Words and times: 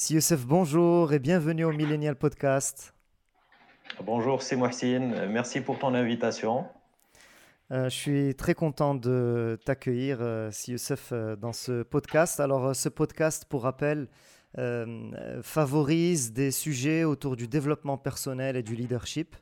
Si 0.00 0.14
Youssef, 0.14 0.46
bonjour 0.46 1.12
et 1.12 1.18
bienvenue 1.18 1.64
au 1.64 1.72
Millennial 1.72 2.14
Podcast. 2.14 2.94
Bonjour, 4.04 4.42
c'est 4.42 4.54
Mohsin. 4.54 5.26
Merci 5.26 5.60
pour 5.60 5.76
ton 5.80 5.92
invitation. 5.92 6.66
Euh, 7.72 7.86
je 7.86 7.96
suis 7.96 8.34
très 8.36 8.54
content 8.54 8.94
de 8.94 9.58
t'accueillir, 9.64 10.18
euh, 10.20 10.52
Si 10.52 10.70
Youssef, 10.70 11.08
euh, 11.10 11.34
dans 11.34 11.52
ce 11.52 11.82
podcast. 11.82 12.38
Alors, 12.38 12.76
ce 12.76 12.88
podcast, 12.88 13.44
pour 13.46 13.64
rappel, 13.64 14.06
favorise 15.42 16.32
des 16.32 16.52
sujets 16.52 17.02
autour 17.02 17.34
du 17.34 17.48
développement 17.48 17.98
personnel 17.98 18.54
et 18.54 18.62
du 18.62 18.76
leadership. 18.76 19.34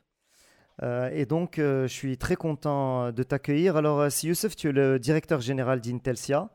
et 0.81 1.27
donc, 1.27 1.57
je 1.57 1.87
suis 1.87 2.17
très 2.17 2.35
content 2.35 3.11
de 3.11 3.23
t'accueillir. 3.23 3.77
Alors, 3.77 4.11
Si 4.11 4.27
Youssef, 4.27 4.55
tu 4.55 4.69
es 4.69 4.71
le 4.71 4.97
directeur 4.97 5.39
général 5.39 5.81
d'Intelsia. 5.81 6.49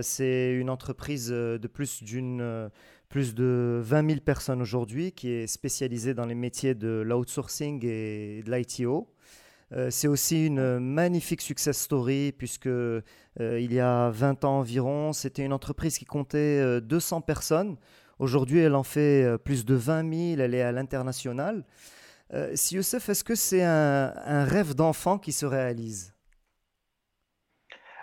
c'est 0.00 0.54
une 0.54 0.70
entreprise 0.70 1.28
de 1.28 1.68
plus 1.68 2.02
d'une 2.02 2.70
plus 3.08 3.34
de 3.34 3.80
20 3.82 4.08
000 4.08 4.20
personnes 4.20 4.60
aujourd'hui, 4.60 5.12
qui 5.12 5.30
est 5.30 5.46
spécialisée 5.46 6.14
dans 6.14 6.26
les 6.26 6.34
métiers 6.34 6.74
de 6.74 7.02
l'outsourcing 7.04 7.84
et 7.84 8.42
de 8.44 8.52
l'ITO. 8.54 9.08
Euh, 9.72 9.88
c'est 9.90 10.08
aussi 10.08 10.46
une 10.46 10.78
magnifique 10.78 11.42
success 11.42 11.78
story 11.78 12.32
puisque 12.32 12.66
euh, 12.66 13.02
il 13.38 13.72
y 13.72 13.80
a 13.80 14.08
20 14.10 14.44
ans 14.44 14.58
environ, 14.60 15.12
c'était 15.12 15.44
une 15.44 15.52
entreprise 15.52 15.98
qui 15.98 16.06
comptait 16.06 16.80
200 16.80 17.18
euh, 17.18 17.20
personnes. 17.20 17.76
Aujourd'hui, 18.18 18.60
elle 18.60 18.74
en 18.74 18.82
fait 18.82 19.38
plus 19.44 19.64
de 19.64 19.74
20 19.74 20.34
000, 20.36 20.40
elle 20.40 20.54
est 20.54 20.62
à 20.62 20.72
l'international. 20.72 21.64
si 22.54 22.74
Youssef, 22.74 23.08
est-ce 23.08 23.22
que 23.22 23.36
c'est 23.36 23.62
un 23.62 24.44
rêve 24.44 24.74
d'enfant 24.74 25.18
qui 25.18 25.30
se 25.30 25.46
réalise? 25.46 26.17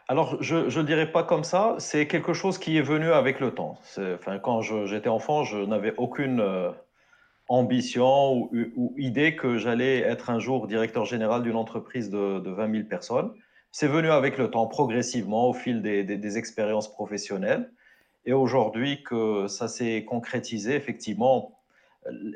Alors, 0.07 0.37
je 0.39 0.55
ne 0.57 0.83
dirais 0.83 1.11
pas 1.11 1.23
comme 1.23 1.43
ça, 1.43 1.75
c'est 1.79 2.05
quelque 2.05 2.33
chose 2.33 2.59
qui 2.59 2.77
est 2.77 2.83
venu 2.83 3.11
avec 3.11 3.39
le 3.39 3.55
temps. 3.55 3.79
Enfin, 3.97 4.37
quand 4.37 4.61
j'étais 4.61 5.09
enfant, 5.09 5.43
je 5.43 5.57
n'avais 5.57 5.95
aucune 5.97 6.41
euh, 6.41 6.69
ambition 7.47 8.49
ou, 8.53 8.93
idée 8.97 9.35
que 9.35 9.57
j'allais 9.57 10.01
être 10.01 10.29
un 10.29 10.37
jour 10.37 10.67
directeur 10.67 11.05
général 11.05 11.41
d'une 11.41 11.55
entreprise 11.55 12.11
de, 12.11 12.39
de, 12.39 12.51
20 12.51 12.71
000 12.71 12.83
personnes. 12.83 13.31
C'est 13.71 13.87
venu 13.87 14.11
avec 14.11 14.37
le 14.37 14.51
temps, 14.51 14.67
progressivement, 14.67 15.49
au 15.49 15.53
fil 15.53 15.81
des, 15.81 16.37
expériences 16.37 16.91
professionnelles. 16.91 17.71
Et 18.25 18.33
aujourd'hui 18.33 19.01
que 19.01 19.47
ça 19.47 19.67
s'est 19.67 20.05
concrétisé, 20.05 20.75
effectivement, 20.75 21.59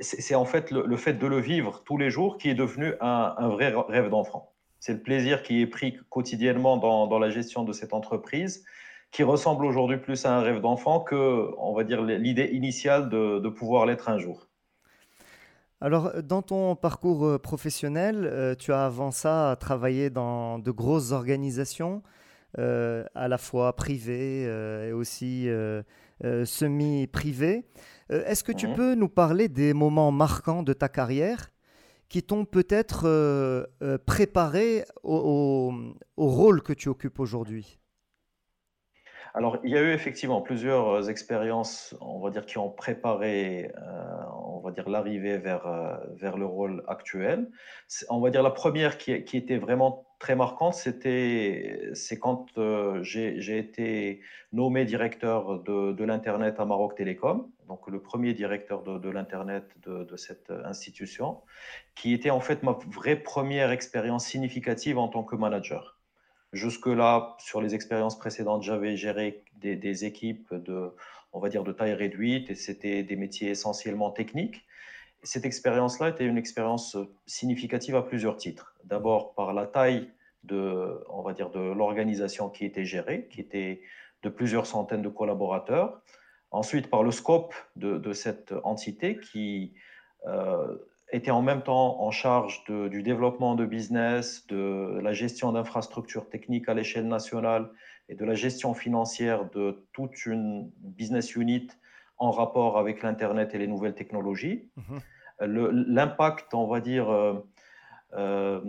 c'est 0.01 0.33
en 0.33 0.45
fait 0.45 0.71
le, 0.71 0.97
fait 0.97 1.13
de 1.13 1.27
le 1.27 1.39
vivre 1.39 1.83
tous 1.85 1.97
les 1.97 2.09
jours 2.09 2.39
qui 2.39 2.49
est 2.49 2.55
devenu 2.55 2.93
un 2.99 3.47
vrai 3.49 3.71
rêve 3.87 4.09
d'enfant. 4.09 4.51
C'est 4.79 4.93
le 4.93 5.01
plaisir 5.01 5.43
qui 5.43 5.61
est 5.61 5.67
pris 5.67 5.97
quotidiennement 6.09 6.77
dans, 6.77 7.19
la 7.19 7.29
gestion 7.29 7.63
de 7.63 7.73
cette 7.73 7.93
entreprise, 7.93 8.63
qui 9.11 9.23
ressemble 9.23 9.65
aujourd'hui 9.65 9.97
plus 9.97 10.25
à 10.25 10.35
un 10.35 10.41
rêve 10.41 10.61
d'enfant 10.61 11.01
que, 11.01 11.49
on 11.57 11.73
va 11.73 11.83
dire, 11.83 12.01
l'idée 12.01 12.49
initiale 12.53 13.09
de, 13.09 13.49
pouvoir 13.49 13.85
l'être 13.85 14.09
un 14.09 14.17
jour. 14.17 14.47
Alors, 15.81 16.21
dans 16.23 16.41
ton 16.41 16.75
parcours 16.75 17.25
euh, 17.25 17.39
professionnel, 17.39 18.25
euh, 18.25 18.53
tu 18.53 18.73
as 18.73 18.85
avant 18.85 19.11
ça 19.11 19.55
travaillé 19.61 20.09
dans 20.09 20.59
de 20.59 20.71
grosses 20.71 21.13
organisations, 21.13 22.03
euh, 22.57 23.05
à 23.15 23.29
la 23.29 23.37
fois 23.37 23.73
privées 23.77 24.43
et 24.43 24.91
aussi 24.91 25.47
semi-privées. 26.21 27.65
Est-ce 28.09 28.43
que 28.43 28.51
tu 28.51 28.67
mhm. 28.67 28.75
peux 28.75 28.95
nous 28.95 29.07
parler 29.07 29.47
des 29.47 29.73
moments 29.73 30.11
marquants 30.11 30.63
de 30.63 30.73
ta 30.73 30.89
carrière 30.89 31.49
qui 32.09 32.23
t'ont 32.23 32.45
peut-être 32.45 33.03
euh, 33.05 33.65
euh, 33.83 33.97
préparé 34.03 34.83
au, 35.03 35.71
rôle 36.17 36.61
que 36.63 36.73
tu 36.73 36.89
occupes 36.89 37.19
aujourd'hui? 37.19 37.79
Alors, 39.35 39.59
il 39.63 39.69
y 39.69 39.77
a 39.77 39.81
eu 39.81 39.93
effectivement 39.93 40.41
plusieurs 40.41 40.89
euh, 40.89 41.07
expériences, 41.07 41.95
on 42.01 42.19
va 42.19 42.31
dire, 42.31 42.47
qui 42.47 42.57
ont 42.57 42.71
préparé, 42.71 43.71
on 44.43 44.59
va 44.59 44.71
dire, 44.71 44.89
l'arrivée 44.89 45.37
vers, 45.37 46.01
vers 46.15 46.35
le 46.35 46.47
rôle 46.47 46.83
actuel. 46.87 47.47
On 48.09 48.19
va 48.19 48.31
dire 48.31 48.41
la 48.41 48.49
première 48.49 48.97
qui, 48.97 49.11
était 49.13 49.57
vraiment 49.57 50.07
très 50.17 50.35
marquante, 50.35 50.73
c'était 50.73 51.91
c'est 51.93 52.17
quand 52.17 52.47
j'ai 53.01 53.57
été 53.57 54.21
nommé 54.51 54.83
directeur 54.83 55.59
de 55.61 56.03
l'Internet 56.03 56.59
à 56.59 56.65
Maroc 56.65 56.95
Télécom 56.95 57.51
donc 57.69 57.87
le 57.87 58.01
premier 58.01 58.33
directeur 58.33 58.81
de, 58.81 59.09
l'Internet 59.09 59.63
de, 59.85 60.17
cette 60.17 60.51
institution, 60.65 61.37
qui 61.95 62.13
était 62.13 62.31
en 62.31 62.41
fait 62.41 62.63
ma 62.63 62.71
vraie 62.71 63.15
première 63.15 63.69
expérience 63.69 64.25
significative 64.25 64.97
en 64.97 65.07
tant 65.07 65.23
que 65.23 65.35
manager. 65.35 65.99
Jusque-là, 66.51 67.37
sur 67.37 67.61
les 67.61 67.75
expériences 67.75 68.17
précédentes, 68.17 68.63
j'avais 68.63 68.97
géré 68.97 69.43
des, 69.53 70.03
équipes 70.03 70.51
de, 70.51 70.95
on 71.31 71.39
va 71.39 71.49
dire, 71.49 71.63
de 71.63 71.71
taille 71.71 71.93
réduite 71.93 72.49
et 72.49 72.55
c'était 72.55 73.03
des 73.03 73.15
métiers 73.15 73.51
essentiellement 73.51 74.09
techniques. 74.09 74.65
Cette 75.21 75.45
expérience-là 75.45 76.09
était 76.09 76.25
une 76.25 76.39
expérience 76.39 76.97
significative 77.27 77.95
à 77.95 78.01
plusieurs 78.01 78.37
titres. 78.37 78.73
D'abord 78.83 79.35
par 79.35 79.53
la 79.53 79.67
taille 79.67 80.09
de, 80.43 81.03
on 81.09 81.21
va 81.21 81.33
dire, 81.33 81.51
de 81.51 81.59
l'organisation 81.59 82.49
qui 82.49 82.65
était 82.65 82.85
gérée, 82.85 83.27
qui 83.29 83.41
était 83.41 83.83
de 84.23 84.29
plusieurs 84.29 84.65
centaines 84.65 85.03
de 85.03 85.09
collaborateurs, 85.09 86.01
Ensuite, 86.51 86.89
par 86.89 87.03
le 87.03 87.11
scope 87.11 87.53
de, 87.75 88.13
cette 88.13 88.53
entité 88.63 89.19
qui 89.19 89.73
euh, 90.25 90.75
était 91.11 91.31
en 91.31 91.41
même 91.41 91.61
temps 91.61 92.01
en 92.01 92.11
charge 92.11 92.63
du 92.65 93.03
développement 93.03 93.55
de 93.55 93.65
business, 93.65 94.47
de 94.47 94.99
la 95.01 95.13
gestion 95.13 95.51
d'infrastructures 95.51 96.27
techniques 96.27 96.67
à 96.67 96.73
l'échelle 96.73 97.07
nationale 97.07 97.69
et 98.09 98.15
de 98.15 98.25
la 98.25 98.33
gestion 98.33 98.73
financière 98.73 99.49
de 99.51 99.85
toute 99.93 100.25
une 100.25 100.71
business 100.77 101.35
unit 101.35 101.67
en 102.17 102.31
rapport 102.31 102.77
avec 102.77 103.03
l'Internet 103.03 103.53
et 103.53 103.59
les 103.59 103.67
nouvelles 103.67 103.95
technologies. 103.95 104.69
Mhm. 104.75 104.99
L'impact, 105.87 106.53
on 106.53 106.67
va 106.67 106.81
dire, 106.81 107.09
euh, 107.09 107.33
euh, 108.13 108.59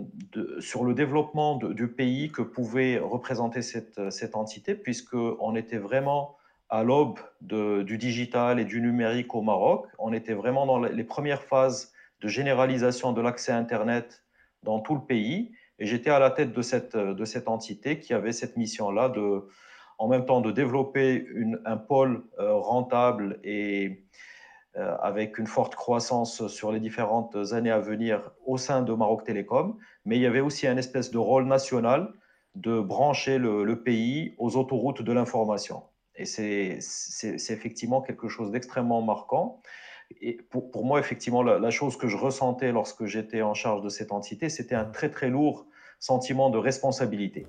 sur 0.61 0.85
le 0.85 0.95
développement 0.95 1.57
du 1.57 1.89
pays 1.89 2.31
que 2.31 2.43
pouvait 2.43 2.99
représenter 2.99 3.63
cette, 3.63 4.11
cette 4.11 4.37
entité, 4.37 4.75
puisqu'on 4.75 5.57
était 5.57 5.79
vraiment 5.79 6.37
à 6.71 6.85
l'aube 6.85 7.19
du 7.41 7.99
digital 7.99 8.61
et 8.61 8.65
du 8.65 8.81
numérique 8.81 9.35
au 9.35 9.43
Maroc. 9.43 9.87
On 9.99 10.13
était 10.13 10.35
vraiment 10.35 10.67
dans 10.67 10.79
les 10.79 11.05
premières 11.05 11.43
phases 11.43 11.93
de 12.21 12.29
généralisation 12.29 13.13
de 13.13 13.21
l'accès 13.21 13.53
à 13.53 13.57
Internet 13.57 14.25
dans 14.63 14.79
tout 14.81 14.95
le 14.95 15.01
pays. 15.01 15.53
Et 15.79 15.87
j'étais 15.87 16.11
à 16.11 16.19
la 16.19 16.31
tête 16.31 16.53
de 16.53 16.63
cette, 16.63 17.49
entité 17.49 17.99
qui 17.99 18.15
avait 18.15 18.33
cette 18.33 18.57
mission-là 18.57 19.09
de, 19.09 19.49
en 19.99 20.09
même 20.09 20.27
temps, 20.27 20.41
de 20.41 20.53
développer 20.53 21.27
un 21.65 21.77
pôle 21.77 22.23
euh, 22.39 22.55
rentable 22.55 23.41
et 23.43 24.05
euh, 24.77 24.97
avec 25.03 25.39
une 25.39 25.47
forte 25.47 25.75
croissance 25.75 26.47
sur 26.47 26.71
les 26.71 26.79
différentes 26.79 27.37
années 27.53 27.71
à 27.71 27.81
venir 27.81 28.31
au 28.47 28.59
sein 28.59 28.83
de 28.83 28.93
Maroc 28.93 29.25
Télécom. 29.25 29.77
Mais 30.05 30.17
il 30.17 30.23
y 30.23 30.27
avait 30.27 30.41
aussi 30.41 30.69
un 30.69 30.77
espèce 30.77 31.11
de 31.11 31.19
rôle 31.19 31.47
national 31.47 32.13
de 32.55 32.81
brancher 32.81 33.39
le 33.39 33.83
pays 33.83 34.35
aux 34.39 34.57
autoroutes 34.57 35.03
de 35.03 35.13
l'information. 35.13 35.85
Et 36.21 36.27
c'est 36.27 37.53
effectivement 37.53 38.03
quelque 38.03 38.29
chose 38.29 38.51
d'extrêmement 38.51 39.01
marquant. 39.01 39.63
Et 40.21 40.35
pour, 40.51 40.71
pour, 40.71 40.85
moi, 40.85 40.99
effectivement, 41.01 41.43
la, 41.43 41.71
chose 41.71 41.97
que 41.97 42.09
je 42.09 42.17
ressentais 42.17 42.73
lorsque 42.73 43.07
j'étais 43.07 43.43
en 43.43 43.55
charge 43.55 43.83
de 43.83 43.89
cette 43.89 44.13
entité, 44.13 44.49
c'était 44.49 44.75
un 44.75 44.85
très 44.85 45.11
très 45.11 45.31
lourd 45.31 45.67
sentiment 45.99 46.51
de 46.51 46.59
responsabilité. 46.59 47.47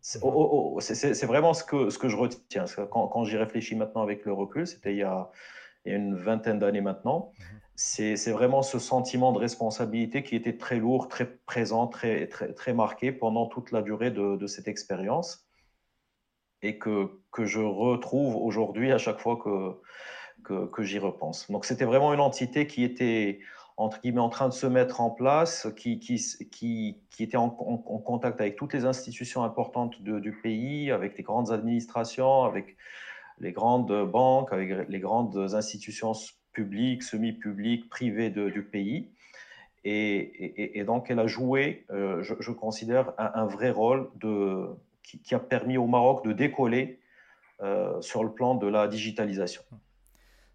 C'est 0.00 1.26
vraiment 1.26 1.54
ce 1.54 1.64
que, 1.64 1.90
ce 1.90 1.98
que 1.98 2.08
je 2.08 2.16
retiens. 2.16 2.66
Quand, 2.90 3.08
quand 3.08 3.24
j'y 3.24 3.36
réfléchis 3.36 3.76
maintenant 3.76 4.02
avec 4.02 4.24
le 4.24 4.32
recul, 4.32 4.66
c'était 4.66 4.92
il, 4.92 4.98
y 4.98 5.02
a 5.02 5.30
une 5.84 6.14
vingtaine 6.14 6.58
d'années 6.58 6.80
maintenant, 6.80 7.32
mhm. 7.38 7.44
c'est 7.74 8.32
vraiment 8.32 8.62
ce 8.62 8.78
sentiment 8.78 9.32
de 9.32 9.38
responsabilité 9.38 10.22
qui 10.22 10.36
était 10.36 10.56
très 10.56 10.76
lourd, 10.76 11.08
très 11.08 11.26
présent, 11.26 11.86
très, 11.86 12.26
très, 12.28 12.52
très 12.52 12.74
marqué 12.74 13.10
pendant 13.10 13.46
toute 13.46 13.72
la 13.72 13.82
durée 13.82 14.10
de, 14.10 14.36
de 14.36 14.46
cette 14.46 14.68
expérience 14.68 15.48
et 16.62 16.78
que, 16.78 17.08
que 17.30 17.44
je 17.44 17.60
retrouve 17.60 18.36
aujourd'hui 18.36 18.92
à 18.92 18.98
chaque 18.98 19.18
fois 19.18 19.36
que, 19.36 20.66
que, 20.66 20.82
j'y 20.82 20.98
repense. 20.98 21.50
Donc 21.50 21.64
c'était 21.64 21.84
vraiment 21.84 22.12
une 22.14 22.20
entité 22.20 22.66
qui 22.66 22.84
était 22.84 23.40
entre 23.76 24.00
guillemets 24.00 24.20
en 24.20 24.28
train 24.28 24.48
de 24.48 24.54
se 24.54 24.66
mettre 24.66 25.00
en 25.00 25.10
place, 25.10 25.66
qui, 25.76 25.98
qui, 25.98 26.22
qui, 26.50 26.98
qui 27.10 27.22
était 27.22 27.36
en, 27.36 27.48
contact 27.48 28.40
avec 28.40 28.56
toutes 28.56 28.74
les 28.74 28.84
institutions 28.84 29.42
importantes 29.44 30.02
du 30.02 30.32
pays, 30.42 30.90
avec 30.90 31.16
les 31.16 31.24
grandes 31.24 31.50
administrations, 31.50 32.44
avec 32.44 32.76
les 33.40 33.52
grandes 33.52 34.10
banques, 34.10 34.52
avec 34.52 34.88
les 34.88 35.00
grandes 35.00 35.36
institutions 35.54 36.12
publiques, 36.52 37.02
semi-publiques, 37.02 37.88
privées 37.88 38.30
du 38.30 38.62
pays. 38.62 39.10
Et, 39.84 40.78
et, 40.78 40.84
donc 40.84 41.10
elle 41.10 41.18
a 41.18 41.26
joué, 41.26 41.86
euh, 41.90 42.22
je, 42.22 42.52
considère, 42.52 43.14
un 43.18 43.46
vrai 43.46 43.70
rôle 43.70 44.10
de, 44.20 44.68
qui, 45.02 45.34
a 45.34 45.38
permis 45.38 45.76
au 45.76 45.86
Maroc 45.86 46.24
de 46.24 46.32
décoller 46.32 47.00
euh, 47.60 48.00
sur 48.00 48.24
le 48.24 48.32
plan 48.32 48.54
de 48.54 48.66
la 48.66 48.88
digitalisation. 48.88 49.62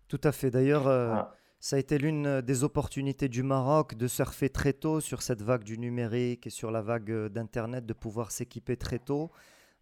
Tout 0.07 0.21
à 0.23 0.31
fait. 0.31 0.49
D'ailleurs, 0.49 0.87
euh, 0.87 1.15
ça 1.59 1.75
a 1.75 1.79
été 1.79 1.97
l'une 1.97 2.41
des 2.41 2.63
opportunités 2.63 3.29
du 3.29 3.43
Maroc 3.43 3.95
de 3.95 4.07
surfer 4.07 4.49
très 4.49 4.73
tôt 4.73 4.99
sur 4.99 5.21
cette 5.21 5.41
vague 5.41 5.63
du 5.63 5.77
numérique 5.77 6.47
et 6.47 6.49
sur 6.49 6.71
la 6.71 6.81
vague 6.81 7.27
d'Internet, 7.27 7.85
de 7.85 7.93
pouvoir 7.93 8.31
s'équiper 8.31 8.77
très 8.77 8.99
tôt. 8.99 9.31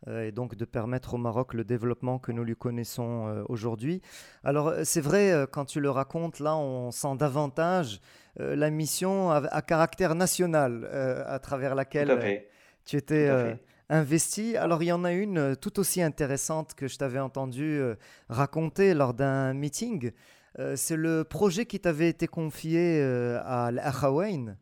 et 0.07 0.31
donc 0.31 0.55
de 0.55 0.65
permettre 0.65 1.15
au 1.15 1.17
Maroc 1.17 1.53
le 1.53 1.63
développement 1.63 2.19
que 2.19 2.31
nous 2.31 2.43
lui 2.43 2.55
connaissons 2.55 3.43
aujourd'hui. 3.49 4.01
Alors 4.43 4.73
c'est 4.83 5.01
vrai, 5.01 5.47
quand 5.51 5.65
tu 5.65 5.79
le 5.79 5.89
racontes, 5.89 6.39
là 6.39 6.55
on 6.55 6.91
sent 6.91 7.15
davantage 7.17 8.01
la 8.37 8.69
mission 8.69 9.31
à, 9.31 9.61
caractère 9.61 10.15
national 10.15 10.85
à 11.27 11.39
travers 11.39 11.75
laquelle 11.75 12.45
tu 12.85 12.97
étais 12.97 13.57
investi. 13.89 14.57
Alors 14.57 14.83
il 14.83 14.87
y 14.87 14.91
en 14.91 15.03
a 15.03 15.11
une 15.11 15.55
tout 15.55 15.79
aussi 15.79 16.01
intéressante 16.01 16.73
que 16.73 16.87
je 16.87 16.97
t'avais 16.97 17.19
entendu 17.19 17.81
raconter 18.29 18.93
lors 18.93 19.13
d'un 19.13 19.53
meeting. 19.53 20.11
c'est 20.75 20.95
le 20.95 21.23
projet 21.23 21.65
qui 21.65 21.79
t'avait 21.79 22.09
été 22.09 22.27
confié 22.27 23.01
à 23.01 23.71
l'Akhawain. 23.71 24.55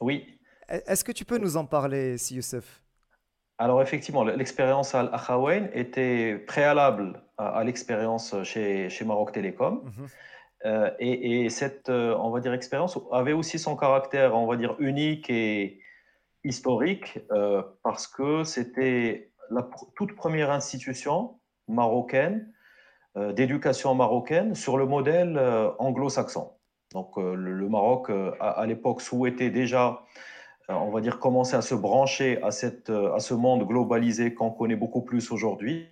Oui. 0.00 0.38
E-, 0.70 0.82
est-ce 0.86 1.04
que 1.04 1.12
tu 1.12 1.24
peux 1.24 1.38
nous 1.38 1.56
en 1.56 1.66
parler, 1.66 2.18
Si 2.18 2.36
Youssef? 2.36 2.82
Alors 3.58 3.82
effectivement, 3.82 4.24
l'expérience 4.24 4.94
à 4.94 5.00
Al-Akhawain 5.00 5.68
était 5.74 6.38
préalable 6.46 7.22
à, 7.36 7.62
l'expérience 7.62 8.34
chez, 8.42 8.88
chez 8.88 9.04
Maroc 9.04 9.32
Télécom. 9.32 9.82
Mhm. 9.84 10.06
Euh, 10.64 10.90
et, 10.98 11.48
cette, 11.50 11.90
euh, 11.90 12.16
on 12.18 12.30
va 12.30 12.40
dire, 12.40 12.54
expérience 12.54 12.98
avait 13.12 13.34
aussi 13.34 13.58
son 13.58 13.76
caractère, 13.76 14.34
on 14.34 14.46
va 14.46 14.56
dire, 14.56 14.76
unique 14.78 15.28
et 15.28 15.80
historique 16.44 17.18
euh, 17.32 17.62
parce 17.82 18.06
que 18.06 18.44
c'était 18.44 19.32
la 19.50 19.68
toute 19.96 20.14
première 20.14 20.50
institution 20.50 21.38
marocaine 21.68 22.52
d'éducation 23.16 23.92
marocaine 23.96 24.54
sur 24.54 24.78
le 24.78 24.86
modèle 24.86 25.36
anglo-saxon. 25.80 26.52
Donc 26.92 27.16
le, 27.16 27.68
Maroc, 27.68 28.08
à, 28.38 28.64
l'époque, 28.66 29.00
souhaitait 29.00 29.50
déjà 29.50 30.04
euh, 30.70 30.74
on 30.74 30.90
va 30.90 31.00
dire, 31.00 31.18
commencer 31.18 31.56
à 31.56 31.62
se 31.62 31.74
brancher 31.74 32.40
à, 32.42 32.50
cette, 32.50 32.90
euh, 32.90 33.14
à 33.14 33.18
ce 33.18 33.34
monde 33.34 33.66
globalisé 33.66 34.34
qu'on 34.34 34.50
connaît 34.50 34.76
beaucoup 34.76 35.02
plus 35.02 35.32
aujourd'hui 35.32 35.88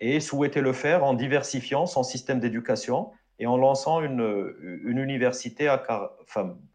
et 0.00 0.20
souhaiter 0.20 0.60
le 0.60 0.72
faire 0.72 1.04
en 1.04 1.14
diversifiant 1.14 1.86
son 1.86 2.02
système 2.02 2.40
d'éducation 2.40 3.12
et 3.38 3.46
en 3.46 3.56
lançant 3.56 4.00
une, 4.00 4.80
une 4.84 4.98
université 4.98 5.72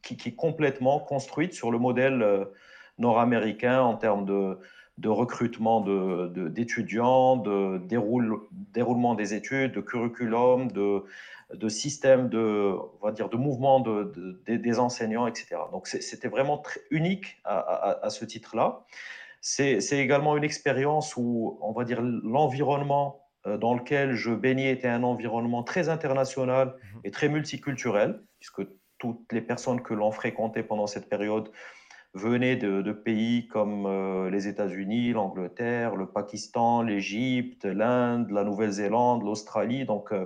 qui, 0.01 0.17
qui, 0.17 0.29
est 0.29 0.35
complètement 0.35 0.99
construite 0.99 1.53
sur 1.53 1.71
le 1.71 1.79
modèle 1.79 2.21
euh, 2.21 2.45
nord-américain 2.99 3.81
en 3.81 3.95
termes 3.95 4.25
de, 4.25 4.59
de 4.99 5.09
recrutement 5.09 5.81
d'étudiants, 5.81 7.37
de, 7.37 7.77
de, 7.77 8.39
déroulement 8.73 9.15
des 9.15 9.33
études, 9.33 9.71
de 9.71 9.81
curriculum, 9.81 10.71
de, 10.71 11.03
de 11.53 11.69
système 11.69 12.29
de, 12.29 12.75
on 13.01 13.05
va 13.05 13.11
dire, 13.11 13.29
de 13.29 13.37
mouvement 13.37 13.79
de, 13.79 14.41
des 14.45 14.79
enseignants, 14.79 15.25
etc. 15.25 15.55
Donc 15.71 15.87
c'était 15.87 16.27
vraiment 16.27 16.57
très 16.57 16.81
unique 16.91 17.41
à, 17.45 18.09
ce 18.09 18.25
titre-là. 18.25 18.85
C'est 19.41 19.79
également 19.91 20.35
une 20.35 20.43
expérience 20.43 21.15
où, 21.15 21.57
on 21.61 21.71
va 21.71 21.85
dire, 21.85 22.01
l'environnement 22.01 23.25
euh, 23.47 23.57
dans 23.57 23.73
lequel 23.73 24.15
je 24.15 24.31
baignais 24.31 24.71
était 24.71 24.89
un 24.89 25.03
environnement 25.03 25.63
très 25.63 25.87
international 25.87 26.75
mhm. 26.93 27.01
et 27.05 27.11
très 27.11 27.29
multiculturel, 27.29 28.21
puisque 28.39 28.67
toutes 28.97 29.31
les 29.31 29.39
personnes 29.39 29.81
que 29.81 29.93
l'on 29.93 30.11
fréquentait 30.11 30.61
pendant 30.61 30.87
cette 30.87 31.07
période 31.07 31.49
venaient 32.13 32.55
de, 32.55 32.91
pays 32.91 33.47
comme 33.47 33.85
euh, 33.85 34.29
les 34.29 34.47
États-Unis, 34.47 35.11
l'Angleterre, 35.13 35.95
le 35.95 36.07
Pakistan, 36.07 36.81
l'Égypte, 36.81 37.65
l'Inde, 37.65 38.31
la 38.31 38.43
Nouvelle-Zélande, 38.43 39.23
l'Australie. 39.23 39.85
Donc, 39.85 40.11
euh, 40.11 40.25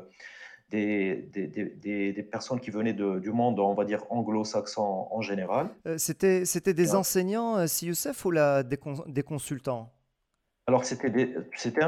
des, 0.70 1.30
des, 1.32 2.24
personnes 2.24 2.60
qui 2.60 2.72
venaient 2.72 2.94
du 2.94 3.32
monde, 3.32 3.60
on 3.60 3.76
va 3.76 3.86
dire, 3.86 4.06
anglo-saxon 4.10 5.08
en 5.12 5.22
général. 5.22 5.70
Euh, 5.86 5.98
c'était, 5.98 6.74
des 6.74 6.96
enseignants, 6.96 7.68
si 7.68 7.88
Youssef, 7.88 8.26
ou 8.26 8.32
la, 8.32 8.64
des, 8.64 8.80
des 9.08 9.22
consultants? 9.22 9.94
Alors, 10.66 10.84
c'était, 10.84 11.36
c'était 11.56 11.82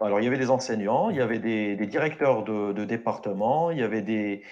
alors, 0.00 0.20
il 0.20 0.24
y 0.24 0.26
avait 0.26 0.38
des 0.38 0.50
enseignants, 0.50 1.10
il 1.10 1.16
y 1.16 1.20
avait 1.20 1.38
des, 1.38 1.76
directeurs 1.86 2.42
de, 2.42 2.72
de, 2.72 2.84
département, 2.84 3.70
il 3.70 3.78
y 3.78 3.82
avait 3.82 4.02
des, 4.02 4.42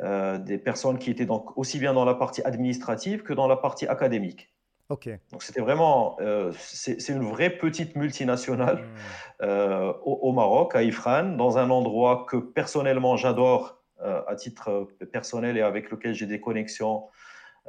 euh, 0.00 0.38
des 0.38 0.58
personnes 0.58 0.98
qui 0.98 1.10
étaient 1.10 1.26
donc 1.26 1.56
aussi 1.56 1.78
bien 1.78 1.94
dans 1.94 2.04
la 2.04 2.14
partie 2.14 2.42
administrative 2.42 3.22
que 3.22 3.32
dans 3.32 3.46
la 3.46 3.56
partie 3.56 3.86
académique. 3.86 4.52
Ok. 4.88 5.08
Donc 5.30 5.42
c'était 5.42 5.60
vraiment, 5.60 6.16
euh, 6.20 6.52
c'est 6.56 7.08
une 7.08 7.24
vraie 7.24 7.50
petite 7.50 7.96
multinationale 7.96 8.78
hmm. 8.78 9.42
euh, 9.42 9.92
au, 10.04 10.32
Maroc, 10.32 10.74
à 10.74 10.82
Ifran, 10.82 11.36
dans 11.36 11.58
un 11.58 11.70
endroit 11.70 12.26
que 12.28 12.36
personnellement 12.36 13.16
j'adore 13.16 13.80
à 14.26 14.34
titre 14.34 14.88
personnel 15.12 15.56
et 15.56 15.62
avec 15.62 15.90
lequel 15.90 16.12
j'ai 16.12 16.26
des 16.26 16.38
connexions 16.38 17.04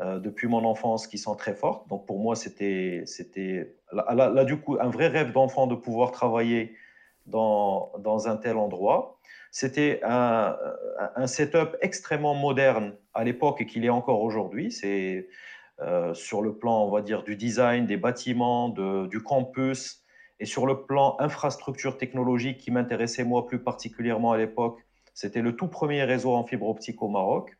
depuis 0.01 0.47
mon 0.49 0.65
enfance 0.65 1.07
qui 1.07 1.17
sont 1.17 1.35
très 1.35 1.53
fortes. 1.53 1.87
Donc 1.87 2.05
pour 2.05 2.19
moi 2.19 2.35
c'était, 2.35 3.03
c'était 3.05 3.77
là, 3.93 4.29
là, 4.33 4.43
du 4.43 4.57
coup 4.57 4.75
un 4.81 4.89
vrai 4.89 5.07
rêve 5.07 5.31
d'enfant 5.31 5.65
de 5.65 5.75
pouvoir 5.75 6.11
travailler 6.11 6.75
dans, 7.25 8.27
un 8.27 8.37
tel 8.37 8.57
endroit. 8.57 9.17
C'était 9.51 10.01
un, 10.03 10.57
un 11.15 11.27
setup 11.27 11.77
extrêmement 11.81 12.35
moderne 12.35 12.95
à 13.13 13.23
l'époque 13.23 13.61
et 13.61 13.65
qu'il 13.65 13.85
est 13.85 13.89
encore 13.89 14.21
aujourd'hui. 14.21 14.71
C'est 14.71 15.27
euh, 15.81 16.13
sur 16.13 16.41
le 16.41 16.55
plan, 16.55 16.85
on 16.85 16.89
va 16.89 17.01
dire, 17.01 17.23
du 17.23 17.35
design 17.35 17.85
des 17.85 17.97
bâtiments, 17.97 18.69
du 18.69 19.21
campus, 19.21 20.03
et 20.39 20.45
sur 20.45 20.65
le 20.65 20.83
plan 20.83 21.15
infrastructure 21.19 21.97
technologique 21.97 22.57
qui 22.57 22.71
m'intéressait 22.71 23.23
moi 23.23 23.45
plus 23.45 23.59
particulièrement 23.59 24.31
à 24.31 24.37
l'époque, 24.37 24.79
c'était 25.13 25.41
le 25.41 25.55
tout 25.55 25.67
premier 25.67 26.03
réseau 26.03 26.33
en 26.33 26.45
fibre 26.45 26.67
optique 26.67 27.01
au 27.01 27.07
Maroc, 27.07 27.57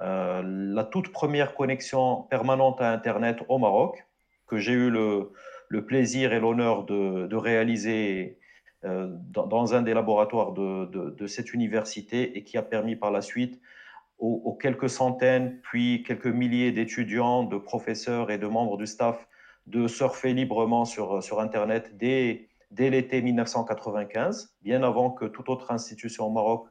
euh, 0.00 0.42
la 0.44 0.84
toute 0.84 1.12
première 1.12 1.54
connexion 1.54 2.22
permanente 2.22 2.80
à 2.80 2.90
Internet 2.92 3.38
au 3.48 3.58
Maroc, 3.58 4.06
que 4.46 4.58
j'ai 4.58 4.72
eu 4.72 4.90
le, 4.90 5.30
plaisir 5.86 6.32
et 6.32 6.38
l'honneur 6.38 6.84
de, 6.84 7.34
réaliser 7.34 8.38
euh, 8.84 9.08
dans, 9.30 9.74
un 9.74 9.82
des 9.82 9.94
laboratoires 9.94 10.52
de, 10.52 10.84
de, 10.86 11.26
cette 11.26 11.54
université 11.54 12.36
et 12.36 12.44
qui 12.44 12.58
a 12.58 12.62
permis 12.62 12.96
par 12.96 13.10
la 13.10 13.22
suite 13.22 13.60
aux, 14.18 14.56
quelques 14.60 14.90
centaines, 14.90 15.58
puis 15.62 16.02
quelques 16.02 16.26
milliers 16.26 16.70
d'étudiants, 16.70 17.44
de 17.44 17.56
professeurs 17.56 18.30
et 18.30 18.38
de 18.38 18.46
membres 18.46 18.76
du 18.76 18.86
staff 18.86 19.26
de 19.66 19.86
surfer 19.86 20.34
librement 20.34 20.84
sur, 20.84 21.22
sur 21.22 21.40
Internet 21.40 21.96
dès, 21.96 22.48
dès 22.70 22.90
l'été 22.90 23.22
1995, 23.22 24.54
bien 24.62 24.82
avant 24.82 25.10
que 25.10 25.24
toute 25.24 25.48
autre 25.48 25.70
institution 25.70 26.26
au 26.26 26.30
Maroc 26.30 26.66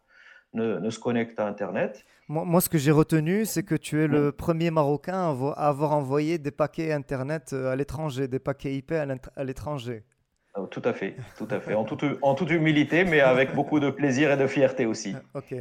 ne, 0.53 0.77
ne 0.77 0.89
se 0.89 0.99
connecte 0.99 1.39
à 1.39 1.47
Internet. 1.47 2.05
Moi, 2.27 2.45
moi 2.45 2.61
ce 2.61 2.69
que 2.69 2.77
j'ai 2.77 2.91
retenu, 2.91 3.45
c'est 3.45 3.63
que 3.63 3.75
tu 3.75 4.03
es 4.03 4.07
le 4.07 4.31
premier 4.31 4.69
Marocain 4.69 5.35
à 5.55 5.67
avoir 5.67 5.93
envoyé 5.93 6.37
des 6.37 6.51
paquets 6.51 6.91
Internet 6.91 7.53
euh, 7.53 7.71
à 7.71 7.75
l'étranger, 7.75 8.27
des 8.27 8.39
paquets 8.39 8.75
IP 8.75 8.91
à 8.91 9.43
l'étranger. 9.43 10.03
Oh, 10.55 10.67
tout 10.67 10.81
à 10.85 10.93
fait, 10.93 11.15
tout 11.37 11.47
à 11.49 11.59
fait. 11.59 11.73
En 11.73 11.83
toute, 11.83 12.05
en 12.21 12.35
toute 12.35 12.51
humilité, 12.51 13.05
mais 13.05 13.21
avec 13.21 13.55
beaucoup 13.55 13.79
de 13.79 13.89
plaisir 13.89 14.31
et 14.31 14.37
de 14.37 14.47
fierté 14.47 14.85
aussi. 14.85 15.15
Ok. 15.33 15.55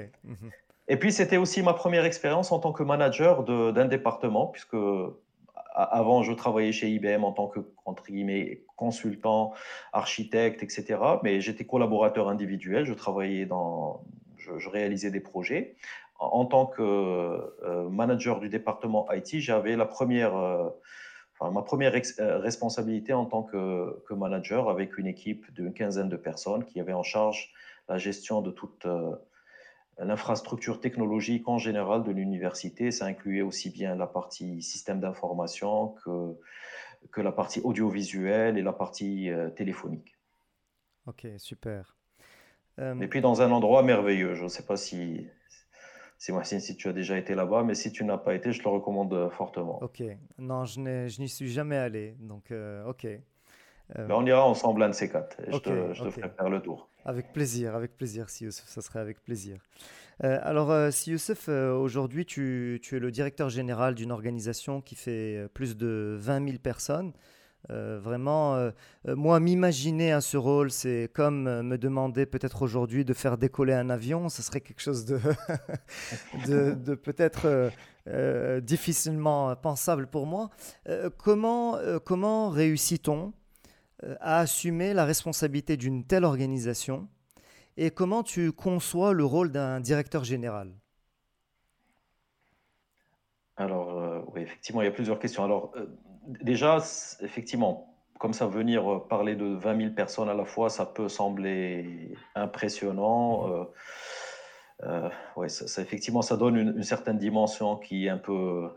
Et 0.88 0.96
puis, 0.96 1.12
c'était 1.12 1.38
aussi 1.38 1.62
ma 1.62 1.72
première 1.72 2.04
expérience 2.04 2.52
en 2.52 2.58
tant 2.58 2.72
que 2.72 2.82
manager 2.82 3.44
d'un 3.44 3.87
département, 3.87 4.49
puisque 4.49 4.76
avant, 5.75 6.22
je 6.22 6.32
travaillais 6.32 6.72
chez 6.72 6.90
IBM 6.90 7.25
en 7.25 7.32
tant 7.32 7.46
que 7.46 7.61
entre 7.84 8.04
guillemets, 8.04 8.62
consultant, 8.76 9.52
architecte, 9.92 10.62
etc. 10.62 10.99
Mais 11.22 11.40
j'étais 11.40 11.64
collaborateur 11.64 12.28
individuel, 12.28 12.84
je 12.84 12.94
travaillais 12.94 13.46
dans, 13.46 14.04
je, 14.37 14.68
réalisais 14.68 15.11
des 15.11 15.20
projets. 15.20 15.76
En, 16.18 16.44
tant 16.44 16.66
que 16.66 16.82
euh, 16.82 17.88
manager 17.88 18.38
du 18.38 18.49
département 18.49 19.08
IT, 19.11 19.40
j'avais 19.40 19.76
la 19.76 19.87
première, 19.87 20.37
euh, 20.37 20.68
ma 21.50 21.62
première 21.62 21.94
euh, 21.94 22.38
responsabilité 22.38 23.12
en 23.12 23.26
tant 23.26 23.42
que, 23.42 24.02
que, 24.06 24.14
manager 24.14 24.68
avec 24.68 24.99
une 24.99 25.06
équipe 25.06 25.52
d'une 25.54 25.72
quinzaine 25.72 26.08
de 26.08 26.16
personnes 26.16 26.64
qui 26.64 26.80
avait 26.80 26.92
en 26.92 27.02
charge 27.02 27.52
la 27.88 27.99
gestion 27.99 28.42
de 28.42 28.50
toute 28.50 28.87
l'infrastructure 29.99 30.80
technologique 30.80 31.49
en 31.49 31.58
général 31.58 32.02
de 32.02 32.12
l'université. 32.12 32.90
Ça 32.90 33.06
incluait 33.06 33.42
aussi 33.42 33.70
bien 33.70 33.96
la 33.96 34.06
partie 34.06 34.62
système 34.62 35.00
d'information 35.00 35.88
que, 36.04 36.37
que 37.11 37.20
la 37.20 37.32
partie 37.32 37.61
audiovisuelle 37.61 38.58
et 38.58 38.62
la 38.62 38.72
partie 38.72 39.30
euh, 39.30 39.50
téléphonique. 39.50 40.16
Ok, 41.06 41.26
super. 41.38 41.96
Euh, 42.78 42.99
et 43.00 43.08
puis 43.08 43.20
dans 43.20 43.42
un 43.42 43.50
endroit 43.50 43.82
merveilleux. 43.82 44.34
Je 44.34 44.44
ne 44.44 44.49
sais 44.49 44.64
pas 44.64 44.76
si, 44.76 45.26
si, 46.45 46.61
si 46.61 46.76
tu 46.76 46.88
as 46.88 46.93
déjà 46.93 47.19
été 47.19 47.35
là-bas, 47.35 47.64
mais 47.64 47.75
si 47.75 47.91
tu 47.91 48.05
n'as 48.05 48.19
pas 48.19 48.35
été, 48.35 48.52
je 48.52 48.61
te 48.61 48.64
le 48.64 48.71
recommande 48.75 49.31
fortement. 49.31 49.83
Ok, 49.83 50.02
non, 50.38 50.64
je 50.64 51.21
n'y 51.21 51.29
suis 51.29 51.50
jamais 51.50 51.76
allé. 51.76 52.17
Donc, 52.21 52.50
euh, 52.50 52.85
ok. 52.87 53.07
Ben, 53.95 54.11
on 54.11 54.25
ira 54.25 54.47
ensemble 54.47 54.83
un 54.85 54.88
de 54.88 54.95
ces 54.95 55.11
quatre. 55.11 55.37
je, 55.47 55.59
te, 55.59 55.93
je 55.93 56.05
te, 56.05 56.11
ferai 56.11 56.31
faire 56.31 56.49
le 56.49 56.61
tour. 56.62 56.88
Avec 57.05 57.33
plaisir, 57.33 57.75
avec 57.75 57.97
plaisir, 57.97 58.31
si 58.31 58.45
Youssef, 58.45 58.67
ça 58.67 58.81
serait 58.81 59.00
avec 59.00 59.23
plaisir. 59.23 59.59
Euh, 60.25 60.38
alors, 60.43 60.71
euh, 60.71 60.91
si 60.91 61.11
Youssef, 61.11 61.49
euh, 61.49 61.75
aujourd'hui, 61.75 62.25
tu, 62.25 62.79
tu, 62.83 62.97
es 62.97 63.00
le 63.00 63.11
directeur 63.11 63.49
général 63.49 63.95
d'une 63.95 64.12
organisation 64.12 64.81
qui 64.81 64.95
fait 64.95 65.47
plus 65.52 65.76
de 65.76 66.17
20 66.19 66.47
000 66.47 66.59
personnes. 66.59 67.12
Vraiment, 67.69 68.71
moi, 69.07 69.40
m'imaginer 69.40 70.12
à 70.12 70.21
ce 70.21 70.37
rôle, 70.37 70.71
c'est 70.71 71.11
comme 71.12 71.62
me 71.62 71.78
demander 71.78 72.26
peut-être 72.26 72.62
aujourd'hui 72.62 73.04
de 73.04 73.14
faire 73.14 73.38
décoller 73.38 73.73
un 73.73 73.88
avion. 73.90 74.28
Ce 74.28 74.42
serait 74.42 74.61
quelque 74.61 74.81
chose 74.81 75.04
de, 75.04 75.19
de, 76.49 76.73
de 76.85 76.95
peut-être 76.95 77.71
difficilement 78.61 79.54
pensable 79.57 80.07
pour 80.07 80.26
moi. 80.26 80.50
comment 81.19 81.78
comment 82.04 82.50
réussit-on 82.50 83.33
à 84.21 84.40
assumer 84.40 84.95
la 84.95 85.04
responsabilité 85.04 85.76
d'une 85.76 86.04
telle 86.04 86.25
organisation 86.25 87.09
et 87.76 87.90
comment 87.90 88.23
tu 88.23 88.52
conçois 88.52 89.12
le 89.12 89.25
rôle 89.25 89.50
d'un 89.50 89.81
directeur 89.81 90.25
général? 90.25 90.75
Alors, 93.57 94.31
oui, 94.35 94.42
effectivement, 94.42 94.83
il 94.83 94.87
y 94.87 94.88
a 94.88 94.92
plusieurs 94.92 95.19
questions. 95.19 95.45
Alors, 95.45 95.73
déjà, 96.26 96.79
effectivement, 97.21 97.95
comme 98.19 98.33
ça, 98.33 98.47
venir 98.47 99.07
parler 99.09 99.35
de 99.35 99.47
20 99.47 99.76
000 99.79 99.91
personnes 99.95 100.29
à 100.29 100.35
la 100.35 100.45
fois, 100.45 100.71
ça 100.71 100.87
peut 100.87 101.09
sembler 101.09 102.14
impressionnant. 102.35 103.49
Mmh. 103.49 103.67
Euh, 104.85 105.09
ouais, 105.37 105.49
ça, 105.49 105.83
effectivement, 105.83 106.23
ça 106.23 106.37
donne 106.37 106.57
une, 106.57 106.83
certaine 106.83 107.19
dimension 107.19 107.76
qui 107.76 108.07
est 108.07 108.09
un 108.09 108.19
peu 108.19 108.69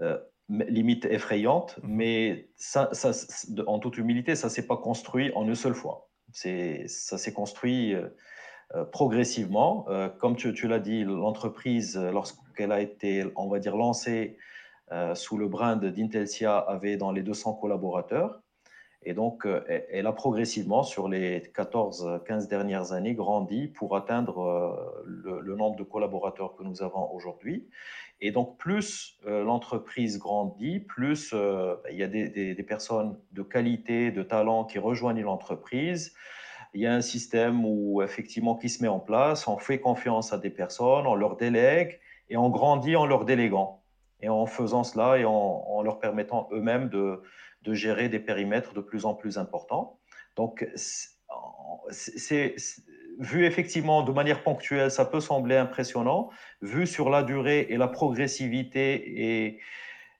euh, 0.00 0.18
limite 0.48 1.04
effrayante, 1.04 1.78
mhm. 1.82 1.94
mais 1.94 2.48
ça, 2.56 2.88
ça, 2.92 3.10
en 3.66 3.78
toute 3.78 3.98
humilité, 3.98 4.34
ça 4.34 4.48
ne 4.48 4.52
s'est 4.52 4.66
pas 4.66 4.76
construit 4.76 5.30
en 5.34 5.46
une 5.46 5.54
seule 5.54 5.74
fois. 5.74 6.08
Ça 6.32 7.18
s'est 7.18 7.32
construit 7.32 7.94
euh, 7.94 8.08
progressivement. 8.92 9.86
comme 10.20 10.36
tu, 10.36 10.54
tu 10.54 10.68
l'as 10.68 10.78
dit, 10.78 11.02
l'entreprise, 11.02 11.96
lorsqu'elle 11.96 12.70
a 12.70 12.80
été, 12.80 13.24
on 13.34 13.48
va 13.48 13.58
dire, 13.58 13.76
lancée 13.76 14.38
sous 15.14 15.38
le 15.38 15.48
brand 15.48 15.82
d'Intelsia, 15.82 16.58
avait 16.58 16.96
dans 16.96 17.12
les 17.12 17.22
200 17.22 17.54
collaborateurs. 17.54 18.40
Et 19.02 19.14
donc, 19.14 19.46
euh, 19.46 19.64
elle 19.90 20.06
a 20.06 20.12
progressivement, 20.12 20.82
sur 20.82 21.08
les 21.08 21.40
14-15 21.40 22.48
dernières 22.48 22.92
années, 22.92 23.14
grandi 23.14 23.68
pour 23.68 23.96
atteindre 23.96 24.42
euh, 24.42 25.40
le, 25.42 25.56
nombre 25.56 25.76
de 25.76 25.84
collaborateurs 25.84 26.54
que 26.54 26.62
nous 26.62 26.82
avons 26.82 27.10
aujourd'hui. 27.12 27.66
Et 28.20 28.30
donc, 28.30 28.58
plus 28.58 29.18
euh, 29.26 29.42
l'entreprise 29.42 30.18
grandit, 30.18 30.80
plus 30.80 31.34
il 31.90 31.96
y 31.96 32.02
a 32.02 32.08
des, 32.08 32.54
personnes 32.62 33.18
de 33.32 33.42
qualité, 33.42 34.10
de 34.10 34.22
talent 34.22 34.64
qui 34.64 34.78
rejoignent 34.78 35.22
l'entreprise. 35.22 36.14
Il 36.74 36.82
y 36.82 36.86
a 36.86 36.92
un 36.92 37.00
système 37.00 37.64
où, 37.64 38.02
effectivement, 38.02 38.54
qui 38.54 38.68
se 38.68 38.82
met 38.82 38.88
en 38.88 39.00
place. 39.00 39.48
On 39.48 39.56
fait 39.56 39.80
confiance 39.80 40.34
à 40.34 40.38
des 40.38 40.50
personnes, 40.50 41.06
on 41.06 41.14
leur 41.14 41.36
délègue 41.36 41.98
et 42.28 42.36
on 42.36 42.50
grandit 42.50 42.96
en 42.96 43.06
leur 43.06 43.24
déléguant. 43.24 43.79
Et 44.22 44.28
en 44.28 44.46
faisant 44.46 44.84
cela 44.84 45.18
et 45.18 45.24
en 45.24 45.82
leur 45.82 45.98
permettant 45.98 46.48
eux-mêmes 46.52 46.88
de, 46.88 47.22
de 47.62 47.74
gérer 47.74 48.08
des 48.08 48.20
périmètres 48.20 48.74
de 48.74 48.80
plus 48.80 49.04
en 49.04 49.14
plus 49.14 49.38
importants. 49.38 49.98
Donc, 50.36 50.66
c'est 51.90 52.54
vu 53.18 53.44
effectivement 53.44 54.02
de 54.02 54.12
manière 54.12 54.42
ponctuelle, 54.42 54.90
ça 54.90 55.04
peut 55.04 55.20
sembler 55.20 55.56
impressionnant. 55.56 56.30
Vu 56.62 56.86
sur 56.86 57.10
la 57.10 57.22
durée 57.22 57.66
et 57.68 57.76
la 57.76 57.88
progressivité 57.88 59.46
et, 59.46 59.58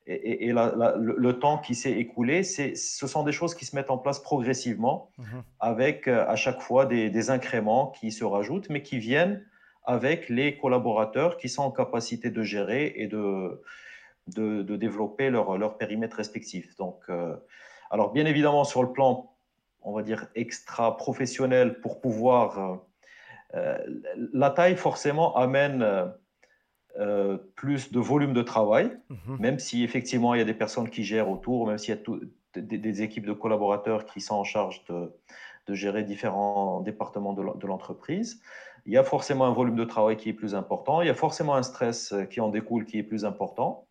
et, 0.06 0.52
le, 0.52 1.32
temps 1.32 1.58
qui 1.58 1.74
s'est 1.74 1.92
écoulé, 1.92 2.42
ce 2.42 3.06
sont 3.06 3.22
des 3.22 3.32
choses 3.32 3.54
qui 3.54 3.64
se 3.64 3.76
mettent 3.76 3.90
en 3.90 3.98
place 3.98 4.18
progressivement, 4.18 5.10
mhm. 5.18 5.42
avec 5.60 6.08
euh, 6.08 6.26
à 6.26 6.36
chaque 6.36 6.60
fois 6.60 6.84
des, 6.84 7.30
incréments 7.30 7.92
qui 7.98 8.10
se 8.10 8.24
rajoutent, 8.24 8.68
mais 8.70 8.82
qui 8.82 8.98
viennent 8.98 9.44
avec 9.84 10.28
les 10.28 10.58
collaborateurs 10.58 11.36
qui 11.36 11.48
sont 11.48 11.62
en 11.62 11.70
capacité 11.70 12.30
de 12.30 12.42
gérer 12.42 12.92
et 12.96 13.06
de, 13.06 13.62
de, 14.26 14.62
développer 14.76 15.30
leur, 15.30 15.58
leur, 15.58 15.76
périmètre 15.76 16.16
respectif. 16.16 16.76
Donc, 16.76 17.00
euh, 17.08 17.34
alors 17.90 18.12
bien 18.12 18.26
évidemment, 18.26 18.64
sur 18.64 18.82
le 18.82 18.92
plan, 18.92 19.32
on 19.82 19.92
va 19.92 20.02
dire, 20.02 20.26
extra-professionnel, 20.34 21.80
pour 21.80 22.00
pouvoir... 22.00 22.58
Euh, 22.58 22.76
euh, 23.54 23.78
la 24.32 24.50
taille, 24.50 24.76
forcément, 24.76 25.36
amène 25.36 25.84
plus 27.56 27.92
de 27.92 27.98
volume 27.98 28.32
de 28.32 28.42
travail, 28.42 28.96
mhm. 29.08 29.38
même 29.40 29.58
si 29.58 29.82
effectivement, 29.82 30.34
il 30.34 30.38
y 30.38 30.40
a 30.40 30.44
des 30.44 30.54
personnes 30.54 30.88
qui 30.88 31.02
gèrent 31.02 31.30
autour, 31.30 31.66
même 31.66 31.78
s'il 31.78 31.94
y 31.94 31.98
a 31.98 32.60
des, 32.60 33.02
équipes 33.02 33.26
de 33.26 33.32
collaborateurs 33.32 34.04
qui 34.04 34.20
sont 34.20 34.34
en 34.34 34.44
charge 34.44 34.84
de, 34.84 35.12
de 35.66 35.74
gérer 35.74 36.04
différents 36.04 36.80
départements 36.80 37.32
de 37.32 37.66
l'entreprise. 37.66 38.40
Il 38.86 38.92
y 38.92 38.98
a 38.98 39.04
forcément 39.04 39.46
un 39.46 39.52
volume 39.52 39.76
de 39.76 39.84
travail 39.84 40.16
qui 40.16 40.28
est 40.28 40.34
plus 40.34 40.54
important, 40.54 41.00
il 41.02 41.06
y 41.06 41.10
a 41.10 41.14
forcément 41.14 41.54
un 41.54 41.62
stress 41.62 42.14
qui 42.30 42.40
en 42.40 42.48
découle 42.48 42.84
qui 42.84 42.98
est 42.98 43.02
plus 43.02 43.24
important. 43.24 43.86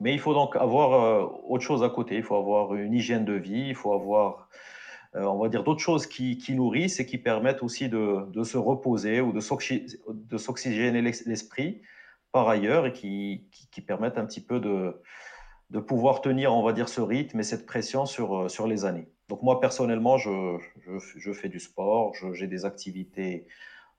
Mais 0.00 0.12
il 0.12 0.20
faut 0.20 0.34
donc 0.34 0.56
avoir 0.56 0.92
euh, 0.92 1.26
autre 1.48 1.64
chose 1.64 1.82
à 1.82 1.88
côté. 1.88 2.16
Il 2.16 2.22
faut 2.22 2.36
avoir 2.36 2.74
une 2.74 2.92
hygiène 2.92 3.24
de 3.24 3.32
vie, 3.32 3.68
il 3.68 3.74
faut 3.74 3.92
avoir, 3.92 4.48
euh, 5.14 5.24
on 5.24 5.38
va 5.38 5.48
dire, 5.48 5.64
d'autres 5.64 5.80
choses 5.80 6.06
qui, 6.06 6.38
qui, 6.38 6.54
nourrissent 6.54 7.00
et 7.00 7.06
qui 7.06 7.18
permettent 7.18 7.62
aussi 7.62 7.88
de, 7.88 8.30
de 8.30 8.44
se 8.44 8.58
reposer 8.58 9.20
ou 9.20 9.32
de 9.32 9.40
s'oxygéner 9.40 11.02
l'esprit 11.02 11.82
par 12.32 12.48
ailleurs 12.48 12.86
et 12.86 12.92
qui, 12.92 13.48
qui, 13.70 13.80
permettent 13.80 14.18
un 14.18 14.26
petit 14.26 14.42
peu 14.42 14.60
de, 14.60 15.00
de 15.70 15.78
pouvoir 15.80 16.20
tenir, 16.20 16.52
on 16.52 16.62
va 16.62 16.72
dire, 16.72 16.88
ce 16.88 17.00
rythme 17.00 17.40
et 17.40 17.44
cette 17.44 17.64
pression 17.64 18.04
sur, 18.04 18.36
euh, 18.36 18.48
sur 18.48 18.66
les 18.66 18.84
années. 18.84 19.08
Donc 19.28 19.42
moi, 19.42 19.58
personnellement, 19.60 20.18
je, 20.18 20.58
je, 20.84 20.98
je 20.98 21.32
fais 21.32 21.48
du 21.48 21.58
sport, 21.58 22.12
j'ai 22.34 22.46
des 22.46 22.64
activités 22.64 23.46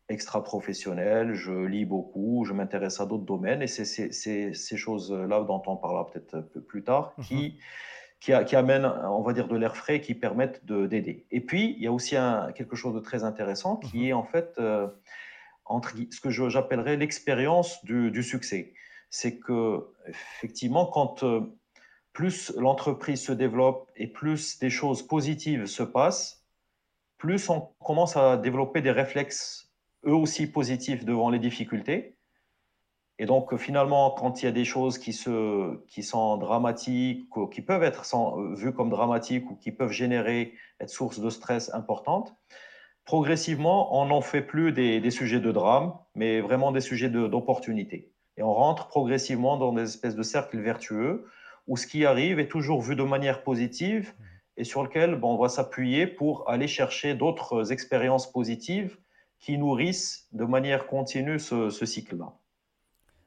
extra-professionnel, 0.10 1.34
je 1.34 1.52
lis 1.52 1.86
beaucoup, 1.86 2.46
je 2.46 2.54
m'intéresse 2.54 3.00
à 3.02 3.06
d'autres 3.06 3.26
domaines 3.26 3.62
et 3.62 3.68
c'est 3.68 3.84
ces 3.84 4.78
choses-là 4.78 5.42
dont 5.42 5.62
on 5.68 5.76
parlera 5.76 6.08
peut-être 6.08 6.36
un 6.36 6.42
peu 6.42 6.62
plus 6.62 6.84
tard 6.84 7.14
mhm. 7.18 7.24
qui, 7.26 7.60
qui, 8.20 8.32
qui, 8.46 8.56
amènent, 8.56 8.86
on 8.86 9.22
va 9.22 9.34
dire, 9.34 9.48
de 9.48 9.58
l'air 9.58 9.76
frais 9.76 10.00
qui 10.00 10.16
permettent 10.16 10.66
d'aider. 10.66 11.26
Et 11.32 11.42
puis, 11.42 11.76
il 11.78 11.84
y 11.84 11.88
a 11.88 11.92
aussi 11.92 12.16
un, 12.16 12.52
quelque 12.54 12.76
chose 12.76 12.96
de 12.96 13.00
très 13.00 13.24
intéressant 13.24 13.78
qui 13.78 14.00
mhm. 14.00 14.06
est 14.06 14.14
en 14.14 14.24
fait 14.24 14.54
euh, 14.60 14.88
entre, 15.66 15.94
ce 16.12 16.22
que 16.22 16.30
j'appellerais 16.30 16.96
l'expérience 16.96 17.84
du, 17.84 18.12
du, 18.12 18.24
succès. 18.24 18.74
C'est 19.10 19.40
que, 19.40 19.88
effectivement, 20.08 20.86
quand 20.86 21.24
euh, 21.24 21.42
plus 22.14 22.54
l'entreprise 22.58 23.22
se 23.22 23.34
développe 23.34 23.92
et 23.96 24.08
plus 24.08 24.60
des 24.60 24.70
choses 24.70 25.06
positives 25.06 25.66
se 25.66 25.84
passent, 25.84 26.46
plus 27.18 27.50
on 27.50 27.62
commence 27.84 28.16
à 28.16 28.38
développer 28.38 28.82
des 28.82 28.92
réflexes 28.92 29.67
eux 30.08 30.16
aussi 30.16 30.48
positifs 30.48 31.06
devant 31.06 31.30
les 31.30 31.40
difficultés. 31.40 32.18
Et 33.20 33.26
donc, 33.26 33.56
finalement, 33.58 34.12
quand 34.12 34.42
il 34.42 34.46
y 34.46 34.48
a 34.48 34.52
des 34.52 34.66
choses 34.66 35.00
qui, 35.00 35.12
se, 35.12 35.84
qui 35.88 36.04
sont 36.04 36.38
dramatiques, 36.38 37.28
qui 37.52 37.62
peuvent 37.62 37.84
être 37.84 38.06
vues 38.54 38.74
comme 38.74 38.90
dramatiques 38.90 39.50
ou 39.50 39.56
qui 39.56 39.72
peuvent 39.72 39.92
générer, 39.92 40.54
être 40.80 40.90
source 40.90 41.20
de 41.20 41.30
stress 41.30 41.74
importante, 41.74 42.36
progressivement, 43.06 44.00
on 44.00 44.06
n'en 44.06 44.22
fait 44.22 44.42
plus 44.42 44.72
des, 44.72 45.00
des, 45.00 45.12
sujets 45.12 45.40
de 45.40 45.52
drame, 45.52 45.94
mais 46.14 46.42
vraiment 46.42 46.72
des 46.72 46.82
sujets 46.82 47.10
d'opportunité. 47.10 48.12
Et 48.38 48.44
on 48.44 48.54
rentre 48.54 48.88
progressivement 48.88 49.58
dans 49.58 49.74
des 49.74 49.84
espèces 49.84 50.16
de 50.16 50.24
cercles 50.24 50.60
vertueux 50.60 51.26
où 51.66 51.76
ce 51.76 51.88
qui 51.88 52.06
arrive 52.06 52.40
est 52.40 52.48
toujours 52.48 52.82
vu 52.82 52.96
de 52.96 53.04
manière 53.04 53.44
positive 53.44 54.14
et 54.58 54.64
sur 54.64 54.84
lequel 54.84 55.16
bon, 55.16 55.36
on 55.36 55.38
va 55.38 55.50
s'appuyer 55.50 56.06
pour 56.06 56.50
aller 56.50 56.68
chercher 56.68 57.16
d'autres 57.16 57.72
expériences 57.72 58.32
positives 58.32 58.98
qui 59.40 59.58
nourrissent 59.58 60.28
de 60.32 60.46
manière 60.46 60.88
continue 60.88 61.40
ce, 61.40 61.70
cycle-là. 61.70 62.34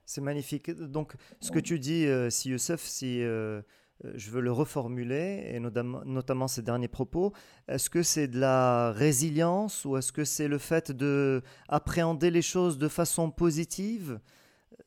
C'est 0.04 0.20
magnifique. 0.20 0.70
Donc, 0.70 1.14
ce 1.40 1.50
que 1.50 1.60
tu 1.60 1.78
dis, 1.78 2.06
euh, 2.06 2.30
si 2.30 2.50
Youssef, 2.50 2.80
si 2.80 3.22
euh, 3.22 3.62
euh, 4.04 4.12
je 4.16 4.30
veux 4.30 4.40
le 4.40 4.50
reformuler, 4.50 5.50
et 5.52 5.60
notamment, 5.60 6.48
ces 6.48 6.62
derniers 6.62 6.88
propos, 6.88 7.32
est-ce 7.68 7.88
que 7.90 8.02
c'est 8.02 8.26
de 8.26 8.40
la 8.40 8.90
résilience 8.92 9.84
ou 9.84 9.96
est-ce 9.96 10.12
que 10.12 10.24
c'est 10.24 10.48
le 10.48 10.58
fait 10.58 10.90
de 10.90 11.42
appréhender 11.68 12.30
les 12.30 12.42
choses 12.42 12.76
de 12.78 12.88
façon 12.88 13.30
positive, 13.30 14.18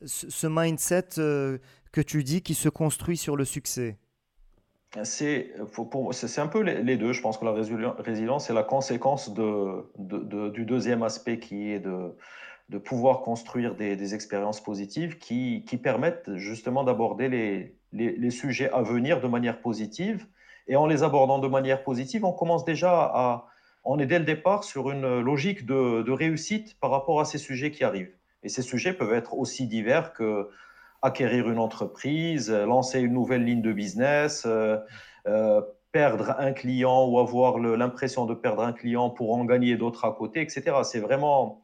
ce 0.04 0.46
mindset 0.46 1.08
que 1.92 2.00
tu 2.00 2.22
dis 2.22 2.42
qui 2.42 2.54
se 2.54 2.68
construit 2.68 3.16
sur 3.16 3.36
le 3.36 3.46
succès? 3.46 3.98
C'est 5.02 5.52
un 6.38 6.46
peu 6.46 6.60
les, 6.60 6.96
deux. 6.96 7.12
Je 7.12 7.20
pense 7.20 7.38
que 7.38 7.44
la 7.44 7.52
résilience, 7.52 8.46
c'est 8.46 8.52
la 8.52 8.62
conséquence 8.62 9.32
du 9.34 10.64
deuxième 10.64 11.02
aspect 11.02 11.38
qui 11.38 11.72
est 11.72 11.80
de, 11.80 12.78
pouvoir 12.78 13.22
construire 13.22 13.74
des, 13.74 14.14
expériences 14.14 14.62
positives 14.62 15.18
qui, 15.18 15.64
permettent 15.82 16.34
justement 16.36 16.84
d'aborder 16.84 17.28
les, 17.28 17.76
les, 17.92 18.30
sujets 18.30 18.70
à 18.70 18.82
venir 18.82 19.20
de 19.20 19.26
manière 19.26 19.60
positive. 19.60 20.26
Et 20.68 20.76
en 20.76 20.86
les 20.86 21.02
abordant 21.02 21.38
de 21.38 21.48
manière 21.48 21.82
positive, 21.82 22.24
on 22.24 22.32
commence 22.32 22.64
déjà 22.64 22.92
à... 22.92 23.48
On 23.86 23.98
est 23.98 24.06
dès 24.06 24.18
le 24.18 24.24
départ 24.24 24.64
sur 24.64 24.90
une 24.90 25.20
logique 25.20 25.66
de 25.66 26.10
réussite 26.10 26.78
par 26.80 26.90
rapport 26.90 27.20
à 27.20 27.24
ces 27.24 27.36
sujets 27.36 27.70
qui 27.70 27.84
arrivent. 27.84 28.14
Et 28.44 28.48
ces 28.48 28.62
sujets 28.62 28.92
peuvent 28.92 29.12
être 29.12 29.34
aussi 29.34 29.66
divers 29.66 30.12
que 30.12 30.48
acquérir 31.04 31.50
une 31.50 31.58
entreprise, 31.58 32.50
euh, 32.50 32.64
lancer 32.64 33.00
une 33.00 33.12
nouvelle 33.12 33.44
ligne 33.44 33.60
de 33.60 33.72
business, 33.72 34.44
euh, 34.46 34.78
euh, 35.26 35.60
perdre 35.92 36.34
un 36.38 36.52
client 36.52 37.06
ou 37.06 37.18
avoir 37.20 37.58
l'impression 37.58 38.24
de 38.24 38.34
perdre 38.34 38.62
un 38.62 38.72
client 38.72 39.10
pour 39.10 39.34
en 39.34 39.44
gagner 39.44 39.76
d'autres 39.76 40.06
à 40.06 40.12
côté, 40.12 40.40
etc. 40.40 40.78
C'est 40.82 40.98
vraiment, 40.98 41.62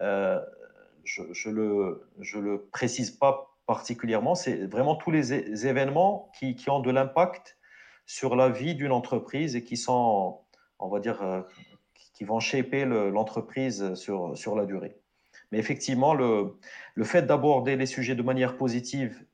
je 0.00 1.48
ne 1.48 2.40
le, 2.40 2.68
précise 2.72 3.12
pas 3.12 3.54
particulièrement, 3.66 4.34
c'est 4.34 4.66
vraiment 4.66 4.96
tous 4.96 5.12
les 5.12 5.66
événements 5.68 6.32
qui, 6.36 6.56
qui 6.56 6.70
ont 6.70 6.80
de 6.80 6.90
l'impact 6.90 7.56
sur 8.04 8.34
la 8.34 8.48
vie 8.48 8.74
d'une 8.74 8.90
entreprise 8.90 9.54
et 9.54 9.62
qui 9.62 9.76
sont, 9.76 10.40
on 10.80 10.88
va 10.88 10.98
dire, 10.98 11.44
qui 12.14 12.24
vont 12.24 12.40
shaper 12.40 12.84
l'entreprise 12.84 13.94
sur, 13.94 14.36
sur 14.36 14.56
la 14.56 14.66
durée. 14.66 14.98
Mais 15.50 15.58
effectivement, 15.58 16.14
le, 16.14 16.58
le 16.94 17.04
fait 17.04 17.22
d'aborder 17.22 17.76
les 17.76 17.86
sujets 17.86 18.14
de 18.14 18.22
manière 18.22 18.56
positive, 18.56 19.24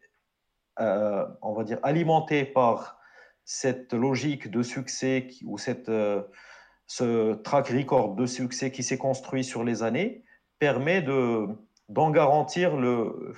euh, 0.81 1.27
on 1.43 1.53
va 1.55 1.65
dire 1.65 1.79
alimenté 1.83 2.45
par 2.45 2.99
cette 3.45 3.93
logique 3.93 4.51
de 4.51 4.63
succès 4.63 5.29
ou 5.45 5.59
cette, 5.59 5.91
ce 6.87 7.35
track 7.35 7.69
record 7.69 8.15
de 8.15 8.27
succès 8.27 8.71
qui 8.71 8.83
s'est 8.83 8.99
construit 8.99 9.45
sur 9.45 9.65
les 9.65 9.83
années 9.83 10.25
permet 10.59 11.03
de, 11.03 11.47
d'en 11.89 12.11
garantir 12.11 12.77
le, 12.77 13.35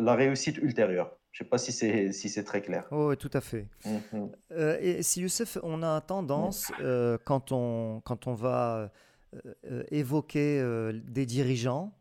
la 0.00 0.14
réussite 0.14 0.58
ultérieure. 0.58 1.10
Je 1.32 1.42
ne 1.42 1.46
sais 1.46 1.50
pas 1.50 1.58
si 1.58 1.72
c'est 1.72 2.12
si 2.12 2.28
c'est 2.28 2.44
très 2.44 2.62
clair. 2.62 2.86
Oh, 2.90 3.08
oui, 3.10 3.16
tout 3.16 3.30
à 3.32 3.40
fait. 3.40 3.66
Mhm. 3.84 4.30
Euh, 4.52 4.78
et 4.80 5.02
si 5.02 5.20
Youssef, 5.20 5.58
on 5.62 5.82
a 5.82 6.00
tendance, 6.00 6.72
euh, 6.80 7.18
quand, 7.24 7.52
on, 7.52 8.00
quand 8.04 8.26
on 8.26 8.34
va 8.34 8.90
euh, 9.70 9.82
évoquer 9.90 10.62
des 11.04 11.26
dirigeants, 11.26 11.92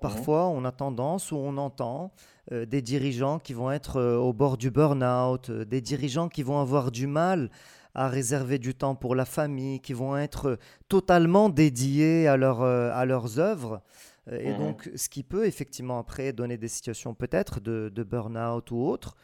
parfois 0.00 0.48
on 0.48 0.64
a 0.64 0.72
tendance 0.72 1.32
ou 1.32 1.36
on 1.36 1.56
entend 1.56 2.12
des 2.50 2.80
dirigeants 2.80 3.38
qui 3.38 3.52
vont 3.52 3.70
être 3.70 4.00
au 4.00 4.32
bord 4.32 4.56
du 4.56 4.70
burn-out, 4.70 5.50
des 5.50 5.80
dirigeants 5.80 6.28
qui 6.28 6.42
vont 6.42 6.60
avoir 6.60 6.90
du 6.90 7.06
mal 7.06 7.50
à 7.94 8.08
réserver 8.08 8.58
du 8.58 8.74
temps 8.74 8.94
pour 8.94 9.14
la 9.14 9.24
famille, 9.24 9.80
qui 9.80 9.92
vont 9.92 10.16
être 10.16 10.58
totalement 10.88 11.48
dédiés 11.48 12.28
à, 12.28 12.36
leur, 12.36 12.62
à 12.62 13.04
leurs 13.04 13.38
œuvres. 13.38 13.82
Euh, 14.32 14.38
et 14.40 14.52
mmh 14.52 14.58
donc, 14.58 14.90
ce 14.94 15.08
qui 15.08 15.22
peut 15.22 15.46
effectivement 15.46 15.98
après 15.98 16.32
donner 16.32 16.56
des 16.56 16.68
situations 16.68 17.14
peut-être 17.14 17.60
de, 17.60 18.02
burn-out 18.02 18.70
ou 18.70 18.82
autre. 18.84 19.16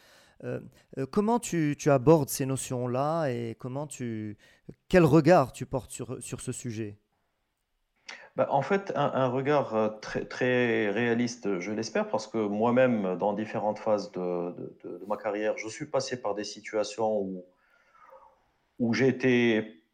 Euh, 0.43 0.61
euh, 0.99 1.07
comment 1.07 1.39
tu, 1.39 1.77
abordes 1.87 2.29
ces 2.29 2.47
notions-là 2.47 3.29
et 3.29 3.57
comment 3.59 3.87
tu, 3.87 4.37
quel 4.89 5.05
regard 5.05 5.53
tu 5.53 5.65
portes 5.65 5.91
sur, 5.91 6.23
sur 6.23 6.41
ce 6.41 6.53
sujet? 6.53 6.99
Bah, 8.37 8.49
en 8.51 8.63
fait, 8.63 8.93
un, 8.97 9.29
regard 9.29 9.99
très, 10.01 10.25
très 10.25 10.91
réaliste, 10.91 11.61
je 11.61 11.71
l'espère, 11.71 12.09
parce 12.09 12.27
que 12.27 12.39
moi-même, 12.39 13.17
dans 13.17 13.33
différentes 13.33 13.79
phases 13.79 14.11
de, 14.13 14.51
de, 14.83 15.05
ma 15.07 15.17
carrière, 15.17 15.57
je 15.57 15.69
suis 15.69 15.87
passé 15.87 16.21
par 16.21 16.35
des 16.35 16.45
situations 16.45 17.21
où, 17.21 17.45
où 18.81 18.93
j'ai 18.93 19.09
été 19.09 19.85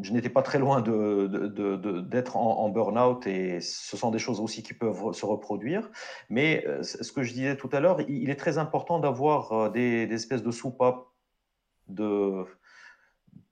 je 0.00 0.12
n'étais 0.12 0.30
pas 0.30 0.42
très 0.42 0.58
loin 0.58 0.80
d'être 0.80 2.36
en, 2.36 2.68
burn-out 2.70 3.26
et 3.26 3.60
ce 3.60 3.96
sont 3.96 4.10
des 4.10 4.18
choses 4.18 4.40
aussi 4.40 4.62
qui 4.62 4.72
peuvent 4.72 5.12
se 5.12 5.26
reproduire. 5.26 5.90
Mais 6.30 6.64
euh, 6.66 6.82
ce 6.82 7.12
que 7.12 7.22
je 7.22 7.32
disais 7.32 7.56
tout 7.56 7.68
à 7.72 7.80
l'heure, 7.80 8.00
il 8.08 8.30
est 8.30 8.36
très 8.36 8.58
important 8.58 8.98
d'avoir 9.00 9.52
euh, 9.52 9.68
des, 9.68 10.10
espèces 10.12 10.42
de 10.42 10.50
soupapes 10.50 11.06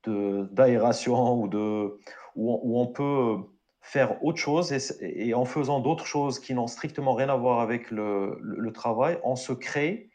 d'aération 0.06 1.34
ou 1.42 1.48
de, 1.48 1.98
où, 2.36 2.80
on 2.80 2.86
peut 2.86 3.36
faire 3.80 4.22
autre 4.24 4.38
chose 4.38 4.72
et, 5.00 5.34
en 5.34 5.44
faisant 5.44 5.80
d'autres 5.80 6.06
choses 6.06 6.38
qui 6.38 6.54
n'ont 6.54 6.66
strictement 6.66 7.14
rien 7.14 7.28
à 7.28 7.36
voir 7.36 7.60
avec 7.60 7.90
le, 7.90 8.70
travail, 8.74 9.18
on 9.24 9.36
se 9.36 9.52
crée 9.52 10.10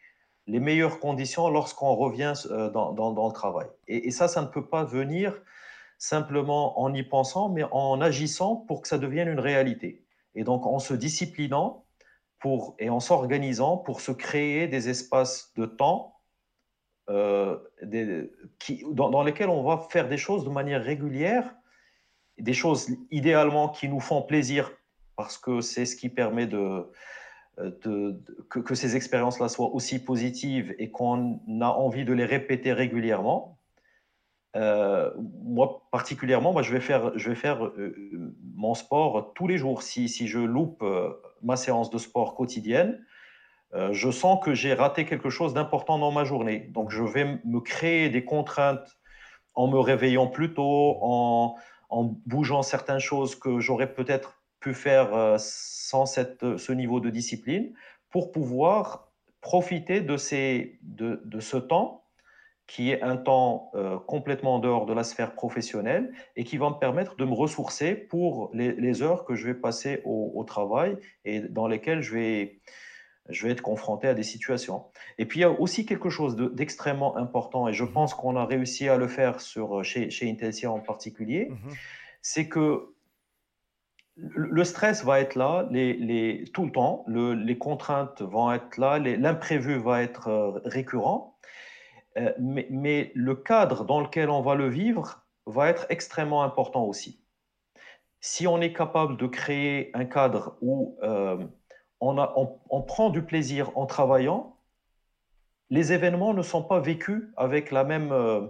les 0.48 0.60
meilleures 0.60 1.00
conditions 1.00 1.50
lorsqu'on 1.50 1.96
revient 1.96 2.34
euh, 2.52 2.70
dans, 2.70 3.28
le 3.28 3.34
travail. 3.34 3.68
Et, 3.88 4.08
et, 4.08 4.12
ça, 4.12 4.28
ça 4.28 4.42
ne 4.42 4.48
peut 4.48 4.68
pas 4.68 4.84
venir 4.84 5.34
simplement 5.98 6.80
en 6.80 6.94
y 6.94 7.04
pensant, 7.04 7.50
mais 7.50 7.64
en 7.72 8.00
agissant 8.02 8.56
pour 8.56 8.82
que 8.82 8.88
ça 8.88 8.98
devienne 8.98 9.28
une 9.28 9.40
réalité. 9.40 10.06
Et 10.36 10.44
donc 10.44 10.66
en 10.66 10.80
se 10.80 10.94
disciplinant 10.94 11.86
pour, 12.40 12.76
et 12.80 12.90
en 12.90 13.00
s'organisant 13.00 13.78
pour 13.78 14.02
se 14.02 14.12
créer 14.12 14.68
des 14.68 14.90
espaces 14.90 15.52
de 15.56 15.66
temps 15.66 16.20
euh, 17.10 17.58
qui, 18.60 18.84
dans, 18.92 19.24
lesquels 19.24 19.50
on 19.50 19.64
va 19.64 19.88
faire 19.90 20.10
des 20.10 20.18
choses 20.18 20.44
de 20.44 20.50
manière 20.50 20.84
régulière, 20.84 21.54
des 22.38 22.54
choses 22.54 22.90
idéalement 23.12 23.70
qui 23.70 23.88
nous 23.88 24.00
font 24.00 24.22
plaisir 24.22 24.72
parce 25.16 25.38
que 25.38 25.62
c'est 25.62 25.86
ce 25.86 25.96
qui 25.96 26.10
permet 26.10 26.48
de, 26.48 26.90
que, 28.50 28.76
ces 28.76 28.96
expériences-là 28.96 29.48
soient 29.48 29.74
aussi 29.74 30.04
positives 30.04 30.76
et 30.78 30.92
qu'on 30.92 31.40
a 31.62 31.70
envie 31.70 32.06
de 32.06 32.14
les 32.14 32.26
répéter 32.26 32.74
régulièrement. 32.74 33.60
Euh, 34.56 35.12
moi, 35.44 35.88
particulièrement, 35.92 36.54
moi, 36.54 36.62
je 36.62 36.72
vais 36.72 36.80
faire, 36.80 37.18
je 37.18 37.30
vais 37.30 37.36
faire 37.36 37.66
euh, 37.66 38.34
mon 38.56 38.74
sport 38.74 39.34
tous 39.36 39.48
les 39.48 39.58
jours. 39.58 39.84
Si, 39.84 40.08
si 40.08 40.28
je 40.28 40.40
loupe 40.40 40.82
euh, 40.82 41.12
ma 41.42 41.56
séance 41.56 41.90
de 41.90 41.98
sport 41.98 42.36
quotidienne, 42.36 43.04
je 43.92 44.10
sens 44.10 44.42
que 44.42 44.54
j'ai 44.54 44.74
raté 44.74 45.04
quelque 45.04 45.30
chose 45.30 45.54
d'important 45.54 46.00
dans 46.00 46.12
ma 46.12 46.24
journée. 46.24 46.70
Donc, 46.74 46.92
je 46.92 47.04
vais 47.04 47.42
me 47.44 47.60
créer 47.60 48.08
des 48.08 48.24
contraintes 48.24 48.98
en 49.54 49.68
me 49.68 49.78
réveillant 49.78 50.28
plus 50.28 50.54
tôt, 50.54 50.98
en, 51.02 51.58
en 51.90 52.16
bougeant 52.26 52.62
certaines 52.62 53.00
choses 53.00 53.36
que 53.36 53.60
j'aurais 53.60 53.94
peut-être 53.94 54.42
pu 54.60 54.74
faire 54.74 55.36
sans 55.38 56.06
cette, 56.06 56.58
ce 56.58 56.72
niveau 56.72 57.00
de 57.00 57.10
discipline, 57.10 57.74
pour 58.10 58.32
pouvoir 58.32 59.12
profiter 59.42 60.02
de, 60.02 60.18
ces, 60.18 60.80
de, 60.82 61.22
de 61.26 61.40
ce 61.40 61.58
temps 61.58 62.06
qui 62.68 62.92
est 62.92 63.02
un 63.02 63.18
temps 63.18 63.72
euh, 63.76 63.98
complètement 64.00 64.56
en 64.56 64.60
dehors 64.60 64.86
de 64.86 64.94
la 64.94 65.04
sphère 65.04 65.36
professionnelle 65.36 66.12
et 66.36 66.44
qui 66.44 66.58
va 66.58 66.70
me 66.70 66.76
permettre 66.76 67.16
de 67.16 67.26
me 67.26 67.34
ressourcer 67.34 67.94
pour 67.94 68.50
les, 68.54 69.04
heures 69.04 69.26
que 69.26 69.36
je 69.36 69.46
vais 69.48 69.54
passer 69.54 70.02
au, 70.04 70.44
travail 70.46 70.98
et 71.26 71.42
dans 71.42 71.68
lesquelles 71.68 72.02
je 72.02 72.14
vais, 72.16 72.60
je 73.30 73.46
vais 73.46 73.52
être 73.52 73.62
confronté 73.62 74.08
à 74.08 74.14
des 74.14 74.24
situations. 74.24 74.86
Et 75.18 75.26
puis 75.26 75.40
il 75.40 75.42
y 75.42 75.46
a 75.46 75.52
aussi 75.52 75.86
quelque 75.86 76.10
chose 76.10 76.36
d'extrêmement 76.36 77.18
important, 77.18 77.68
et 77.68 77.74
je 77.74 77.84
pense 77.84 78.14
qu'on 78.14 78.36
a 78.36 78.46
réussi 78.46 78.88
à 78.88 78.98
le 78.98 79.08
faire 79.08 79.42
sur, 79.42 79.84
chez, 79.84 80.10
chez 80.10 80.30
Intelsia 80.30 80.72
en 80.72 80.80
particulier, 80.80 81.50
mmh 81.50 81.72
c'est 82.28 82.50
que 82.50 82.96
le 84.18 84.64
stress 84.64 85.04
va 85.04 85.20
être 85.20 85.36
là 85.36 85.68
les, 85.70 85.94
les, 85.94 86.46
tout 86.46 86.66
le 86.66 86.72
temps, 86.72 87.04
le, 87.08 87.34
les 87.34 87.58
contraintes 87.58 88.22
vont 88.22 88.52
être 88.52 88.78
là, 88.78 88.98
l'imprévu 88.98 89.78
va 89.78 90.02
être 90.02 90.28
euh, 90.30 90.60
récurrent. 90.66 91.38
Euh, 92.18 92.34
mais, 92.40 93.12
le 93.14 93.36
cadre 93.36 93.84
dans 93.84 94.00
lequel 94.00 94.30
on 94.30 94.42
va 94.42 94.56
le 94.56 94.70
vivre 94.70 95.26
va 95.46 95.70
être 95.70 95.86
extrêmement 95.90 96.44
important 96.44 96.86
aussi. 96.86 97.22
Si 98.22 98.48
on 98.48 98.62
est 98.62 98.74
capable 98.74 99.18
de 99.18 99.28
créer 99.28 99.92
un 99.94 100.06
cadre 100.06 100.58
où 100.62 100.98
euh, 101.04 101.46
on, 102.06 102.82
prend 102.82 103.10
du 103.10 103.24
plaisir 103.24 103.72
en 103.76 103.86
travaillant, 103.86 104.58
les 105.70 105.94
événements 105.94 106.34
ne 106.34 106.42
sont 106.42 106.64
pas 106.64 106.80
vécus 106.80 107.24
avec, 107.38 107.72
la 107.72 107.84
même, 107.84 108.12
euh, 108.12 108.42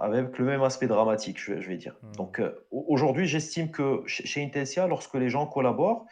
avec 0.00 0.38
le 0.38 0.44
même 0.44 0.62
aspect 0.62 0.86
dramatique, 0.86 1.38
je, 1.38 1.52
vais 1.52 1.76
dire. 1.76 1.96
Hmm. 2.02 2.12
Donc 2.12 2.42
aujourd'hui, 2.70 3.26
j'estime 3.26 3.70
que 3.70 4.02
chez 4.06 4.42
Intelsia, 4.42 4.86
lorsque 4.86 5.14
les 5.14 5.28
gens 5.28 5.46
collaborent, 5.46 6.06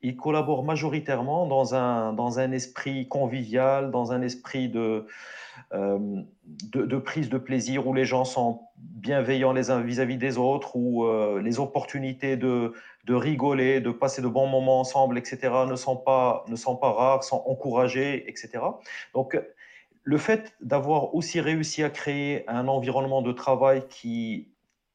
ils 0.00 0.16
collaborent 0.16 0.64
majoritairement 0.64 1.46
dans 1.46 1.74
un, 1.74 2.12
dans 2.12 2.38
un 2.38 2.52
esprit 2.52 3.08
convivial, 3.08 3.90
dans 3.90 4.12
un 4.12 4.22
esprit 4.22 4.68
de, 4.68 5.06
euh, 5.74 6.22
de, 6.72 6.98
prise 6.98 7.28
de 7.28 7.38
plaisir 7.38 7.86
où 7.86 7.94
les 7.94 8.04
gens 8.04 8.24
sont 8.24 8.62
bienveillants 8.76 9.52
les 9.52 9.70
uns 9.70 9.80
vis-à-vis 9.80 10.16
des 10.16 10.38
autres, 10.38 10.76
où 10.76 11.04
euh, 11.04 11.42
les 11.42 11.58
opportunités 11.58 12.36
de, 12.36 12.72
de, 13.08 13.14
rigoler, 13.14 13.80
de 13.80 13.90
passer 13.90 14.22
de 14.22 14.28
bons 14.28 14.46
moments 14.46 14.80
ensemble, 14.80 15.18
etc., 15.18 15.38
ne 15.68 15.76
sont 15.76 15.96
pas, 15.96 16.44
ne 16.48 16.56
sont 16.56 16.76
pas 16.76 16.92
rares, 16.92 17.24
sont 17.24 17.42
encouragées, 17.46 18.28
etc. 18.28 18.60
Donc, 19.14 19.40
le 20.04 20.18
fait 20.18 20.54
d'avoir 20.60 21.14
aussi 21.14 21.40
réussi 21.40 21.82
à 21.82 21.90
créer 21.90 22.48
un 22.48 22.68
environnement 22.68 23.22
de 23.22 23.32
travail 23.32 23.86
qui, 23.88 24.48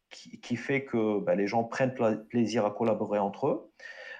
qui, 0.09 0.55
fait 0.55 0.85
que 0.85 1.19
ben, 1.19 1.35
les 1.35 1.47
gens 1.47 1.63
prennent 1.63 1.95
plaisir 2.29 2.65
à 2.65 2.71
collaborer 2.71 3.19
entre 3.19 3.47
eux, 3.47 3.71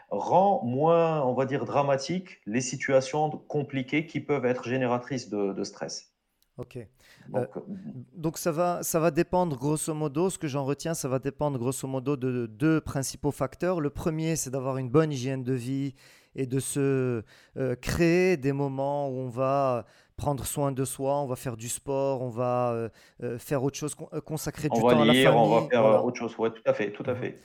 rend 0.10 0.64
moins, 0.64 1.24
on 1.24 1.34
va 1.34 1.46
dire, 1.46 1.66
dramatique 1.66 2.42
les 2.46 2.62
situations 2.62 3.30
compliquées 3.30 4.06
qui 4.06 4.20
peuvent 4.20 4.46
être 4.46 4.68
génératrices 4.68 5.30
de 5.30 5.64
stress. 5.64 6.14
Ok. 6.58 6.78
Euh, 7.36 7.46
donc, 8.16 8.38
ça, 8.38 8.52
va, 8.52 8.84
ça 8.84 9.00
va 9.00 9.12
dépendre 9.12 9.58
grosso 9.58 9.94
modo, 9.94 10.30
ce 10.30 10.38
que 10.38 10.48
j'en 10.48 10.66
retiens, 10.66 10.94
ça 10.94 11.08
va 11.08 11.20
dépendre 11.20 11.58
grosso 11.58 11.88
modo 11.88 12.16
de 12.16 12.46
deux 12.46 12.82
principaux 12.82 13.32
facteurs. 13.32 13.80
Le 13.80 13.90
premier, 13.90 14.36
c'est 14.36 14.50
d'avoir 14.50 14.78
une 14.78 14.90
bonne 14.90 15.12
hygiène 15.12 15.44
de 15.44 15.54
vie 15.54 15.94
et 16.36 16.46
de 16.46 16.60
se 16.60 17.24
euh, 17.58 17.76
créer 17.76 18.38
des 18.38 18.54
moments 18.54 19.10
où 19.10 19.14
on 19.14 19.30
va 19.30 19.86
prendre 20.16 20.46
soin 20.46 20.72
de 20.72 20.86
soi, 20.86 21.20
on 21.20 21.28
va 21.28 21.36
faire 21.36 21.58
du 21.58 21.70
sport, 21.70 22.22
on 22.22 22.30
va 22.30 22.90
euh, 23.24 23.40
faire 23.40 23.64
autre 23.64 23.78
chose, 23.78 23.96
consacrer 24.26 24.70
du 24.70 24.80
temps 24.80 24.88
à 24.90 25.06
la 25.06 25.14
famille. 25.14 25.28
On 25.28 25.60
va 25.62 25.68
faire 25.68 26.06
autre 26.06 26.18
chose, 26.18 26.38
ouais, 26.38 26.52
tout 26.52 26.62
à 26.66 26.74
fait, 26.74 26.92
tout 26.92 27.04
à 27.06 27.14
mhm. 27.14 27.20
fait. 27.20 27.40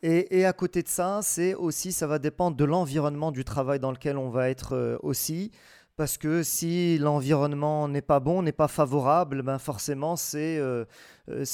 Et, 0.00 0.38
et, 0.38 0.44
à 0.46 0.52
côté 0.52 0.82
de 0.84 0.88
ça, 0.88 1.20
c'est 1.22 1.54
aussi, 1.54 1.90
ça 1.90 2.06
va 2.06 2.20
dépendre 2.20 2.56
de 2.56 2.64
l'environnement 2.64 3.32
du 3.32 3.44
travail 3.44 3.80
dans 3.80 3.90
lequel 3.90 4.16
on 4.16 4.30
va 4.30 4.48
être 4.48 4.98
aussi 5.02 5.50
parce 5.98 6.16
que 6.16 6.44
si 6.44 6.96
l'environnement 6.96 7.88
n'est 7.88 8.02
pas 8.02 8.20
bon, 8.20 8.40
n'est 8.42 8.52
pas 8.52 8.68
favorable, 8.68 9.42
ben 9.42 9.58
forcément 9.58 10.14
c'est 10.14 10.56
euh, 10.56 10.84
euh, 11.28 11.44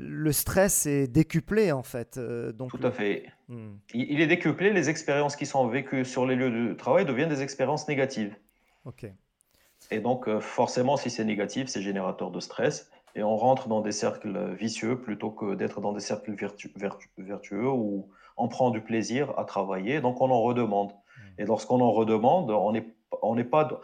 le 0.00 0.32
stress 0.32 0.84
est 0.86 1.06
décuplé 1.06 1.70
en 1.70 1.84
fait. 1.84 2.18
Euh, 2.18 2.50
donc, 2.50 2.72
Tout 2.72 2.84
à 2.84 2.90
fait. 2.90 3.26
Hmm. 3.48 3.76
Il, 3.94 4.20
est 4.20 4.26
décuplé. 4.26 4.72
Les 4.72 4.90
expériences 4.90 5.36
qui 5.36 5.46
sont 5.46 5.68
vécues 5.68 6.04
sur 6.04 6.26
les 6.26 6.34
lieux 6.34 6.50
de 6.50 6.74
travail 6.74 7.06
deviennent 7.06 7.28
des 7.28 7.42
expériences 7.42 7.86
négatives. 7.86 8.34
Ok. 8.84 9.06
Et 9.92 10.00
donc 10.00 10.28
forcément, 10.40 10.96
si 10.96 11.08
c'est 11.08 11.24
négatif, 11.24 11.68
c'est 11.68 11.82
générateur 11.82 12.32
de 12.32 12.40
stress 12.40 12.90
et 13.14 13.22
on 13.22 13.36
rentre 13.36 13.68
dans 13.68 13.80
des 13.80 13.92
cercles 13.92 14.54
vicieux 14.54 15.00
plutôt 15.00 15.30
que 15.30 15.54
d'être 15.54 15.80
dans 15.80 15.92
des 15.92 16.00
cercles 16.00 16.34
vertueux 17.16 17.68
où 17.68 18.08
on 18.36 18.48
prend 18.48 18.70
du 18.70 18.80
plaisir 18.80 19.38
à 19.38 19.44
travailler. 19.44 20.00
Donc 20.00 20.20
on 20.20 20.30
en 20.32 20.42
redemande. 20.42 20.90
Hmm. 20.90 21.40
Et 21.40 21.44
lorsqu'on 21.44 21.80
en 21.80 21.92
redemande, 21.92 22.50
on 22.50 22.74
est 22.74 22.92
on 23.22 23.36
n'est 23.36 23.44
pas. 23.44 23.80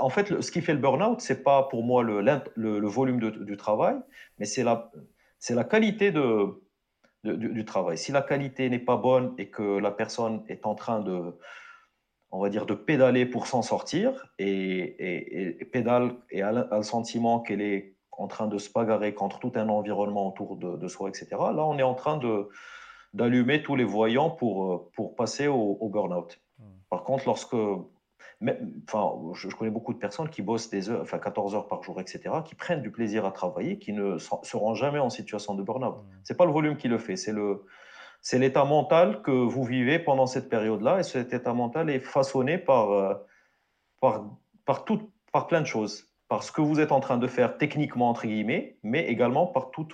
en 0.00 0.08
fait, 0.08 0.40
ce 0.40 0.50
qui 0.50 0.60
fait 0.60 0.72
le 0.72 0.80
burn-out, 0.80 1.20
c'est 1.20 1.44
pas 1.44 1.64
pour 1.64 1.84
moi 1.84 2.02
le, 2.02 2.20
le, 2.56 2.86
volume 2.88 3.20
du 3.20 3.56
travail, 3.56 3.96
mais 4.38 4.46
c'est 4.46 4.64
la, 4.64 4.90
c'est 5.38 5.54
la 5.54 5.64
qualité 5.64 6.10
de, 6.10 6.62
du, 7.22 7.64
travail. 7.64 7.98
Si 7.98 8.12
la 8.12 8.22
qualité 8.22 8.68
n'est 8.68 8.78
pas 8.78 8.96
bonne 8.96 9.34
et 9.38 9.48
que 9.48 9.78
la 9.78 9.90
personne 9.90 10.42
est 10.48 10.66
en 10.66 10.74
train 10.74 11.00
de, 11.00 11.34
on 12.30 12.40
va 12.40 12.48
dire, 12.48 12.66
de 12.66 12.74
pédaler 12.74 13.26
pour 13.26 13.46
s'en 13.46 13.62
sortir 13.62 14.26
et, 14.38 15.60
et, 15.60 15.64
pédale 15.66 16.14
et 16.30 16.42
a, 16.42 16.52
le 16.52 16.82
sentiment 16.82 17.40
qu'elle 17.40 17.60
est 17.60 17.94
en 18.12 18.26
train 18.28 18.46
de 18.46 18.58
se 18.58 18.70
bagarrer 18.72 19.14
contre 19.14 19.38
tout 19.38 19.52
un 19.56 19.68
environnement 19.68 20.28
autour 20.28 20.56
de, 20.56 20.88
soi, 20.88 21.08
etc. 21.08 21.28
Là, 21.30 21.64
on 21.64 21.78
est 21.78 21.82
en 21.82 21.94
train 21.94 22.16
de 22.16 22.48
d'allumer 23.12 23.62
tous 23.62 23.76
les 23.76 23.84
voyants 23.84 24.28
pour, 24.28 24.90
pour 24.90 25.14
passer 25.14 25.46
au, 25.46 25.78
au 25.80 25.88
burn-out. 25.88 26.40
Hmm. 26.58 26.64
Par 26.90 27.04
contre, 27.04 27.26
lorsque 27.26 27.54
enfin, 28.88 29.32
je, 29.34 29.48
connais 29.48 29.70
beaucoup 29.70 29.92
de 29.92 29.98
personnes 29.98 30.28
qui 30.28 30.42
bossent 30.42 30.70
des 30.70 30.90
heures, 30.90 31.02
enfin 31.02 31.18
14 31.18 31.54
heures 31.54 31.68
par 31.68 31.82
jour, 31.82 32.00
etc., 32.00 32.22
qui 32.44 32.54
prennent 32.54 32.82
du 32.82 32.90
plaisir 32.90 33.24
à 33.24 33.32
travailler, 33.32 33.78
qui 33.78 33.92
ne 33.92 34.18
seront 34.18 34.74
jamais 34.74 34.98
en 34.98 35.10
situation 35.10 35.54
de 35.54 35.62
burn-out. 35.62 35.96
Mmh. 35.96 36.16
C'est 36.24 36.36
pas 36.36 36.44
le 36.44 36.52
volume 36.52 36.76
qui 36.76 36.88
le 36.88 36.98
fait, 36.98 37.16
c'est 37.16 37.32
le, 37.32 37.64
c'est 38.20 38.38
l'état 38.38 38.64
mental 38.64 39.22
que 39.22 39.30
vous 39.30 39.64
vivez 39.64 39.98
pendant 39.98 40.26
cette 40.26 40.48
période-là, 40.48 41.00
et 41.00 41.02
cet 41.02 41.32
état 41.32 41.52
mental 41.52 41.90
est 41.90 42.00
façonné 42.00 42.58
par, 42.58 42.90
euh, 42.92 43.14
par, 44.00 44.24
par, 44.64 44.84
tout, 44.84 45.10
par 45.32 45.46
plein 45.46 45.60
de 45.60 45.66
choses, 45.66 46.13
par 46.28 46.42
ce 46.42 46.52
que 46.52 46.60
vous 46.60 46.80
êtes 46.80 46.92
en 46.92 47.00
train 47.00 47.18
de 47.18 47.26
faire 47.26 47.58
techniquement 47.58 48.08
entre 48.10 48.26
guillemets, 48.26 48.78
mais 48.82 49.06
également 49.06 49.46
par 49.46 49.70
tout 49.70 49.86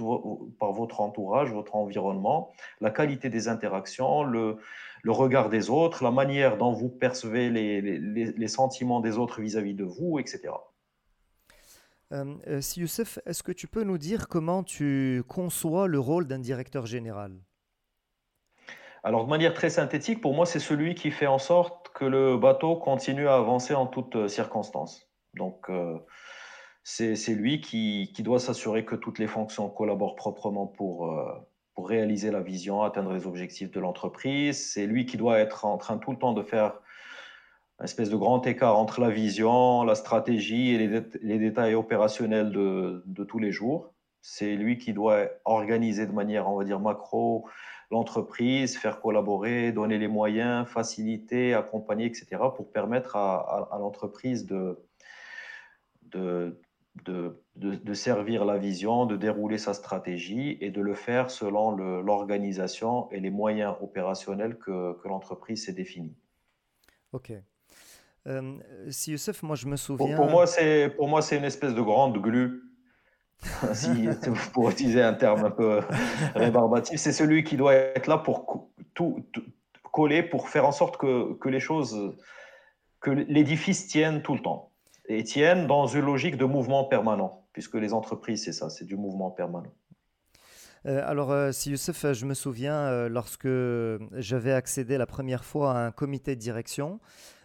par 0.59 0.73
votre 0.73 1.01
entourage, 1.01 1.53
votre 1.53 1.77
environnement, 1.77 2.53
la 2.81 2.91
qualité 2.91 3.29
des 3.29 3.49
interactions, 3.49 4.23
le 4.23 4.59
le 5.03 5.13
regard 5.13 5.49
des 5.49 5.71
autres, 5.71 6.05
la 6.05 6.11
manière 6.11 6.57
dont 6.57 6.73
vous 6.73 6.89
percevez 6.89 7.51
les, 7.51 8.49
sentiments 8.49 9.01
des 9.01 9.19
autres 9.19 9.41
vis-à-vis 9.41 9.75
de 9.75 9.85
vous, 9.85 10.19
etc. 10.19 10.53
Euh, 12.13 12.35
euh, 12.49 12.61
si 12.61 12.81
Youssef, 12.81 13.19
est-ce 13.25 13.43
que 13.43 13.53
tu 13.53 13.69
peux 13.69 13.85
nous 13.85 13.99
dire 13.99 14.29
comment 14.29 14.65
tu 14.65 15.23
conçois 15.29 15.87
le 15.87 16.01
rôle 16.01 16.27
d'un 16.27 16.41
directeur 16.41 16.87
général? 16.87 17.33
Alors, 19.03 19.25
de 19.25 19.31
manière 19.31 19.55
très 19.55 19.71
synthétique, 19.71 20.21
pour 20.21 20.35
moi, 20.35 20.45
c'est 20.45 20.59
celui 20.59 20.95
qui 20.95 21.11
fait 21.11 21.29
en 21.29 21.39
sorte 21.39 21.91
que 21.95 22.05
le 22.05 22.37
bateau 22.37 22.77
continue 22.77 23.29
à 23.29 23.37
avancer 23.37 23.75
en 23.75 23.87
toutes 23.87 24.17
euh, 24.17 24.29
circonstances. 24.29 25.09
Donc, 25.35 25.71
c'est 26.91 27.35
lui 27.35 27.61
qui, 27.61 28.13
doit 28.21 28.41
s'assurer 28.41 28.85
que 28.85 28.97
toutes 28.97 29.19
les 29.19 29.27
fonctions 29.27 29.69
collaborent 29.69 30.17
proprement 30.17 30.67
pour, 30.67 31.15
pour 31.75 31.89
réaliser 31.89 32.31
la 32.31 32.41
vision, 32.41 32.83
atteindre 32.83 33.13
les 33.13 33.27
objectifs 33.27 33.71
de 33.71 33.81
l'entreprise. 33.81 34.73
C'est 34.73 34.87
lui 34.87 35.07
qui 35.07 35.17
doit 35.17 35.39
être 35.39 35.65
en 35.65 35.79
train 35.79 35.99
tout 35.99 36.11
le 36.11 36.19
temps 36.19 36.33
de 36.33 36.43
faire 36.43 36.75
une 37.81 37.85
espèce 37.85 38.11
de 38.11 38.17
grand 38.17 38.47
écart 38.47 38.77
entre 38.77 39.01
la 39.01 39.09
vision, 39.09 39.85
la 39.85 39.95
stratégie 39.95 40.75
et 40.75 40.87
les, 41.23 41.39
détails 41.39 41.75
opérationnels 41.75 42.53
de, 42.53 43.25
tous 43.25 43.39
les 43.39 43.53
jours. 43.53 43.95
C'est 44.21 44.55
lui 44.55 44.77
qui 44.77 44.93
doit 44.93 45.29
organiser 45.47 46.07
de 46.07 46.13
manière, 46.13 46.51
on 46.51 46.57
va 46.57 46.65
dire, 46.65 46.79
macro 46.79 47.49
l'entreprise, 47.91 48.77
faire 48.77 49.01
collaborer, 49.01 49.73
donner 49.73 49.99
les 49.99 50.07
moyens, 50.09 50.69
faciliter, 50.69 51.55
accompagner, 51.55 52.05
etc., 52.05 52.27
pour 52.55 52.71
permettre 52.71 53.17
à, 53.17 53.79
l'entreprise 53.81 54.47
de, 54.47 54.77
de, 57.05 57.41
de, 57.57 57.95
servir 57.95 58.45
la 58.45 58.59
vision, 58.59 59.07
de 59.07 59.17
dérouler 59.17 59.59
sa 59.59 59.75
stratégie 59.75 60.59
et 60.61 60.71
de 60.71 60.81
le 60.81 60.95
faire 60.95 61.31
selon 61.31 61.73
l'organisation 61.73 63.11
et 63.11 63.21
les 63.21 63.31
moyens 63.31 63.75
opérationnels 63.81 64.57
que, 64.59 64.95
que 65.01 65.09
l'entreprise 65.09 65.65
s'est 65.65 65.73
définie. 65.73 66.15
Ok. 67.13 67.33
Euh, 68.27 68.59
si 68.91 69.13
Youssef, 69.13 69.43
moi 69.43 69.57
je 69.57 69.67
me 69.67 69.77
souviens. 69.77 70.17
Pour, 70.17 70.29
moi, 70.29 70.47
c'est 70.47 70.91
pour 70.97 71.09
moi 71.09 71.23
c'est 71.23 71.39
une 71.39 71.45
espèce 71.45 71.75
de 71.75 71.83
grande 71.83 72.19
glu. 72.19 72.63
si, 73.73 74.07
pour 74.53 74.69
utiliser 74.69 75.03
un 75.03 75.15
terme 75.15 75.47
un 75.47 75.51
peu 75.51 75.81
rébarbatif, 76.35 77.01
c'est 77.01 77.13
celui 77.13 77.43
qui 77.43 77.57
doit 77.57 77.75
être 77.75 78.07
là 78.07 78.19
pour 78.19 78.69
tout, 78.93 79.25
coller, 79.93 80.23
pour 80.23 80.51
faire 80.51 80.67
en 80.67 80.73
sorte 80.73 80.99
que, 80.99 81.33
que 81.39 81.49
les 81.49 81.59
choses, 81.59 82.15
que 83.01 83.11
l'édifice 83.11 83.87
tienne 83.87 84.21
tout 84.21 84.35
le 84.35 84.43
temps 84.43 84.70
et 85.11 85.25
tiennent 85.25 85.67
dans 85.67 85.87
une 85.87 86.05
logique 86.05 86.37
de 86.37 86.45
mouvement 86.45 86.85
permanent, 86.85 87.45
puisque 87.53 87.75
les 87.75 87.93
entreprises, 87.93 88.45
c'est 88.45 88.53
ça, 88.53 88.71
c'est 88.71 88.85
du 88.85 88.97
mouvement 88.97 89.31
permanent. 89.31 89.73
Euh, 90.87 91.03
alors, 91.05 91.33
euh, 91.33 91.53
si 91.53 91.71
Youssef, 91.71 92.13
je 92.13 92.25
me 92.25 92.33
souviens 92.35 92.75
euh, 92.75 93.09
lorsque 93.09 93.49
j'avais 94.19 94.53
accédé 94.53 94.97
la 94.97 95.07
première 95.07 95.45
fois 95.45 95.73
à 95.75 95.87
un 95.87 95.91
comité 95.91 96.37
de 96.37 96.41
direction. 96.41 97.01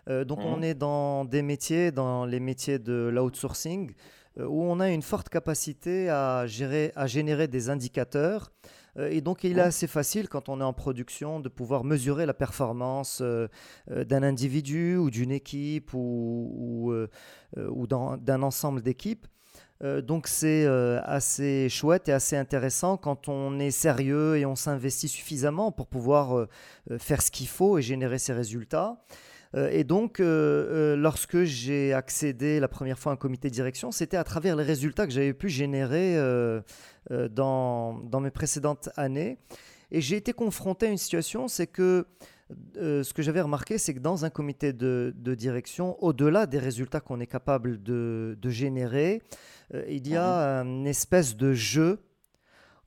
donc, 0.08 0.40
on 0.42 0.58
mhm. 0.58 0.64
est 0.64 0.76
dans 0.76 1.26
des 1.26 1.42
métiers, 1.42 1.92
dans 1.92 2.26
les 2.26 2.40
métiers 2.40 2.78
de 2.78 3.10
l'outsourcing, 3.12 3.92
où 4.38 4.64
on 4.64 4.80
a 4.80 4.90
une 4.90 5.02
forte 5.02 5.30
capacité 5.30 6.10
à, 6.10 6.46
gérer, 6.46 6.92
à 6.96 7.08
générer 7.08 7.48
des 7.48 7.72
indicateurs 7.72 8.52
euh, 8.52 8.70
et 8.98 9.22
donc, 9.22 9.44
il 9.44 9.58
est 9.58 9.62
assez 9.62 9.88
facile 9.88 10.30
quand 10.30 10.48
on 10.48 10.62
est 10.62 10.64
en 10.64 10.74
production 10.74 11.40
de 11.40 11.50
pouvoir 11.50 11.84
mesurer 11.84 12.26
la 12.26 12.34
performance 12.34 13.20
euh, 13.22 13.48
euh, 13.92 14.06
d'un 14.06 14.24
individu 14.24 14.96
ou 14.96 15.10
d'une 15.10 15.32
équipe 15.32 15.94
ou, 15.94 16.94
ou, 17.58 17.88
d'un 17.88 18.42
ensemble 18.42 18.82
d'équipes. 18.82 19.28
donc 19.82 20.28
c'est 20.28 20.66
assez 21.04 21.70
chouette 21.70 22.10
et 22.10 22.14
assez 22.14 22.36
intéressant 22.38 22.98
quand 22.98 23.28
on 23.30 23.60
est 23.60 23.72
sérieux 23.72 24.38
et 24.38 24.46
on 24.46 24.56
s'investit 24.56 25.08
suffisamment 25.08 25.72
pour 25.72 25.88
pouvoir 25.88 26.48
faire 26.98 27.22
ce 27.22 27.32
qu'il 27.32 27.48
faut 27.48 27.78
et 27.78 27.82
générer 27.82 28.18
ces 28.18 28.34
résultats. 28.34 28.98
et 29.56 29.84
donc, 29.84 30.20
lorsque 30.20 31.44
j'ai 31.44 31.94
accédé 31.94 32.60
la 32.60 32.68
première 32.68 33.00
fois 33.00 33.12
à 33.12 33.16
un 33.16 33.18
comité 33.18 33.50
de 33.50 33.54
direction, 33.54 33.92
c'était 33.92 34.18
à 34.18 34.24
travers 34.24 34.56
les 34.56 34.64
résultats 34.64 35.06
que 35.06 35.14
j'avais 35.14 35.34
pu 35.34 35.50
générer 35.50 36.18
euh, 36.18 36.62
dans, 37.12 38.00
dans, 38.00 38.20
mes 38.20 38.32
précédentes 38.32 38.90
années. 38.96 39.38
Et 39.92 40.02
j'ai 40.02 40.18
été 40.18 40.34
confronté 40.34 40.88
à 40.88 40.90
une 40.90 40.98
situation, 40.98 41.48
c'est 41.48 41.68
que 41.68 42.06
euh, 42.78 43.04
ce 43.04 43.14
que 43.14 43.22
j'avais 43.22 43.42
remarqué, 43.42 43.78
c'est 43.78 43.94
que 43.94 44.00
dans 44.00 44.24
un 44.26 44.30
comité 44.30 44.72
de, 44.72 45.14
de 45.18 45.34
direction, 45.34 46.02
au-delà 46.04 46.46
des 46.46 46.60
résultats 46.60 47.00
qu'on 47.00 47.20
est 47.20 47.28
capable 47.28 47.82
de, 47.82 48.38
de 48.40 48.50
générer, 48.50 49.22
euh, 49.74 49.84
il 49.90 50.08
y 50.08 50.16
a 50.16 50.64
mhm. 50.64 50.70
une 50.70 50.88
espèce 50.88 51.36
de 51.36 51.54
jeu 51.54 52.00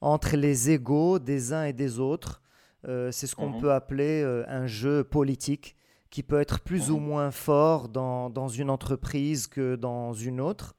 entre 0.01 0.37
les 0.37 0.71
égaux 0.71 1.19
des 1.19 1.53
uns 1.53 1.65
et 1.65 1.73
des 1.73 1.99
autres. 1.99 2.41
c'est 2.85 3.27
ce 3.27 3.35
qu'on 3.35 3.51
mhm. 3.51 3.61
peut 3.61 3.73
appeler 3.73 4.23
un 4.47 4.69
jeu 4.69 5.03
politique 5.03 5.77
qui 6.11 6.23
peut 6.23 6.41
être 6.41 6.61
plus 6.61 6.91
ou 6.93 6.99
mhm. 6.99 7.07
moins 7.07 7.31
fort 7.33 7.89
dans, 7.89 8.31
dans, 8.31 8.47
une 8.47 8.71
entreprise 8.71 9.49
que 9.49 9.75
dans 9.75 10.13
une 10.13 10.41
autre. 10.41 10.77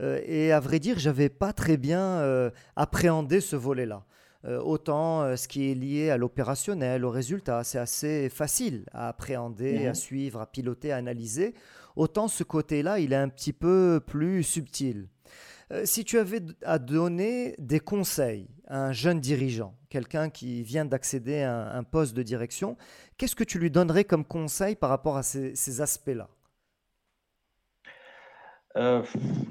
Euh, 0.00 0.20
et 0.24 0.52
à 0.52 0.60
vrai 0.60 0.78
dire, 0.78 0.98
j'avais 0.98 1.28
pas 1.28 1.52
très 1.52 1.76
bien 1.76 2.00
euh, 2.00 2.50
appréhendé 2.76 3.40
ce 3.40 3.56
volet-là. 3.56 4.04
Euh, 4.46 4.58
autant 4.58 5.36
ce 5.36 5.46
qui 5.48 5.70
est 5.70 5.74
lié 5.74 6.08
à 6.08 6.16
l'opérationnel, 6.16 7.04
au 7.04 7.10
résultat, 7.10 7.62
c'est 7.62 7.78
assez 7.78 8.30
facile 8.30 8.86
à 8.92 9.08
appréhender, 9.08 9.86
à 9.86 9.90
mhm. 9.90 9.94
suivre, 9.94 10.40
à 10.40 10.46
piloter, 10.46 10.92
à 10.92 10.96
analyser. 10.96 11.54
Autant 11.94 12.26
ce 12.26 12.42
côté-là, 12.42 12.98
il 13.00 13.12
est 13.12 13.16
un 13.16 13.28
petit 13.28 13.52
peu 13.52 14.00
plus 14.04 14.42
subtil. 14.42 15.08
si 15.84 16.04
tu 16.04 16.18
avais 16.18 16.40
à 16.64 16.78
donner 16.78 17.54
des 17.58 17.80
conseils 17.80 18.48
à 18.66 18.86
un 18.86 18.92
jeune 18.92 19.20
dirigeant, 19.20 19.74
quelqu'un 19.90 20.30
qui 20.30 20.62
vient 20.62 20.86
d'accéder 20.86 21.42
à 21.42 21.76
un, 21.76 21.82
poste 21.82 22.14
de 22.14 22.22
direction, 22.22 22.76
qu'est-ce 23.18 23.36
que 23.36 23.44
tu 23.44 23.58
lui 23.58 23.70
donnerais 23.70 24.04
comme 24.04 24.24
conseil 24.24 24.74
par 24.74 24.88
rapport 24.88 25.18
à 25.18 25.22
ces 25.22 25.80
aspects-là? 25.80 26.28
Euh, 28.76 29.02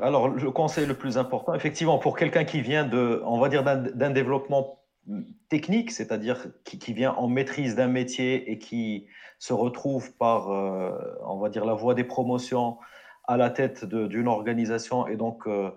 alors, 0.02 0.30
le 0.30 0.52
conseil 0.52 0.86
le 0.86 0.94
plus 0.94 1.18
important, 1.18 1.54
effectivement, 1.54 1.98
pour 1.98 2.16
quelqu'un 2.16 2.46
qui 2.46 2.62
vient 2.62 2.86
de, 2.86 3.22
on 3.26 3.40
va 3.40 3.50
dire, 3.50 3.64
d'un 3.64 4.12
développement 4.12 4.80
technique, 5.50 5.92
c'est-à-dire 5.92 6.48
qui, 6.64 6.94
vient 6.94 7.14
en 7.14 7.28
maîtrise 7.28 7.76
d'un 7.76 7.88
métier 7.88 8.52
et 8.52 8.60
qui 8.60 9.08
se 9.40 9.54
retrouve 9.54 10.14
par, 10.16 10.52
euh, 10.52 10.92
on 11.26 11.38
va 11.38 11.50
dire, 11.50 11.66
la 11.66 11.74
voie 11.74 11.96
des 11.96 12.04
promotions 12.04 12.78
à 13.28 13.38
la 13.38 13.50
tête 13.50 13.86
d'une 13.86 14.28
organisation 14.28 15.08
et 15.08 15.16
donc 15.16 15.48
euh, 15.48 15.72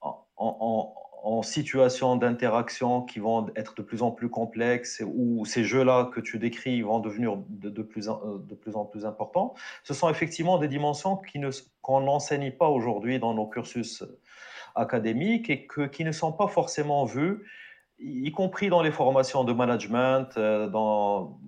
en, 0.00 0.26
en 0.36 0.94
situations 1.42 2.16
d'interaction 2.16 3.02
qui 3.02 3.18
vont 3.18 3.48
être 3.56 3.74
de 3.74 3.82
plus 3.82 4.02
en 4.02 4.10
plus 4.10 4.28
complexes, 4.28 5.02
où 5.06 5.44
ces 5.44 5.64
jeux-là 5.64 6.10
que 6.14 6.20
tu 6.20 6.38
décris 6.38 6.82
vont 6.82 7.00
devenir 7.00 7.36
de, 7.48 7.82
plus, 7.82 8.08
en, 8.08 8.36
de 8.36 8.54
plus 8.54 8.76
en 8.76 8.90
importants, 9.04 9.54
ce 9.82 9.94
sont 9.94 10.08
effectivement 10.08 10.58
des 10.58 10.68
dimensions 10.68 11.20
qu'on 11.82 12.00
n'enseigne 12.00 12.52
pas 12.52 12.68
aujourd'hui 12.68 13.18
dans 13.18 13.34
nos 13.34 13.46
cursus 13.46 14.04
académiques 14.74 15.50
et 15.50 15.66
que, 15.66 15.86
qui 15.86 16.04
ne 16.04 16.12
sont 16.12 16.32
pas 16.32 16.48
forcément 16.48 17.04
vues 17.04 17.44
y 17.98 18.30
compris 18.30 18.68
dans 18.68 18.82
les 18.82 18.90
formations 18.90 19.44
de 19.44 19.52
management, 19.52 20.28
euh, 20.36 20.68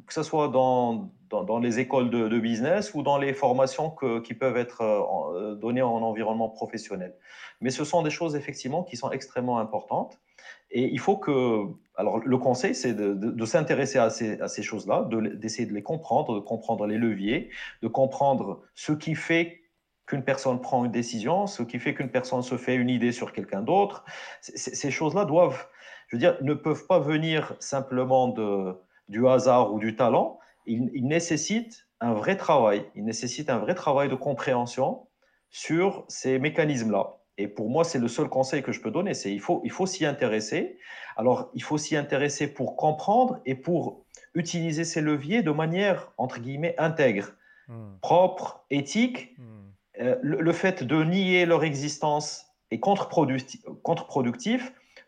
que 0.07 0.15
ce 0.15 0.23
soit 0.23 0.49
dans, 0.49 1.11
dans, 1.31 1.59
les 1.59 1.79
écoles 1.79 2.11
de, 2.11 2.39
business 2.39 2.95
ou 2.95 3.03
dans 3.03 3.19
les 3.19 3.35
formations 3.35 3.95
qui 4.25 4.35
peuvent 4.35 4.57
être 4.57 4.81
euh, 4.81 5.55
données 5.55 5.83
en 5.83 6.03
environnement 6.03 6.49
professionnel. 6.49 7.15
Mais 7.61 7.71
ce 7.71 7.85
sont 7.85 8.03
des 8.03 8.11
choses 8.11 8.37
effectivement 8.37 8.83
qui 8.83 8.97
sont 8.97 9.11
extrêmement 9.11 9.59
importantes. 9.59 10.19
Et 10.71 10.85
il 10.85 11.01
faut 11.01 11.17
que, 11.17 11.67
alors 11.97 12.19
le 12.19 12.39
conseil, 12.39 12.75
c'est 12.75 12.95
de, 12.95 13.45
s'intéresser 13.45 13.99
à 13.99 14.11
ces 14.11 14.63
choses-là, 14.63 15.09
d'essayer 15.35 15.67
de, 15.67 15.75
les 15.75 15.83
comprendre, 15.83 16.35
de 16.35 16.41
comprendre 16.41 16.87
les 16.87 16.99
leviers, 16.99 17.51
de 17.83 17.89
comprendre 17.89 18.63
ce 18.75 18.93
qui 18.93 19.15
fait 19.15 19.63
qu'une 20.09 20.25
personne 20.25 20.61
prend 20.61 20.85
une 20.85 20.91
décision, 20.91 21.47
ce 21.47 21.63
qui 21.63 21.79
fait 21.79 21.95
qu'une 21.95 22.11
personne 22.11 22.43
se 22.43 22.57
fait 22.57 22.75
une 22.75 22.89
idée 22.89 23.13
sur 23.13 23.33
quelqu'un 23.33 23.63
d'autre. 23.63 24.05
Ces 24.41 24.91
choses-là 24.91 25.27
doivent, 25.27 25.67
je 26.09 26.17
veux 26.17 26.21
dire, 26.21 26.37
ne 26.43 26.55
peuvent 26.55 26.87
pas 26.87 26.99
venir 26.99 27.55
simplement 27.61 28.29
de, 28.29 28.75
du 29.09 29.27
hasard 29.27 29.73
ou 29.73 29.79
du 29.79 29.97
talent. 29.97 30.39
Ils, 30.67 30.91
ils 30.93 31.07
nécessitent 31.07 31.87
un 32.01 32.13
vrai 32.13 32.37
travail. 32.37 32.85
Ils 32.95 33.05
nécessitent 33.05 33.51
un 33.51 33.59
vrai 33.59 33.75
travail 33.75 34.09
de 34.09 34.15
compréhension 34.15 35.07
sur 35.51 36.05
ces 36.09 36.39
mécanismes-là. 36.39 37.19
Et 37.39 37.47
pour 37.47 37.71
moi, 37.71 37.85
c'est 37.85 38.01
le 38.01 38.09
seul 38.09 38.29
conseil 38.29 38.63
que 38.63 38.73
je 38.73 38.81
peux 38.81 38.91
donner, 38.91 39.15
c'est 39.15 39.33
il 39.33 39.41
faut, 39.41 39.61
il 39.65 39.71
faut 39.71 39.87
s'y 39.87 40.05
intéresser. 40.05 40.77
Alors, 41.17 41.51
il 41.55 41.63
faut 41.63 41.79
s'y 41.79 41.97
intéresser 41.97 42.53
pour 42.53 42.77
comprendre 42.77 43.41
et 43.47 43.55
pour 43.55 44.05
utiliser 44.35 44.85
ces 44.85 45.01
leviers 45.01 45.43
de 45.43 45.53
manière, 45.53 46.13
entre 46.19 46.41
guillemets, 46.41 46.75
intègre, 46.79 47.31
hmm. 47.69 47.99
propre, 48.03 48.65
éthique. 48.71 49.37
Hmm. 49.39 49.71
Euh, 50.01 50.17
le, 50.21 50.53
fait 50.53 50.83
de 50.83 51.03
nier 51.05 51.47
leur 51.47 51.65
existence 51.65 52.47
est 52.71 52.81
contre-productif. 52.81 53.61
Contre 53.83 54.07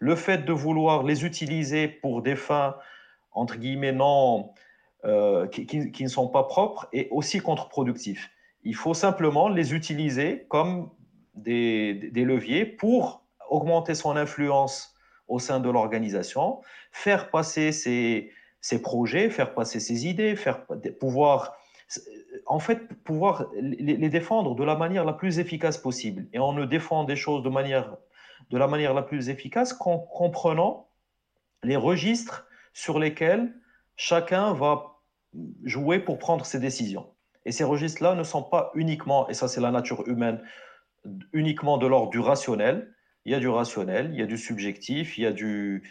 le 0.01 0.17
fait 0.17 0.45
de 0.45 0.53
vouloir 0.53 1.05
les 1.05 1.25
utiliser 1.25 1.87
pour 1.87 2.23
des 2.23 2.35
fins, 2.35 2.75
entre 3.33 3.59
guillemets, 3.59 3.93
non, 3.93 4.53
euh, 5.05 5.47
qui, 5.47 6.03
ne 6.03 6.09
sont 6.09 6.29
pas 6.29 6.43
propres 6.45 6.89
est 6.93 7.09
aussi 7.11 7.39
contre-productif. 7.39 8.31
Il 8.65 8.75
faut 8.75 8.95
simplement 8.95 9.49
les 9.49 9.75
utiliser 9.75 10.47
comme 10.49 10.91
des, 11.35 12.11
leviers 12.15 12.65
pour 12.65 13.23
augmenter 13.49 13.95
son 13.95 14.17
influence 14.17 14.95
au 15.29 15.39
sein 15.39 15.61
de 15.61 15.71
l'organisation, 15.71 16.61
faire 16.93 17.31
passer 17.31 17.71
ses, 17.73 18.33
projets, 18.83 19.31
faire 19.31 19.55
passer 19.55 19.81
ses 19.81 20.07
idées, 20.07 20.35
faire 20.35 20.67
pouvoir 20.99 21.57
en 22.47 22.59
fait 22.59 22.89
pouvoir 23.05 23.51
les, 23.55 24.09
défendre 24.09 24.55
de 24.55 24.65
la 24.65 24.77
manière 24.77 25.05
la 25.05 25.13
plus 25.13 25.39
efficace 25.39 25.77
possible. 25.77 26.27
Et 26.33 26.39
on 26.39 26.53
ne 26.53 26.65
défend 26.65 27.05
des 27.05 27.17
choses 27.17 27.43
de 27.43 27.49
manière 27.51 27.97
de 28.51 28.59
la 28.59 28.67
manière 28.67 28.95
la 28.95 29.03
plus 29.03 29.31
efficace 29.31 29.73
qu'en 29.73 29.99
comprenant 29.99 30.89
les 31.63 31.77
registres 31.77 32.47
sur 32.73 32.99
lesquels 32.99 33.55
chacun 33.97 34.53
va 34.53 35.01
jouer 35.65 36.01
pour 36.01 36.19
prendre 36.19 36.45
ses 36.45 36.59
décisions. 36.59 37.07
Et 37.45 37.53
ces 37.53 37.65
registres-là 37.65 38.15
ne 38.15 38.23
sont 38.23 38.43
pas 38.43 38.71
uniquement, 38.75 39.29
et 39.29 39.35
ça 39.35 39.49
c'est 39.49 39.61
la 39.61 39.71
nature 39.71 40.07
humaine, 40.07 40.43
uniquement 41.33 41.79
de 41.79 41.87
l'ordre 41.87 42.11
du 42.11 42.19
rationnel. 42.19 42.95
Il 43.25 43.33
y 43.33 43.35
a 43.35 43.39
du 43.39 43.49
rationnel, 43.49 44.11
il 44.13 44.19
y 44.19 44.23
a 44.23 44.27
du 44.27 44.37
subjectif, 44.37 45.17
il 45.17 45.25
y 45.25 45.27
a 45.27 45.33
du... 45.33 45.89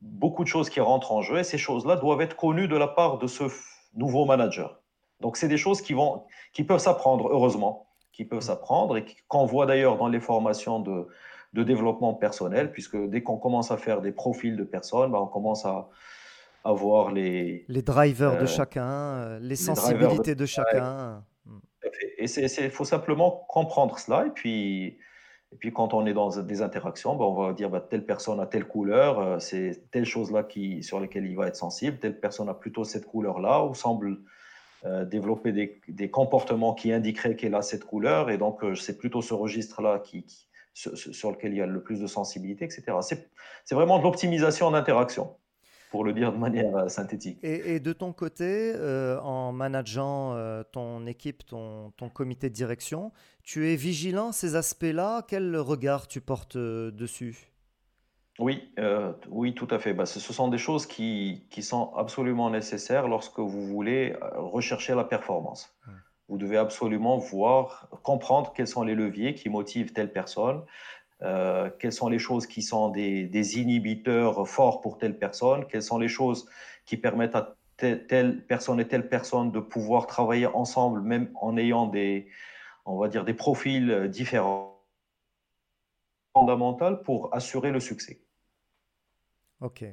beaucoup 0.00 0.44
de 0.44 0.48
choses 0.48 0.70
qui 0.70 0.80
rentrent 0.80 1.12
en 1.12 1.22
jeu 1.22 1.38
et 1.38 1.44
ces 1.44 1.58
choses-là 1.58 1.96
doivent 1.96 2.20
être 2.20 2.36
connues 2.36 2.68
de 2.68 2.76
la 2.76 2.88
part 2.88 3.18
de 3.18 3.26
ce 3.26 3.44
nouveau 3.94 4.24
manager. 4.24 4.80
Donc, 5.20 5.36
c'est 5.36 5.48
des 5.48 5.56
choses 5.56 5.82
qui, 5.82 5.94
vont, 5.94 6.24
qui 6.52 6.62
peuvent 6.62 6.78
s'apprendre, 6.78 7.28
heureusement, 7.28 7.88
qui 8.12 8.24
peuvent 8.24 8.40
s'apprendre 8.40 8.96
et 8.96 9.04
qu'on 9.26 9.46
voit 9.46 9.66
d'ailleurs 9.66 9.96
dans 9.96 10.08
les 10.08 10.20
formations 10.20 10.78
de, 10.78 11.08
de 11.54 11.62
développement 11.62 12.14
personnel, 12.14 12.72
puisque 12.72 12.96
dès 13.08 13.22
qu'on 13.22 13.38
commence 13.38 13.70
à 13.70 13.76
faire 13.76 14.00
des 14.00 14.12
profils 14.12 14.56
de 14.56 14.64
personnes, 14.64 15.12
ben, 15.12 15.18
on 15.18 15.26
commence 15.26 15.64
à, 15.64 15.88
à 16.64 16.72
voir 16.72 17.12
les... 17.12 17.64
Les 17.68 17.82
drivers 17.82 18.36
de 18.36 18.42
euh, 18.42 18.46
chacun, 18.46 18.88
euh, 18.88 19.38
les, 19.40 19.56
sensibilités 19.56 20.34
de, 20.34 20.46
chacun. 20.46 21.24
Et 22.18 22.24
il 22.24 22.70
faut 22.70 22.84
simplement 22.84 23.46
comprendre 23.48 23.98
cela. 23.98 24.26
Et 24.26 24.30
puis, 24.30 24.98
et 25.52 25.56
puis 25.58 25.72
quand 25.72 25.94
on 25.94 26.04
est 26.06 26.12
dans 26.12 26.28
des 26.42 26.62
interactions, 26.62 27.16
ben, 27.16 27.24
on 27.24 27.34
va 27.34 27.52
dire 27.54 27.70
bah, 27.70 27.80
telle 27.80 28.04
personne 28.04 28.40
a 28.40 28.46
telle 28.46 28.66
couleur, 28.66 29.18
euh, 29.18 29.38
c'est 29.38 29.90
telle 29.90 30.04
chose-là 30.04 30.42
qui, 30.42 30.82
sur 30.82 31.00
laquelle 31.00 31.24
il 31.24 31.36
va 31.36 31.46
être 31.46 31.56
sensible, 31.56 31.98
telle 31.98 32.20
personne 32.20 32.48
a 32.50 32.54
plutôt 32.54 32.84
cette 32.84 33.06
couleur-là, 33.06 33.64
ou 33.64 33.74
semble 33.74 34.18
euh, 34.84 35.06
développer 35.06 35.52
des, 35.52 35.80
des, 35.88 36.10
comportements 36.10 36.74
qui 36.74 36.92
indiqueraient 36.92 37.36
qu'elle 37.36 37.54
a 37.54 37.62
cette 37.62 37.84
couleur. 37.84 38.30
Et 38.30 38.36
donc, 38.36 38.60
c'est 38.76 38.98
plutôt 38.98 39.22
ce 39.22 39.32
registre-là 39.32 40.00
qui, 40.00 40.26
sur, 40.78 40.96
sur, 40.96 41.30
lequel 41.32 41.52
il 41.52 41.58
y 41.58 41.62
a 41.62 41.66
le 41.66 41.82
plus 41.82 42.00
de 42.00 42.06
sensibilité, 42.06 42.64
etc. 42.64 42.82
C'est 43.00 43.74
vraiment 43.74 43.98
de 43.98 44.04
l'optimisation 44.04 44.70
d'interaction 44.70 45.36
pour 45.90 46.04
le 46.04 46.12
dire 46.12 46.32
de 46.32 46.38
manière 46.38 46.76
euh, 46.76 46.88
synthétique. 46.88 47.38
Et, 47.42 47.80
de 47.80 47.92
ton 47.92 48.12
côté, 48.12 48.72
euh, 48.74 49.18
en 49.20 49.52
manageant 49.52 50.34
euh, 50.34 50.62
ton 50.70 51.06
équipe, 51.06 51.44
ton, 51.46 51.90
ton, 51.96 52.08
comité 52.10 52.48
de 52.48 52.54
direction, 52.54 53.10
tu 53.42 53.68
es 53.72 53.76
vigilant 53.76 54.30
ces 54.30 54.54
aspects-là? 54.54 55.24
Quel 55.26 55.56
regard 55.56 56.06
tu 56.06 56.20
portes 56.20 56.58
dessus? 56.58 57.48
Oui, 58.38 58.72
oui, 59.30 59.52
tout 59.52 59.66
à 59.72 59.80
fait. 59.80 59.94
Bah, 59.94 60.06
ce, 60.06 60.20
sont 60.20 60.46
des 60.46 60.58
choses 60.58 60.86
qui, 60.86 61.48
qui, 61.50 61.60
sont 61.60 61.92
absolument 61.96 62.50
nécessaires 62.50 63.08
lorsque 63.08 63.40
vous 63.40 63.66
voulez 63.66 64.14
rechercher 64.36 64.94
la 64.94 65.02
performance. 65.02 65.76
Vous 66.28 66.38
devez 66.38 66.58
absolument 66.58 67.18
voir, 67.18 67.88
comprendre 68.02 68.52
quels 68.54 68.66
sont 68.66 68.82
les 68.82 68.94
leviers 68.94 69.34
qui 69.34 69.48
motivent 69.48 69.92
telle 69.92 70.12
personne, 70.12 70.62
euh, 71.22 71.70
quelles 71.78 71.92
sont 71.92 72.08
les 72.08 72.18
choses 72.18 72.46
qui 72.46 72.62
sont 72.62 72.90
des, 72.90 73.58
inhibiteurs 73.58 74.46
forts 74.46 74.80
pour 74.80 74.98
telle 74.98 75.18
personne, 75.18 75.66
quelles 75.66 75.82
sont 75.82 75.98
les 75.98 76.08
choses 76.08 76.48
qui 76.84 76.96
permettent 76.96 77.34
à 77.34 77.56
telle, 77.76 78.44
personne 78.46 78.80
et 78.80 78.86
telle 78.86 79.08
personne 79.08 79.50
de 79.50 79.60
pouvoir 79.60 80.06
travailler 80.06 80.46
ensemble, 80.46 81.00
même 81.00 81.30
en 81.40 81.56
ayant 81.56 81.86
des, 81.86 82.28
on 82.84 82.98
va 82.98 83.08
dire, 83.08 83.24
des 83.24 83.34
profils 83.34 84.08
différents, 84.08 84.78
fondamentaux 86.34 86.96
pour 86.96 87.34
assurer 87.34 87.70
le 87.70 87.80
succès. 87.80 88.20
Ok. 89.60 89.84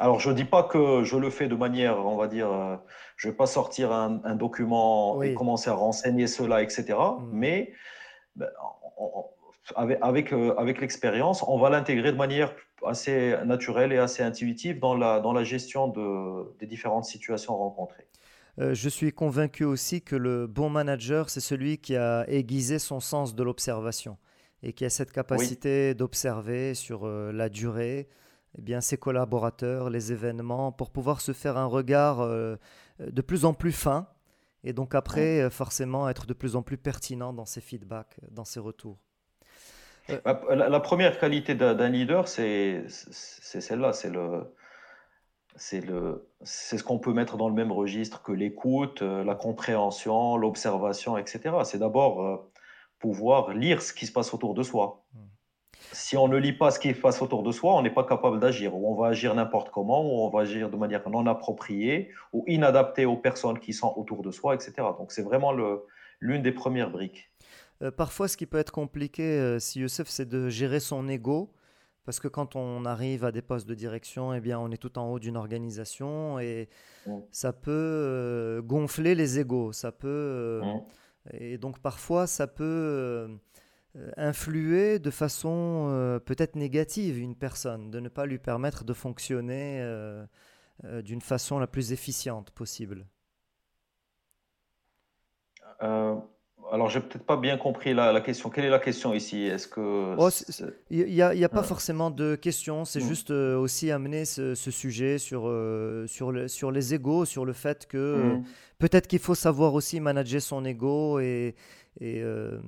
Alors, 0.00 0.18
je 0.18 0.30
ne 0.30 0.34
dis 0.34 0.44
pas 0.44 0.64
que 0.64 1.04
je 1.04 1.16
le 1.16 1.30
fais 1.30 1.46
de 1.46 1.54
manière, 1.54 2.04
on 2.04 2.16
va 2.16 2.26
dire, 2.26 2.52
euh, 2.52 2.76
je 3.16 3.28
ne 3.28 3.32
vais 3.32 3.36
pas 3.36 3.46
sortir 3.46 3.92
un, 3.92 4.34
document 4.34 5.22
et 5.22 5.34
commencer 5.34 5.70
à 5.70 5.74
renseigner 5.74 6.26
cela, 6.26 6.62
etc. 6.62 6.94
Hmm. 6.98 7.28
Mais 7.30 7.72
ben, 8.34 8.48
avec, 9.76 10.32
euh, 10.32 10.54
avec, 10.58 10.80
l'expérience, 10.80 11.44
on 11.46 11.58
va 11.58 11.70
l'intégrer 11.70 12.10
de 12.10 12.16
manière 12.16 12.52
assez 12.84 13.36
naturelle 13.44 13.92
et 13.92 13.98
assez 13.98 14.22
intuitive 14.22 14.80
dans 14.80 14.96
la, 14.96 15.20
dans 15.20 15.32
la 15.32 15.44
gestion 15.44 15.86
de, 15.86 16.56
des 16.58 16.66
différentes 16.66 17.04
situations 17.04 17.56
rencontrées. 17.56 18.08
Euh, 18.58 18.74
je 18.74 18.88
suis 18.88 19.12
convaincu 19.12 19.64
aussi 19.64 20.02
que 20.02 20.16
le 20.16 20.48
bon 20.48 20.70
manager, 20.70 21.30
c'est 21.30 21.40
celui 21.40 21.78
qui 21.78 21.96
a 21.96 22.24
aiguisé 22.28 22.80
son 22.80 22.98
sens 22.98 23.34
de 23.34 23.42
l'observation 23.44 24.18
et 24.64 24.72
qui 24.72 24.84
a 24.84 24.90
cette 24.90 25.12
capacité 25.12 25.94
d'observer 25.94 26.74
sur 26.74 27.06
la 27.06 27.48
durée 27.48 28.08
eh 28.58 28.62
bien, 28.62 28.80
ses 28.80 28.96
collaborateurs, 28.96 29.90
les 29.90 30.12
événements, 30.12 30.72
pour 30.72 30.90
pouvoir 30.90 31.20
se 31.20 31.32
faire 31.32 31.56
un 31.56 31.66
regard 31.66 32.26
de 32.26 33.22
plus 33.22 33.44
en 33.44 33.54
plus 33.54 33.72
fin 33.72 34.08
et 34.64 34.72
donc 34.72 34.94
après, 34.94 35.48
forcément, 35.50 36.08
être 36.08 36.26
de 36.26 36.32
plus 36.32 36.56
en 36.56 36.62
plus 36.62 36.78
pertinent 36.78 37.32
dans 37.32 37.44
ses 37.44 37.60
feedbacks, 37.60 38.16
dans 38.30 38.44
ses 38.44 38.60
retours. 38.60 38.98
Euh, 40.10 40.54
la, 40.54 40.80
première 40.80 41.18
qualité 41.18 41.54
d'un 41.54 41.88
leader, 41.88 42.28
c'est 42.28 42.84
celle-là, 42.88 43.92
c'est 43.92 44.10
le, 44.10 44.52
c'est 45.56 46.78
ce 46.78 46.82
qu'on 46.82 46.98
peut 46.98 47.12
mettre 47.12 47.36
dans 47.36 47.48
le 47.48 47.54
même 47.54 47.72
registre 47.72 48.22
que 48.22 48.32
l'écoute, 48.32 49.02
euh, 49.02 49.24
la 49.24 49.34
compréhension, 49.34 50.36
l'observation, 50.36 51.16
etc. 51.16 51.56
C'est 51.64 51.78
d'abord 51.78 52.22
euh, 52.22 52.36
pouvoir 52.98 53.54
lire 53.54 53.80
ce 53.80 53.92
qui 53.92 54.06
se 54.06 54.12
passe 54.12 54.34
autour 54.34 54.54
de 54.54 54.62
soi. 54.62 55.04
Hmm. 55.14 55.18
Si 55.92 56.16
on 56.16 56.28
ne 56.28 56.36
lit 56.36 56.52
pas 56.52 56.70
ce 56.70 56.78
qui 56.78 56.92
se 56.92 57.00
passe 57.00 57.22
autour 57.22 57.42
de 57.42 57.52
soi, 57.52 57.74
on 57.74 57.82
n'est 57.82 57.90
pas 57.90 58.04
capable 58.04 58.40
d'agir, 58.40 58.74
ou 58.74 58.90
on 58.90 58.94
va 58.94 59.08
agir 59.08 59.34
n'importe 59.34 59.70
comment, 59.70 60.04
ou 60.04 60.26
on 60.26 60.30
va 60.30 60.40
agir 60.40 60.70
de 60.70 60.76
manière 60.76 61.08
non 61.08 61.26
appropriée, 61.26 62.10
ou 62.32 62.44
inadaptée 62.46 63.06
aux 63.06 63.16
personnes 63.16 63.58
qui 63.58 63.72
sont 63.72 63.92
autour 63.96 64.22
de 64.22 64.30
soi, 64.30 64.54
etc. 64.54 64.72
Donc 64.98 65.12
c'est 65.12 65.22
vraiment 65.22 65.52
l'une 66.20 66.42
des 66.42 66.52
premières 66.52 66.90
briques. 66.90 67.30
Euh, 67.82 67.90
parfois, 67.90 68.28
ce 68.28 68.36
qui 68.36 68.46
peut 68.46 68.58
être 68.58 68.72
compliqué, 68.72 69.22
euh, 69.22 69.58
si 69.58 69.80
Youssef, 69.80 70.08
c'est 70.08 70.28
de 70.28 70.48
gérer 70.48 70.80
son 70.80 71.08
ego. 71.08 71.52
Parce 72.04 72.20
que 72.20 72.28
quand 72.28 72.54
on 72.54 72.84
arrive 72.84 73.24
à 73.24 73.32
des 73.32 73.40
postes 73.40 73.66
de 73.66 73.74
direction, 73.74 74.34
eh 74.34 74.40
bien, 74.40 74.58
on 74.58 74.70
est 74.70 74.76
tout 74.76 74.98
en 74.98 75.10
haut 75.10 75.18
d'une 75.18 75.38
organisation 75.38 76.38
et 76.38 76.68
ça 77.30 77.54
peut 77.54 77.70
euh, 77.70 78.60
gonfler 78.60 79.14
les 79.14 79.38
égos. 79.38 79.72
Ça 79.72 79.90
peut, 79.90 80.60
Et 81.32 81.56
donc, 81.56 81.78
parfois, 81.78 82.26
ça 82.26 82.46
peut 82.46 83.38
influer 84.16 84.98
de 84.98 85.10
façon 85.10 86.20
peut-être 86.26 86.56
négative 86.56 87.18
une 87.18 87.36
personne, 87.36 87.90
de 87.90 88.00
ne 88.00 88.08
pas 88.08 88.26
lui 88.26 88.38
permettre 88.38 88.84
de 88.84 88.92
fonctionner 88.92 89.82
d'une 91.02 91.20
façon 91.20 91.58
la 91.58 91.66
plus 91.66 91.92
efficiente 91.92 92.50
possible. 92.50 93.06
alors 96.72 96.88
j'ai 96.88 97.00
peut-être 97.00 97.24
pas 97.26 97.36
bien 97.36 97.56
compris 97.56 97.94
la, 97.94 98.12
la 98.12 98.20
question. 98.20 98.50
Quelle 98.50 98.64
est 98.64 98.70
la 98.70 98.78
question 98.78 99.14
ici? 99.14 99.42
Est-ce 99.44 99.68
que 99.68 100.14
Oh, 100.18 100.28
Il 100.90 101.06
n'y 101.06 101.22
a, 101.22 101.34
il 101.34 101.40
y 101.40 101.44
a 101.44 101.48
pas 101.48 101.62
forcément 101.62 102.10
de 102.10 102.34
questions, 102.36 102.84
c'est 102.84 103.00
juste 103.00 103.30
euh, 103.30 103.56
aussi 103.56 103.90
amener 103.90 104.24
ce, 104.24 104.54
ce 104.54 104.70
sujet 104.70 105.18
sur, 105.18 105.46
euh, 105.46 106.06
sur, 106.06 106.32
le- 106.32 106.48
sur 106.48 106.70
les 106.70 106.94
égos, 106.94 107.24
sur 107.26 107.44
le 107.44 107.52
fait 107.52 107.86
que 107.86 107.96
euh, 107.98 108.34
hmm. 108.38 108.44
peut-être 108.78 109.06
qu'il 109.06 109.18
faut 109.18 109.34
savoir 109.34 109.74
aussi 109.74 110.00
manager 110.00 110.40
son 110.40 110.64
ego 110.64 111.18
et, 111.20 111.54
et 112.00 112.20
euh, 112.22 112.60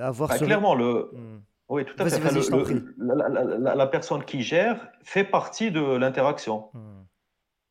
avoir 0.00 0.28
Bah, 0.30 0.38
ce... 0.38 0.44
clairement, 0.44 0.74
le, 0.74 1.10
Hmm. 1.12 1.40
oui, 1.68 1.84
tout 1.84 1.94
à 1.98 2.08
fait. 2.08 2.18
Le, 2.18 3.14
la, 3.14 3.28
la- 3.28 3.44
la- 3.58 3.74
la 3.74 3.86
personne 3.86 4.24
qui 4.24 4.42
gère 4.42 4.88
fait 5.02 5.24
partie 5.24 5.70
de 5.70 5.80
l'interaction. 5.96 6.68
Hmm. 6.74 7.02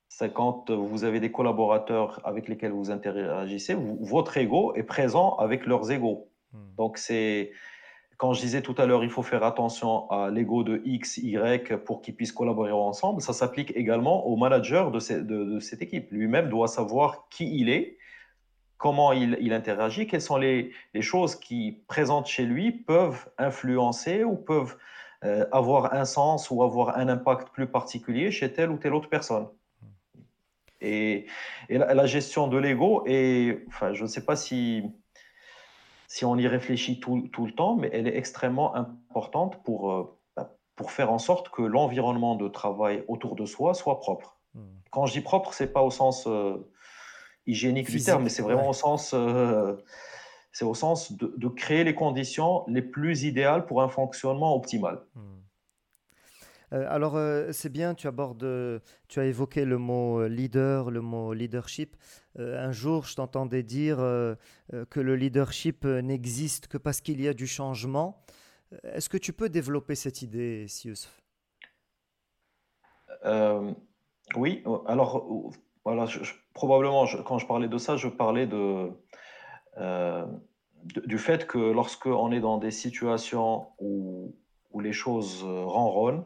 C'est 0.09 0.31
quand 0.31 0.69
vous 0.69 1.03
avez 1.05 1.19
des 1.19 1.31
collaborateurs 1.31 2.21
avec 2.23 2.47
lesquels 2.47 2.71
vous 2.71 2.91
interagissez, 2.91 3.73
vous- 3.73 3.97
votre 4.01 4.37
ego 4.37 4.73
est 4.75 4.83
présent 4.83 5.35
avec 5.37 5.65
leurs 5.65 5.89
égos. 5.91 6.29
Hmm. 6.51 6.75
Donc, 6.77 6.97
c'est 6.97 7.51
quand 8.17 8.31
je 8.33 8.41
disais 8.41 8.61
tout 8.61 8.75
à 8.77 8.85
l'heure, 8.85 9.03
il 9.03 9.09
faut 9.09 9.23
faire 9.23 9.43
attention 9.43 10.09
à 10.11 10.29
l'ego 10.29 10.63
de 10.63 10.81
X, 10.85 11.17
Y 11.17 11.75
pour 11.83 12.01
qu'ils 12.01 12.15
puissent 12.15 12.31
collaborer 12.31 12.71
ensemble. 12.71 13.21
Ça 13.21 13.33
s'applique 13.33 13.73
également 13.75 14.25
au 14.27 14.37
manager 14.37 14.91
de, 14.91 14.99
ce- 14.99 15.13
de- 15.15 15.43
de 15.55 15.59
cette 15.59 15.81
équipe. 15.81 16.09
Lui-même 16.11 16.47
doit 16.47 16.67
savoir 16.67 17.27
qui 17.29 17.59
il 17.59 17.69
est, 17.69 17.97
comment 18.83 19.13
il, 19.13 19.37
il 19.39 19.53
interagit, 19.53 20.07
quelles 20.07 20.19
sont 20.21 20.35
les, 20.35 20.73
les 20.93 21.01
choses 21.01 21.37
qui, 21.37 21.83
présentes 21.87 22.27
chez 22.27 22.43
lui, 22.43 22.73
peuvent 22.73 23.29
influencer 23.37 24.25
ou 24.25 24.35
peuvent 24.35 24.75
euh, 25.23 25.45
avoir 25.53 25.93
un 25.93 26.03
sens 26.03 26.51
ou 26.51 26.63
avoir 26.63 26.97
un 26.97 27.07
impact 27.07 27.47
plus 27.53 27.65
particulier 27.65 28.29
chez 28.29 28.51
telle 28.51 28.71
ou 28.71 28.77
telle 28.77 28.93
autre 28.93 29.07
personne. 29.07 29.47
Et, 30.81 31.27
et 31.69 31.77
la, 31.77 31.93
la 31.93 32.05
gestion 32.05 32.49
de 32.49 32.57
l'ego, 32.57 33.05
est, 33.05 33.63
enfin, 33.69 33.93
je 33.93 34.03
ne 34.03 34.07
sais 34.09 34.25
pas 34.25 34.35
si, 34.35 34.83
si 36.09 36.25
on 36.25 36.35
y 36.35 36.45
réfléchit 36.45 36.99
tout, 36.99 37.29
tout 37.31 37.45
le 37.45 37.53
temps, 37.53 37.77
mais 37.77 37.89
elle 37.93 38.05
est 38.05 38.17
extrêmement 38.17 38.75
importante 38.75 39.63
pour, 39.63 39.93
euh, 39.93 40.19
bah, 40.35 40.57
pour 40.75 40.91
faire 40.91 41.09
en 41.09 41.19
sorte 41.19 41.47
que 41.51 41.61
l'environnement 41.61 42.35
de 42.35 42.49
travail 42.49 43.05
autour 43.07 43.35
de 43.37 43.45
soi 43.45 43.75
soit 43.75 44.01
propre. 44.01 44.35
Hmm. 44.55 44.75
Quand 44.91 45.05
je 45.05 45.13
dis 45.13 45.21
propre, 45.21 45.53
c'est 45.53 45.71
pas 45.71 45.83
au 45.83 45.89
sens 45.89 46.27
euh, 46.27 46.69
hygiénique 47.45 47.89
du 47.89 48.01
terme, 48.01 48.23
mais 48.23 48.29
c'est 48.29 48.41
ouais. 48.41 48.53
vraiment 48.53 48.69
au 48.69 48.73
sens, 48.73 49.13
euh, 49.13 49.75
c'est 50.51 50.65
au 50.65 50.73
sens 50.73 51.11
de, 51.11 51.33
de 51.37 51.47
créer 51.47 51.83
les 51.83 51.95
conditions 51.95 52.63
les 52.67 52.81
plus 52.81 53.23
idéales 53.23 53.65
pour 53.65 53.81
un 53.81 53.89
fonctionnement 53.89 54.55
optimal. 54.55 55.01
Hmm. 55.15 55.29
Euh, 56.73 56.85
alors, 56.89 57.15
euh, 57.15 57.51
c'est 57.51 57.69
bien, 57.69 57.93
tu 57.93 58.07
abordes, 58.07 58.81
tu 59.07 59.19
as 59.19 59.25
évoqué 59.25 59.65
le 59.65 59.77
mot 59.77 60.27
leader, 60.27 60.89
le 60.89 61.01
mot 61.01 61.33
leadership. 61.33 61.95
Un 62.39 62.71
jour, 62.71 63.05
je 63.05 63.15
t'entendais 63.15 63.61
dire 63.61 63.97
que 63.97 64.99
le 64.99 65.15
leadership 65.15 65.85
n'existe 65.85 66.67
que 66.67 66.79
parce 66.79 66.99
qu'il 66.99 67.21
y 67.21 67.27
a 67.27 67.33
du 67.35 67.45
changement. 67.45 68.23
Est-ce 68.83 69.07
que 69.07 69.17
tu 69.17 69.33
peux 69.33 69.49
développer 69.49 69.93
cette 69.93 70.23
idée, 70.23 70.65
Sius? 70.67 71.11
Oui, 74.35 74.63
alors 74.87 75.53
voilà, 75.85 76.05
probablement 76.53 77.05
quand 77.25 77.39
je 77.39 77.47
parlais 77.47 77.67
de 77.67 77.77
ça, 77.77 77.97
je 77.97 78.07
parlais 78.07 78.47
de, 78.47 78.91
euh, 79.77 80.25
du 80.83 81.17
fait 81.17 81.45
que 81.47 81.57
lorsque 81.57 82.05
on 82.05 82.31
est 82.31 82.39
dans 82.39 82.57
des 82.57 82.71
situations 82.71 83.67
où, 83.79 84.35
où 84.71 84.79
les 84.79 84.93
choses 84.93 85.43
ronronnent, 85.43 86.25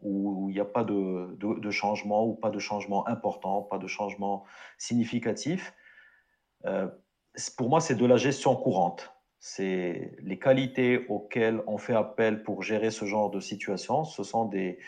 où 0.00 0.48
il 0.48 0.54
n'y 0.54 0.60
a 0.60 0.64
pas 0.64 0.84
de, 0.84 1.34
de- 1.36 1.70
changement 1.70 2.26
ou 2.26 2.34
pas 2.34 2.50
de 2.50 2.58
changement 2.58 3.06
important, 3.08 3.62
pas 3.62 3.78
de 3.78 3.86
changement 3.86 4.44
significatif, 4.78 5.74
euh, 6.66 6.88
pour 7.56 7.68
moi, 7.68 7.80
c'est 7.80 7.94
de 7.94 8.06
la 8.06 8.16
gestion 8.16 8.56
courante. 8.56 9.12
C'est 9.40 10.16
les 10.20 10.38
qualités 10.38 11.06
auxquelles 11.08 11.62
on 11.66 11.78
fait 11.78 11.94
appel 11.94 12.42
pour 12.42 12.62
gérer 12.62 12.90
ce 12.90 13.04
genre 13.04 13.30
de 13.30 13.38
situation. 13.38 14.04
Ce 14.04 14.24
sont 14.24 14.46
des, 14.46 14.78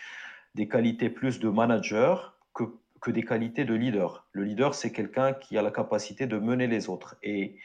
des 0.54 0.68
qualités 0.68 1.10
plus 1.10 1.38
de 1.38 1.48
manager 1.48 2.36
que, 2.54 2.64
que 3.00 3.10
des 3.10 3.22
qualités 3.22 3.64
de 3.64 3.74
leader. 3.74 4.26
Le 4.32 4.44
leader, 4.44 4.74
c'est 4.74 4.92
quelqu'un 4.92 5.32
qui 5.32 5.56
a 5.56 5.62
la 5.62 5.70
capacité 5.70 6.26
de 6.26 6.38
mener 6.38 6.66
les 6.66 6.88
autres. 6.88 7.16
Et, 7.22 7.56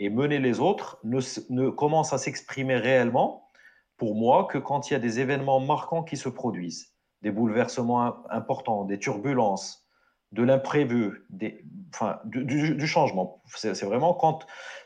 mener 0.00 0.40
les 0.40 0.58
autres 0.58 0.98
ne, 1.04 1.70
commence 1.70 2.12
à 2.12 2.18
s'exprimer 2.18 2.76
réellement, 2.76 3.48
pour 3.96 4.16
moi, 4.16 4.48
que 4.50 4.58
quand 4.58 4.90
il 4.90 4.94
y 4.94 4.96
a 4.96 4.98
des 4.98 5.20
événements 5.20 5.60
marquants 5.60 6.02
qui 6.02 6.16
se 6.16 6.28
produisent, 6.28 6.96
des 7.22 7.30
bouleversements 7.30 8.28
importants, 8.30 8.84
des 8.84 8.98
turbulences, 8.98 9.86
de 10.32 10.42
l'imprévu, 10.42 11.26
du, 11.30 12.86
changement. 12.86 13.42
C'est 13.46 13.84
vraiment 13.84 14.14
quand, 14.14 14.44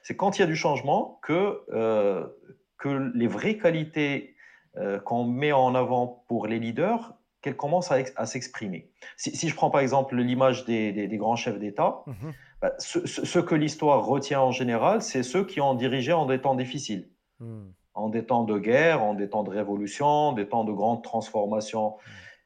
il 0.09 0.41
y 0.41 0.43
a 0.43 0.47
du 0.47 0.57
changement 0.57 1.19
que, 1.23 1.63
euh, 1.73 2.27
les 3.15 3.27
vraies 3.27 3.57
qualités 3.57 4.37
euh, 4.77 5.01
qu'on 5.01 5.25
met 5.25 5.53
en 5.53 5.75
avant 5.75 6.25
pour 6.29 6.47
les 6.47 6.59
leaders, 6.59 7.16
qu'elles 7.47 7.57
commencent 7.57 7.93
à, 7.93 8.01
ex- 8.01 8.13
à 8.17 8.27
s'exprimer. 8.27 8.91
Si, 9.17 9.35
si 9.37 9.49
je 9.49 9.55
prends 9.55 9.71
par 9.71 9.81
exemple 9.81 10.17
l'image 10.17 10.65
des, 10.65 10.91
des- 10.93 11.07
des 11.07 11.17
grands 11.17 11.37
chefs 11.37 11.59
d'État, 11.61 12.03
Mhm. 12.09 12.33
bah, 12.61 12.73
ce, 12.79 13.07
ce- 13.07 13.25
ce 13.25 13.39
que 13.39 13.55
l'histoire 13.55 14.05
retient 14.05 14.41
en 14.41 14.51
général, 14.51 15.01
c'est 15.01 15.23
ceux 15.23 15.45
qui 15.47 15.61
ont 15.61 15.75
dirigé 15.75 16.13
en 16.13 16.27
des 16.27 16.41
temps 16.41 16.57
difficiles, 16.57 17.09
Hmm. 17.39 17.69
en 17.95 18.09
des 18.09 18.25
temps 18.27 18.45
de 18.45 18.59
guerre, 18.59 19.03
en 19.03 19.15
des 19.15 19.29
temps 19.31 19.45
de 19.45 19.51
révolution, 19.51 20.33
des 20.33 20.49
temps 20.49 20.65
de 20.65 20.73
grandes 20.73 21.03
transformations 21.05 21.95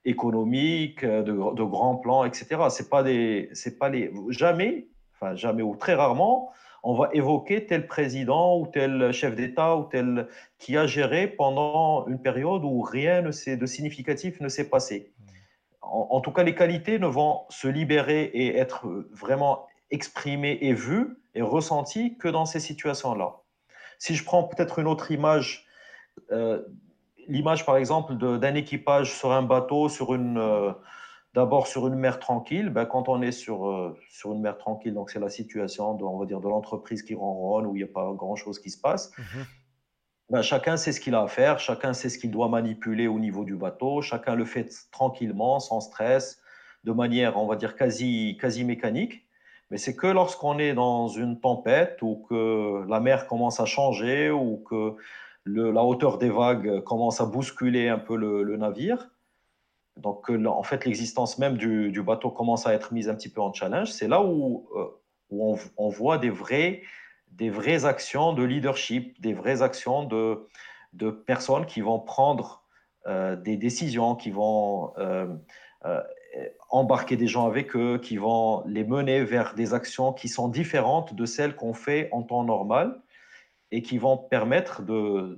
économiques, 0.04 1.04
euh, 1.04 1.22
de, 1.22 1.32
de 1.32 1.62
grands 1.64 1.96
plans, 1.96 2.24
etc. 2.24 2.46
C'est 2.70 2.90
pas 2.90 3.02
des, 3.02 3.48
c'est 3.52 3.78
pas 3.78 3.88
les, 3.88 4.12
jamais, 4.28 4.88
enfin 5.14 5.34
jamais 5.36 5.62
ou 5.62 5.76
très 5.76 5.94
rarement, 5.94 6.50
on 6.82 6.94
va 6.94 7.10
évoquer 7.12 7.66
tel 7.66 7.86
président 7.86 8.58
ou 8.58 8.66
tel 8.66 9.12
chef 9.12 9.34
d'État 9.34 9.76
ou 9.76 9.84
tel 9.84 10.28
qui 10.58 10.76
a 10.76 10.86
géré 10.86 11.26
pendant 11.26 12.06
une 12.06 12.20
période 12.20 12.64
où 12.64 12.80
rien 12.82 13.22
de 13.22 13.66
significatif 13.66 14.40
ne 14.40 14.48
s'est 14.48 14.68
passé. 14.68 15.12
En, 15.82 16.20
tout 16.20 16.30
cas, 16.30 16.44
les 16.44 16.54
qualités 16.54 16.98
ne 16.98 17.06
vont 17.06 17.42
se 17.48 17.66
libérer 17.66 18.22
et 18.22 18.56
être 18.56 18.86
vraiment 19.10 19.66
exprimées 19.90 20.58
et 20.60 20.72
vues 20.72 21.18
et 21.34 21.42
ressenties 21.42 22.16
que 22.16 22.28
dans 22.28 22.46
ces 22.46 22.60
situations-là. 22.60 23.40
Si 23.98 24.14
je 24.14 24.24
prends 24.24 24.44
peut-être 24.44 24.78
une 24.78 24.86
autre 24.86 25.10
image, 25.10 25.66
euh, 26.30 26.62
l'image 27.26 27.66
par 27.66 27.76
exemple 27.76 28.14
d'un 28.14 28.54
équipage 28.54 29.12
sur 29.12 29.32
un 29.32 29.42
bateau, 29.42 29.88
sur 29.88 30.14
une, 30.14 30.38
euh, 30.38 30.72
d'abord 31.34 31.66
sur 31.66 31.86
une 31.86 31.94
mer 31.94 32.18
tranquille, 32.18 32.70
ben, 32.70 32.86
quand 32.86 33.08
on 33.08 33.22
est 33.22 33.32
sur, 33.32 33.68
euh, 33.68 33.96
sur 34.08 34.32
une 34.32 34.40
mer 34.40 34.58
tranquille, 34.58 34.94
donc 34.94 35.10
c'est 35.10 35.20
la 35.20 35.28
situation 35.30 35.94
de, 35.94 36.04
on 36.04 36.18
va 36.18 36.26
dire, 36.26 36.40
de 36.40 36.48
l'entreprise 36.48 37.02
qui 37.02 37.14
ronronne, 37.14 37.66
où 37.66 37.74
il 37.76 37.78
n'y 37.78 37.84
a 37.84 37.92
pas 37.92 38.12
grand-chose 38.14 38.58
qui 38.58 38.70
se 38.70 38.80
passe, 38.80 39.12
Mhm. 39.18 39.44
ben, 40.30 40.42
chacun 40.42 40.76
sait 40.76 40.92
ce 40.92 41.00
qu'il 41.00 41.14
a 41.14 41.22
à 41.22 41.26
faire, 41.28 41.58
chacun 41.58 41.92
sait 41.92 42.08
ce 42.08 42.18
qu'il 42.18 42.30
doit 42.30 42.48
manipuler 42.48 43.06
au 43.08 43.18
niveau 43.18 43.44
du 43.44 43.56
bateau, 43.56 44.00
chacun 44.02 44.34
le 44.34 44.44
fait 44.44 44.68
tranquillement, 44.92 45.60
sans 45.60 45.80
stress, 45.80 46.40
de 46.84 46.92
manière, 46.92 47.36
on 47.36 47.46
va 47.46 47.56
dire, 47.56 47.76
quasi, 47.76 48.36
quasi 48.40 48.64
mécanique. 48.64 49.26
Mais 49.70 49.76
c'est 49.78 49.94
que 49.94 50.06
lorsqu'on 50.08 50.58
est 50.58 50.74
dans 50.74 51.08
une 51.08 51.38
tempête 51.40 51.98
ou 52.02 52.24
que 52.28 52.84
la 52.88 52.98
mer 53.00 53.26
commence 53.28 53.60
à 53.60 53.66
changer 53.66 54.30
ou 54.30 54.56
que 54.68 54.96
le- 55.44 55.70
la 55.70 55.84
hauteur 55.84 56.18
des 56.18 56.30
vagues 56.30 56.80
commence 56.82 57.20
à 57.20 57.26
bousculer 57.26 57.88
un 57.88 57.98
peu 57.98 58.16
le, 58.16 58.42
le 58.42 58.56
navire, 58.56 59.10
donc 60.00 60.30
en 60.30 60.62
fait 60.62 60.84
l'existence 60.84 61.38
même 61.38 61.56
du, 61.56 62.02
bateau 62.02 62.30
commence 62.30 62.66
à 62.66 62.74
être 62.74 62.92
mise 62.92 63.08
un 63.08 63.14
petit 63.14 63.28
peu 63.28 63.40
en 63.40 63.52
challenge, 63.52 63.92
c'est 63.92 64.08
là 64.08 64.22
où, 64.22 64.68
euh, 64.76 64.86
on, 65.30 65.88
voit 65.88 66.18
des 66.18 66.30
vraies 66.30 67.84
actions 67.84 68.32
de 68.32 68.42
leadership, 68.42 69.20
des 69.20 69.32
vraies 69.32 69.62
actions 69.62 70.04
de, 70.04 71.10
personnes 71.26 71.66
qui 71.66 71.80
vont 71.80 72.00
prendre 72.00 72.64
euh, 73.06 73.36
des 73.36 73.56
décisions, 73.56 74.16
qui 74.16 74.30
vont 74.30 74.92
euh, 74.98 75.28
embarquer 76.68 77.16
des 77.16 77.28
gens 77.28 77.46
avec 77.46 77.76
eux, 77.76 77.98
qui 77.98 78.16
vont 78.16 78.64
les 78.66 78.84
mener 78.84 79.22
vers 79.22 79.54
des 79.54 79.72
actions 79.72 80.12
qui 80.12 80.28
sont 80.28 80.48
différentes 80.48 81.14
de 81.14 81.26
celles 81.26 81.54
qu'on 81.54 81.74
fait 81.74 82.08
en 82.12 82.22
temps 82.22 82.44
normal 82.44 83.00
et 83.70 83.82
qui 83.82 83.98
vont 83.98 84.16
permettre 84.16 84.82
de 84.82 85.36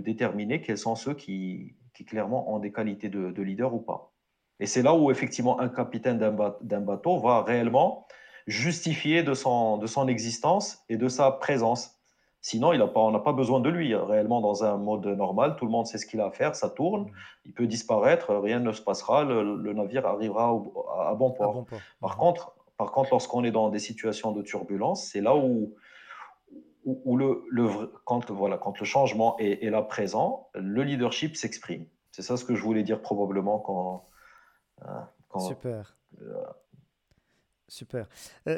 déterminer 0.00 0.62
quels 0.62 0.78
sont 0.78 0.94
ceux 0.94 1.12
qui, 1.12 1.74
qui, 1.94 2.04
clairement 2.04 2.52
ont 2.52 2.58
des 2.58 2.72
qualités 2.72 3.08
de, 3.08 3.30
de 3.30 3.42
leader 3.42 3.74
ou 3.74 3.80
pas. 3.80 4.12
Et 4.60 4.66
c'est 4.66 4.82
là 4.82 4.94
où 4.94 5.10
effectivement 5.10 5.60
un 5.60 5.68
capitaine 5.68 6.18
d'un 6.18 6.80
bateau 6.80 7.18
va 7.18 7.42
réellement 7.42 8.06
justifié 8.46 9.22
de 9.22 9.34
son, 9.34 9.78
de 9.78 9.86
son 9.86 10.06
existence 10.08 10.84
et 10.88 10.96
de 10.96 11.08
sa 11.08 11.30
présence. 11.30 11.98
Sinon, 12.40 12.74
il 12.74 12.82
a 12.82 12.86
pas, 12.86 13.00
on 13.00 13.10
n'a 13.10 13.20
pas 13.20 13.32
besoin 13.32 13.60
de 13.60 13.70
lui. 13.70 13.94
Réellement, 13.94 14.42
dans 14.42 14.64
un 14.64 14.76
mode 14.76 15.06
normal, 15.06 15.56
tout 15.56 15.64
le 15.64 15.70
monde 15.70 15.86
sait 15.86 15.96
ce 15.96 16.04
qu'il 16.04 16.20
a 16.20 16.26
à 16.26 16.30
faire, 16.30 16.54
ça 16.54 16.68
tourne, 16.68 17.10
il 17.46 17.54
peut 17.54 17.66
disparaître, 17.66 18.34
rien 18.34 18.60
ne 18.60 18.70
se 18.70 18.82
passera, 18.82 19.24
le, 19.24 19.56
le 19.56 19.72
navire 19.72 20.06
arrivera 20.06 20.52
au, 20.52 20.86
à, 20.94 21.08
à, 21.08 21.14
bon 21.14 21.30
port. 21.30 21.50
À 21.50 21.54
bon 21.54 21.64
port. 21.64 21.78
Par, 22.00 22.16
mmh. 22.16 22.18
contre, 22.18 22.52
par 22.76 22.92
contre, 22.92 23.08
lorsqu'on 23.12 23.44
est 23.44 23.50
dans 23.50 23.70
des 23.70 23.78
situations 23.78 24.32
de 24.32 24.42
turbulence, 24.42 25.06
c'est 25.06 25.22
là 25.22 25.34
où, 25.34 25.74
où, 26.84 27.00
où 27.04 27.16
le, 27.16 27.42
le, 27.50 27.92
quand, 28.04 28.30
voilà, 28.30 28.58
quand 28.58 28.78
le 28.78 28.84
changement 28.84 29.36
est, 29.38 29.64
est 29.64 29.70
là 29.70 29.82
présent, 29.82 30.48
le 30.54 30.82
leadership 30.82 31.36
s'exprime. 31.36 31.86
C'est 32.12 32.22
ça 32.22 32.36
ce 32.36 32.44
que 32.44 32.54
je 32.54 32.62
voulais 32.62 32.82
dire 32.82 33.00
probablement 33.00 33.58
quand. 33.58 34.08
Euh, 34.82 35.00
quand 35.28 35.40
Super. 35.40 35.96
Euh, 36.20 36.44
Super. 37.66 38.08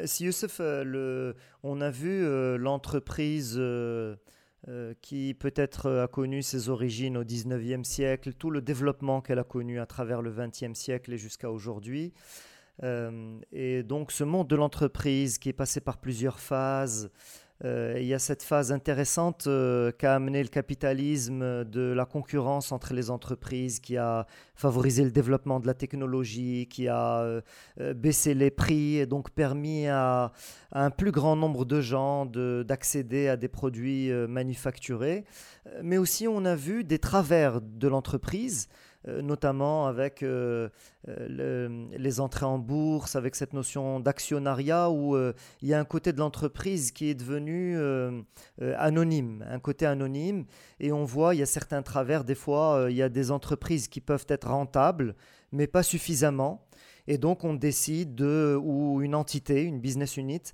si 0.05 0.25
Youssef, 0.25 0.59
le, 0.59 1.35
on 1.63 1.81
a 1.81 1.89
vu 1.89 2.23
l'entreprise 2.57 3.59
qui 5.01 5.33
peut-être 5.33 5.89
a 5.89 6.07
connu 6.07 6.43
ses 6.43 6.69
origines 6.69 7.17
au 7.17 7.23
19e 7.23 7.83
siècle, 7.83 8.33
tout 8.33 8.51
le 8.51 8.61
développement 8.61 9.21
qu'elle 9.21 9.39
a 9.39 9.45
connu 9.45 9.79
à 9.79 9.85
travers 9.85 10.21
le 10.21 10.31
20e 10.31 10.75
siècle 10.75 11.13
et 11.13 11.17
jusqu'à 11.17 11.49
aujourd'hui. 11.49 12.13
et 12.83 13.83
donc 13.83 14.11
ce 14.11 14.23
monde 14.25 14.47
de 14.47 14.55
l'entreprise 14.57 15.39
qui 15.39 15.49
est 15.49 15.53
passé 15.53 15.79
par 15.79 15.97
plusieurs 15.97 16.39
phases, 16.39 17.05
euh, 17.05 17.09
il 17.63 18.05
y 18.05 18.13
a 18.13 18.19
cette 18.19 18.43
phase 18.43 18.71
intéressante 18.71 19.45
euh, 19.47 19.91
qu'a 19.91 20.15
amené 20.15 20.43
le 20.43 20.49
capitalisme 20.49 21.65
de 21.65 21.91
la 21.91 22.05
concurrence 22.05 22.71
entre 22.71 22.93
les 22.93 23.09
entreprises, 23.09 23.79
qui 23.79 23.97
a 23.97 24.27
favorisé 24.55 25.03
le 25.03 25.11
développement 25.11 25.59
de 25.59 25.67
la 25.67 25.73
technologie, 25.73 26.67
qui 26.69 26.87
a 26.87 27.21
euh, 27.21 27.41
baissé 27.95 28.33
les 28.33 28.51
prix 28.51 28.97
et 28.97 29.05
donc 29.05 29.31
permis 29.31 29.87
à, 29.87 30.31
un 30.71 30.91
plus 30.91 31.11
grand 31.11 31.35
nombre 31.35 31.65
de 31.65 31.81
gens 31.81 32.25
d'accéder 32.25 33.27
à 33.27 33.37
des 33.37 33.47
produits 33.47 34.11
manufacturés. 34.11 35.25
Mais 35.81 35.97
aussi, 35.97 36.27
on 36.27 36.45
a 36.45 36.55
vu 36.55 36.83
des 36.83 36.99
travers 36.99 37.61
de 37.61 37.87
l'entreprise 37.87 38.67
euh, 38.69 38.86
notamment 39.07 39.87
avec 39.87 40.21
euh, 40.21 40.69
euh, 41.07 41.85
les 41.97 42.19
entrées 42.19 42.45
en 42.45 42.59
bourse, 42.59 43.15
avec 43.15 43.35
cette 43.35 43.53
notion 43.53 43.99
d'actionnariat 43.99 44.89
où 44.89 45.17
il 45.61 45.67
y 45.67 45.73
a 45.73 45.79
un 45.79 45.85
côté 45.85 46.13
de 46.13 46.19
l'entreprise 46.19 46.91
qui 46.91 47.09
est 47.09 47.15
devenu 47.15 47.77
anonyme, 48.59 49.45
un 49.49 49.59
côté 49.59 49.85
anonyme, 49.85 50.45
et 50.79 50.91
on 50.91 51.05
voit, 51.05 51.35
il 51.35 51.39
y 51.39 51.43
a 51.43 51.47
certains 51.47 51.81
travers, 51.81 52.23
des 52.23 52.35
fois, 52.35 52.87
il 52.89 52.95
y 52.95 53.01
a 53.01 53.09
des 53.09 53.31
entreprises 53.31 53.87
qui 53.87 54.01
peuvent 54.01 54.25
être 54.27 54.47
rentables, 54.47 55.15
mais 55.51 55.67
pas 55.67 55.83
suffisamment. 55.83 56.67
Et 57.07 57.17
donc, 57.17 57.43
on 57.45 57.53
décide 57.53 58.15
de, 58.15 58.59
ou 58.61 59.01
une 59.01 59.15
entité, 59.15 59.63
une 59.63 59.79
business 59.79 60.17
unit, 60.17 60.53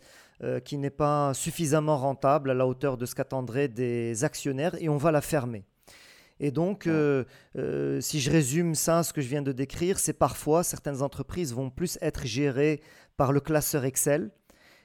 qui 0.66 0.78
n'est 0.78 0.90
pas 0.90 1.34
suffisamment 1.34 1.98
rentable 1.98 2.52
à 2.52 2.54
la 2.54 2.68
hauteur 2.68 2.98
de 2.98 3.06
ce 3.06 3.16
qu'attendraient 3.16 3.70
des 3.70 4.24
actionnaires, 4.24 4.76
et 4.80 4.90
on 4.90 4.98
va 4.98 5.12
la 5.12 5.22
fermer. 5.22 5.66
Et 6.40 6.52
donc, 6.52 6.88
euh, 6.88 7.24
euh, 7.58 8.02
si 8.02 8.20
je 8.20 8.32
résume 8.32 8.76
ça, 8.76 9.04
ce 9.04 9.14
que 9.14 9.22
je 9.22 9.28
viens 9.28 9.42
de 9.42 9.52
décrire, 9.52 10.00
c'est 10.00 10.14
parfois 10.14 10.64
certaines 10.64 11.02
entreprises 11.02 11.54
vont 11.54 11.70
plus 11.70 11.98
être 12.02 12.26
gérées 12.26 12.82
par 13.18 13.32
le 13.32 13.40
classeur 13.40 13.86
Excel. 13.86 14.32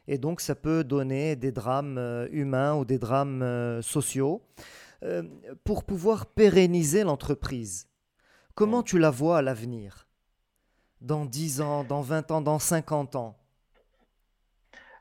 Et 0.07 0.19
donc, 0.19 0.41
ça 0.41 0.55
peut 0.55 0.85
donner 0.85 1.37
des 1.37 1.53
drames 1.53 1.99
euh, 1.99 2.29
humains 2.31 2.75
ou 2.77 2.85
des 2.85 2.99
drames 2.99 3.83
sociaux. 3.83 4.43
pour 5.65 5.85
pouvoir 5.85 6.27
pérenniser 6.27 7.05
l'entreprise, 7.05 7.87
comment 8.55 8.83
tu 8.83 8.99
la 8.99 9.11
vois 9.11 9.39
à 9.39 9.43
l'avenir? 9.43 10.09
Dans 11.01 11.25
10 11.25 11.61
ans, 11.61 11.85
dans 11.85 12.03
20 12.03 12.33
ans, 12.33 12.41
dans 12.41 12.59
50 12.59 13.15
ans? 13.15 13.37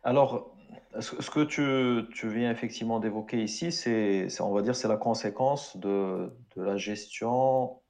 Alors, 0.03 0.56
ce 0.99 1.29
que 1.29 1.43
tu, 1.43 2.29
viens 2.29 2.51
effectivement 2.51 2.99
d'évoquer 2.99 3.43
ici, 3.43 3.71
c'est, 3.71 4.27
on 4.41 4.53
va 4.53 4.61
dire, 4.61 4.75
c'est 4.75 4.87
la 4.87 4.97
conséquence 4.97 5.77
de, 5.77 6.31
la 6.55 6.77
gestion 6.77 7.81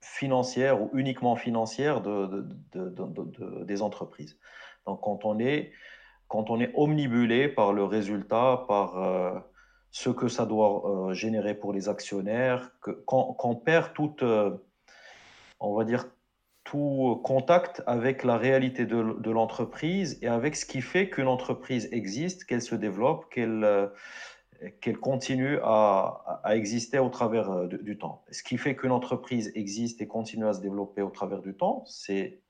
financière 0.00 0.82
ou 0.82 0.90
uniquement 0.94 1.36
financière 1.36 2.00
de, 2.02 2.46
des 3.64 3.82
entreprises. 3.82 4.38
Donc, 4.86 5.00
quand 5.02 5.24
on 5.24 5.38
est, 5.38 5.72
quand 6.28 6.50
on 6.50 6.60
est 6.60 6.72
omnibulé 6.74 7.48
par 7.48 7.72
le 7.72 7.84
résultat, 7.84 8.64
par 8.68 8.98
euh, 9.02 9.38
ce 9.90 10.10
que 10.10 10.28
ça 10.28 10.46
doit 10.46 11.08
euh, 11.08 11.14
générer 11.14 11.54
pour 11.54 11.72
les 11.72 11.88
actionnaires, 11.88 12.70
qu'on 13.06 13.54
perd 13.56 13.92
toute, 13.94 14.22
euh, 14.22 14.50
on 15.60 15.74
va 15.74 15.84
dire, 15.84 16.06
tout 16.64 17.20
contact 17.22 17.82
avec 17.86 18.24
la 18.24 18.36
réalité 18.36 18.86
de, 18.86 19.30
l'entreprise 19.30 20.18
et 20.22 20.28
avec 20.28 20.56
ce 20.56 20.64
qui 20.64 20.80
fait 20.80 21.10
qu'une 21.10 21.28
entreprise 21.28 21.88
existe, 21.92 22.44
qu'elle 22.44 22.62
se 22.62 22.74
développe, 22.74 23.30
qu'elle 23.30 23.64
euh, 23.64 23.86
qu'elle 24.80 24.98
continue 24.98 25.58
à, 25.62 26.40
à, 26.42 26.56
exister 26.56 26.98
au 26.98 27.10
travers 27.10 27.50
euh, 27.50 27.66
du 27.66 27.98
temps. 27.98 28.24
Ce 28.30 28.42
qui 28.42 28.56
fait 28.56 28.76
qu'une 28.76 28.92
entreprise 28.92 29.52
existe 29.54 30.00
et 30.00 30.06
continue 30.06 30.46
à 30.46 30.54
se 30.54 30.60
développer 30.60 31.02
au 31.02 31.10
travers 31.10 31.42
du 31.42 31.54
temps, 31.54 31.84
c'est 31.86 32.40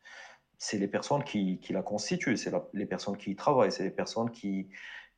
c'est 0.58 0.78
les 0.78 0.88
personnes 0.88 1.24
qui, 1.24 1.58
qui 1.58 1.72
la 1.72 1.82
constituent, 1.82 2.36
c'est 2.36 2.52
les 2.72 2.86
personnes 2.86 3.16
qui 3.16 3.32
y 3.32 3.36
travaillent, 3.36 3.72
c'est 3.72 3.82
les 3.82 3.90
personnes 3.90 4.30
qui, 4.30 4.68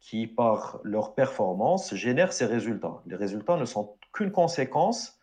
qui, 0.01 0.27
par 0.27 0.81
leur 0.83 1.15
performance, 1.15 1.95
génèrent 1.95 2.33
ces 2.33 2.47
résultats. 2.47 3.03
Les 3.07 3.17
résultats 3.17 3.57
ne 3.57 3.65
sont 3.65 3.97
qu'une 4.13 4.33
conséquence 4.33 5.21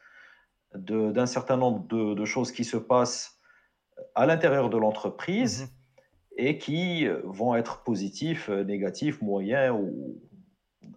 d'un 0.76 1.26
certain 1.26 1.58
nombre 1.58 1.86
de, 1.88 2.14
de, 2.14 2.26
choses 2.26 2.52
qui 2.52 2.64
se 2.64 2.78
passent 2.78 3.40
à 4.16 4.26
l'intérieur 4.26 4.70
de 4.70 4.78
l'entreprise 4.78 5.62
mhm. 5.62 5.68
et 6.38 6.58
qui 6.58 7.08
euh, 7.08 7.22
vont 7.24 7.56
être 7.56 7.84
positifs, 7.84 8.50
euh, 8.50 8.64
négatifs, 8.64 9.22
moyens 9.22 9.76
ou 9.76 10.22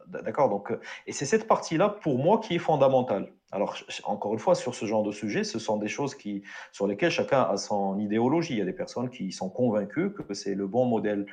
D'accord 0.09 0.49
donc, 0.49 0.70
euh, 0.70 0.80
Et 1.07 1.12
c'est 1.12 1.26
cette 1.26 1.47
partie-là, 1.47 1.88
pour 1.88 2.18
moi, 2.18 2.38
qui 2.38 2.55
est 2.55 2.61
fondamentale. 2.61 3.32
Alors, 3.53 3.76
encore 4.05 4.32
une 4.32 4.38
fois, 4.38 4.55
sur 4.55 4.74
ce 4.74 4.86
genre 4.86 5.03
de 5.03 5.12
sujet, 5.12 5.44
ce 5.44 5.59
sont 5.59 5.76
des 5.76 5.88
choses 5.88 6.14
qui, 6.14 6.42
sur 6.72 6.86
lesquelles 6.86 7.11
chacun 7.11 7.42
a 7.42 7.57
son 7.57 7.99
idéologie. 7.99 8.55
Il 8.55 8.59
y 8.59 8.62
a 8.62 8.64
des 8.64 8.72
personnes 8.72 9.11
qui 9.11 9.32
sont 9.32 9.49
convaincues 9.49 10.12
que 10.12 10.34
c'est 10.34 10.55
le 10.55 10.66
bon 10.66 10.84
modèle 10.84 11.26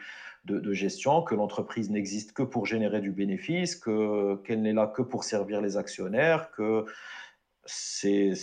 de, 0.45 0.73
gestion, 0.73 1.21
que 1.21 1.35
l'entreprise 1.35 1.89
n'existe 1.89 2.33
que 2.33 2.43
pour 2.43 2.65
générer 2.65 2.99
du 2.99 3.11
bénéfice, 3.11 3.75
qu'elle 3.75 4.61
n'est 4.61 4.73
là 4.73 4.87
que 4.87 5.01
pour 5.01 5.23
servir 5.23 5.61
les 5.61 5.77
actionnaires, 5.77 6.51
que 6.51 6.85
c'est 7.65 8.33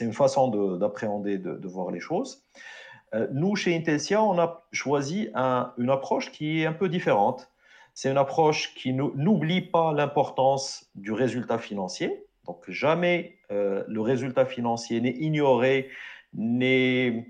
une 0.00 0.12
façon 0.12 0.76
d'appréhender, 0.76 1.38
de, 1.38 1.68
voir 1.68 1.90
les 1.90 2.00
choses. 2.00 2.44
Euh, 3.14 3.26
nous, 3.32 3.56
chez 3.56 3.74
Intelsia, 3.76 4.22
on 4.22 4.38
a 4.38 4.66
choisi 4.72 5.28
une 5.34 5.90
approche 5.90 6.30
qui 6.30 6.62
est 6.62 6.66
un 6.66 6.72
peu 6.72 6.88
différente. 6.88 7.50
C'est 7.94 8.10
une 8.10 8.18
approche 8.18 8.74
qui 8.74 8.92
n'oublie 8.92 9.62
pas 9.62 9.92
l'importance 9.92 10.90
du 10.94 11.12
résultat 11.12 11.58
financier. 11.58 12.24
Donc, 12.46 12.64
jamais 12.68 13.36
euh, 13.50 13.84
le 13.88 14.00
résultat 14.00 14.46
financier 14.46 15.00
n'est 15.00 15.16
ignoré, 15.16 15.88
n'est 16.32 17.26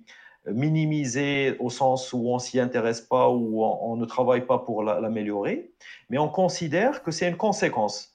minimisé 0.46 1.56
au 1.58 1.70
sens 1.70 2.12
où 2.12 2.28
on 2.28 2.38
s'y 2.38 2.58
intéresse 2.58 3.00
pas 3.00 3.28
ou 3.28 3.62
on, 3.64 3.96
ne 3.96 4.04
travaille 4.04 4.46
pas 4.46 4.58
pour 4.58 4.82
l'améliorer, 4.82 5.70
mais 6.08 6.18
on 6.18 6.28
considère 6.28 7.02
que 7.02 7.10
c'est 7.10 7.28
une 7.28 7.36
conséquence 7.36 8.09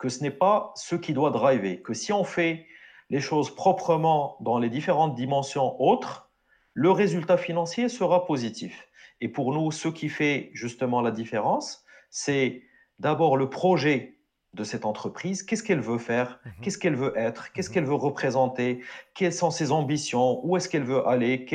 que 0.00 0.08
ce 0.08 0.22
n'est 0.22 0.30
pas 0.30 0.72
ce 0.74 0.96
qui 0.96 1.12
doit 1.12 1.30
driver, 1.30 1.82
que 1.82 1.92
si 1.92 2.12
on 2.12 2.24
fait 2.24 2.66
les 3.10 3.20
choses 3.20 3.54
proprement 3.54 4.36
dans 4.40 4.58
les 4.58 4.70
différentes 4.70 5.14
dimensions 5.14 5.80
autres, 5.80 6.30
le 6.72 6.90
résultat 6.90 7.36
financier 7.36 7.88
sera 7.88 8.24
positif. 8.24 8.88
Et 9.20 9.28
pour 9.28 9.52
nous, 9.52 9.70
ce 9.70 9.88
qui 9.88 10.08
fait 10.08 10.50
justement 10.54 11.02
la 11.02 11.10
différence, 11.10 11.84
c'est 12.08 12.62
d'abord 12.98 13.36
le 13.36 13.50
projet 13.50 14.16
de 14.54 14.64
cette 14.64 14.86
entreprise, 14.86 15.42
qu'est-ce 15.42 15.62
qu'elle 15.62 15.80
veut 15.80 15.98
faire, 15.98 16.40
mhm. 16.44 16.52
qu'est-ce 16.62 16.78
qu'elle 16.78 16.96
veut 16.96 17.12
être, 17.16 17.52
qu'est-ce 17.52 17.68
mhm. 17.68 17.74
qu'elle 17.74 17.84
veut 17.84 17.94
représenter, 17.94 18.80
quelles 19.14 19.34
sont 19.34 19.50
ses 19.50 19.70
ambitions, 19.70 20.44
où 20.44 20.56
est-ce 20.56 20.68
qu'elle 20.68 20.84
veut 20.84 21.06
aller, 21.06 21.46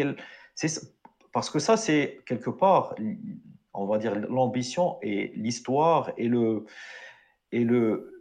parce 1.34 1.50
que 1.50 1.60
ça, 1.60 1.78
c'est 1.78 2.20
quelque 2.28 2.52
part, 2.52 2.96
on 3.74 3.86
va 3.86 3.98
dire, 3.98 4.16
l'ambition 4.30 4.98
et 5.02 5.34
l'histoire 5.36 6.12
et 6.16 6.28
le, 6.28 6.66
et 7.52 7.64
le, 7.64 8.15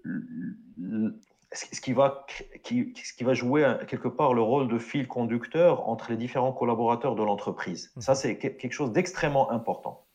ce, 1.52 1.80
qui 1.80 1.92
va, 1.92 2.26
qui, 2.62 2.92
ce 2.96 3.12
qui 3.12 3.24
va 3.24 3.34
jouer 3.34 3.76
quelque 3.88 4.08
part 4.08 4.34
le 4.34 4.42
rôle 4.42 4.68
de 4.68 4.78
fil 4.78 5.06
conducteur 5.06 5.88
entre 5.88 6.10
les 6.10 6.16
différents 6.16 6.52
collaborateurs 6.52 7.14
de 7.14 7.22
l'entreprise. 7.22 7.92
Ça, 7.98 8.12
mhm. 8.12 8.16
c'est 8.16 8.38
quelque 8.38 8.72
chose 8.72 8.92
d'extrêmement 8.92 9.50
important. 9.50 10.06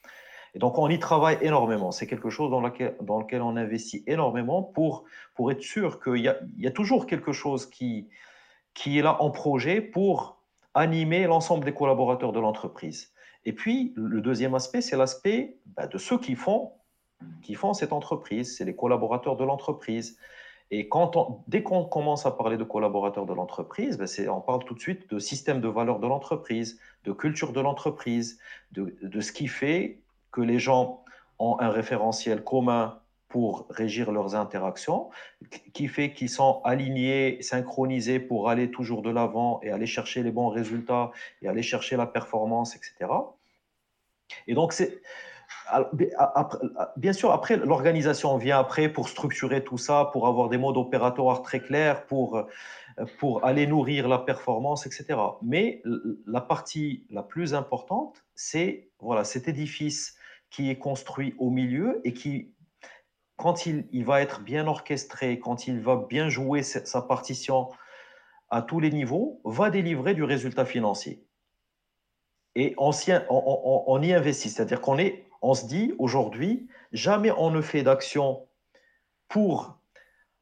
Et 0.56 0.60
donc, 0.60 0.78
on 0.80 0.90
y 0.90 0.98
travaille 0.98 1.38
énormément. 1.42 1.92
C'est 1.92 2.08
quelque 2.08 2.30
chose 2.30 2.50
dans, 2.50 2.62
laquelle, 2.62 2.96
dans 3.02 3.20
lequel 3.20 3.42
on 3.42 3.56
investit 3.56 4.04
énormément 4.08 4.64
pour, 4.64 5.06
pour 5.36 5.52
être 5.52 5.62
sûr 5.62 6.02
qu'il 6.02 6.18
y 6.18 6.28
a, 6.28 6.40
il 6.58 6.64
y 6.64 6.68
a 6.68 6.72
toujours 6.72 7.06
quelque 7.06 7.32
chose 7.32 7.70
qui, 7.70 8.10
qui 8.74 8.98
est 8.98 9.02
là 9.02 9.22
en 9.22 9.30
projet 9.30 9.80
pour 9.82 10.42
animer 10.74 11.26
l'ensemble 11.28 11.66
des 11.66 11.74
collaborateurs 11.74 12.32
de 12.32 12.40
l'entreprise. 12.40 13.14
Et 13.46 13.54
puis, 13.54 13.94
le 13.96 14.22
deuxième 14.22 14.56
aspect, 14.56 14.82
c'est 14.82 14.98
l'aspect 14.98 15.58
bah, 15.66 15.88
de 15.88 15.98
ceux 15.98 16.18
qui 16.18 16.36
font 16.36 16.74
qui 17.42 17.56
font 17.56 17.74
cette 17.74 17.94
entreprise, 17.94 18.56
c'est 18.56 18.66
les 18.66 18.76
collaborateurs 18.76 19.36
de 19.36 19.44
l'entreprise. 19.44 20.18
Et 20.72 20.88
dès 21.48 21.64
qu'on 21.64 21.86
commence 21.86 22.26
à 22.26 22.32
parler 22.32 22.56
de 22.58 22.64
collaborateurs 22.64 23.26
de 23.26 23.34
l'entreprise, 23.34 23.98
ben 23.98 24.08
on 24.30 24.40
parle 24.40 24.64
tout 24.66 24.76
de 24.76 24.80
suite 24.80 25.10
de 25.10 25.18
système 25.18 25.62
de 25.62 25.68
valeur 25.68 26.00
de 26.00 26.08
l'entreprise, 26.08 26.80
de 27.06 27.12
culture 27.12 27.54
de 27.54 27.60
l'entreprise, 27.60 28.40
de, 28.72 28.96
de, 29.02 29.20
ce 29.20 29.32
qui 29.32 29.48
fait 29.48 30.00
que 30.32 30.42
les 30.42 30.60
gens 30.60 31.04
ont 31.40 31.60
un 31.60 31.70
référentiel 31.70 32.44
commun 32.44 33.00
pour 33.30 33.68
régir 33.70 34.12
leurs 34.12 34.36
interactions, 34.36 35.10
qui 35.74 35.88
fait 35.88 36.14
qu'ils 36.14 36.30
sont 36.30 36.62
alignés, 36.64 37.42
synchronisés 37.42 38.20
pour 38.20 38.50
aller 38.50 38.70
toujours 38.70 39.02
de 39.02 39.10
l'avant 39.10 39.60
et 39.64 39.72
aller 39.72 39.86
chercher 39.86 40.24
les 40.24 40.32
bons 40.32 40.50
résultats 40.50 41.12
et 41.42 41.48
aller 41.48 41.62
chercher 41.64 41.96
la 41.96 42.08
performance, 42.08 42.76
etc. 42.76 43.12
Et 44.48 44.54
donc, 44.54 44.74
c'est 44.74 45.02
Bien 46.98 47.14
sûr, 47.14 47.32
après, 47.32 47.58
l'organisation 47.58 48.38
vient 48.38 48.60
après 48.60 48.90
pour 48.90 49.10
structurer 49.10 49.64
tout 49.64 49.78
ça, 49.78 50.10
pour 50.12 50.28
avoir 50.28 50.50
des 50.50 50.58
modes 50.58 50.78
opératoires 50.78 51.42
très 51.42 51.60
clairs, 51.60 52.06
pour, 52.06 52.44
pour 53.18 53.46
aller 53.46 53.68
nourrir 53.68 54.08
la 54.08 54.20
performance, 54.20 54.86
etc. 54.86 55.20
Mais 55.42 55.82
la 56.26 56.42
partie 56.42 57.06
la 57.10 57.24
plus 57.24 57.54
importante, 57.54 58.24
c'est 58.36 58.90
voilà, 59.00 59.24
cet 59.24 59.48
édifice 59.48 60.16
qui 60.50 60.70
est 60.70 60.78
construit 60.78 61.36
au 61.38 61.50
milieu 61.50 62.02
et 62.04 62.14
qui, 62.14 62.54
quand 63.36 63.66
il, 63.66 63.88
il 63.92 64.06
va 64.06 64.22
être 64.22 64.42
bien 64.42 64.68
orchestré, 64.68 65.40
quand 65.40 65.68
il 65.68 65.80
va 65.80 65.96
bien 65.96 66.30
jouer 66.30 66.64
sa 66.64 67.02
partition 67.02 67.70
à 68.50 68.62
tous 68.62 68.80
les 68.80 68.92
niveaux, 68.92 69.42
va 69.46 69.70
délivrer 69.70 70.14
du 70.14 70.24
résultat 70.24 70.66
financier. 70.66 71.24
Et 72.56 72.74
on 72.78 74.02
y 74.02 74.14
investit, 74.14 74.50
c'est-à-dire 74.50 74.82
qu'on 74.82 74.98
est 74.98 75.29
on 75.42 75.54
se 75.54 75.66
dit 75.66 75.94
aujourd'hui, 76.00 76.68
jamais 76.92 77.32
on 77.32 77.52
ne 77.52 77.62
fait 77.62 77.84
d'action 77.84 78.48
pour, 79.28 79.78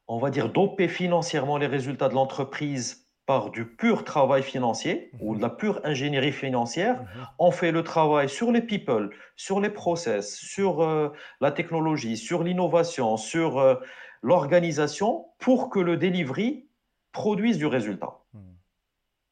on 0.08 0.18
va 0.18 0.30
dire, 0.30 0.50
doper 0.50 0.88
financièrement 0.88 1.58
les 1.58 1.68
résultats 1.68 2.10
de 2.10 2.16
l'entreprise 2.16 3.08
par 3.28 3.52
du 3.52 3.66
pur 3.66 4.06
travail 4.06 4.42
financier 4.42 5.12
ou 5.20 5.36
de 5.36 5.42
la 5.42 5.50
pure 5.50 5.82
ingénierie 5.84 6.32
financière. 6.32 7.02
Mhm. 7.02 7.28
On 7.40 7.52
fait 7.52 7.74
le 7.74 7.84
travail 7.84 8.30
sur 8.30 8.52
les 8.54 8.62
people, 8.62 9.10
sur 9.36 9.60
les 9.60 9.70
process, 9.70 10.38
sur 10.38 10.82
euh, 10.82 11.10
la 11.42 11.52
technologie, 11.52 12.16
sur 12.16 12.42
l'innovation, 12.42 13.18
sur 13.18 13.60
euh, 13.60 13.76
l'organisation 14.24 15.26
pour 15.40 15.70
que 15.70 15.80
le 15.80 15.98
delivery 15.98 16.68
produise 17.12 17.58
du 17.58 17.66
résultat. 17.66 18.18
Mhm. 18.34 18.42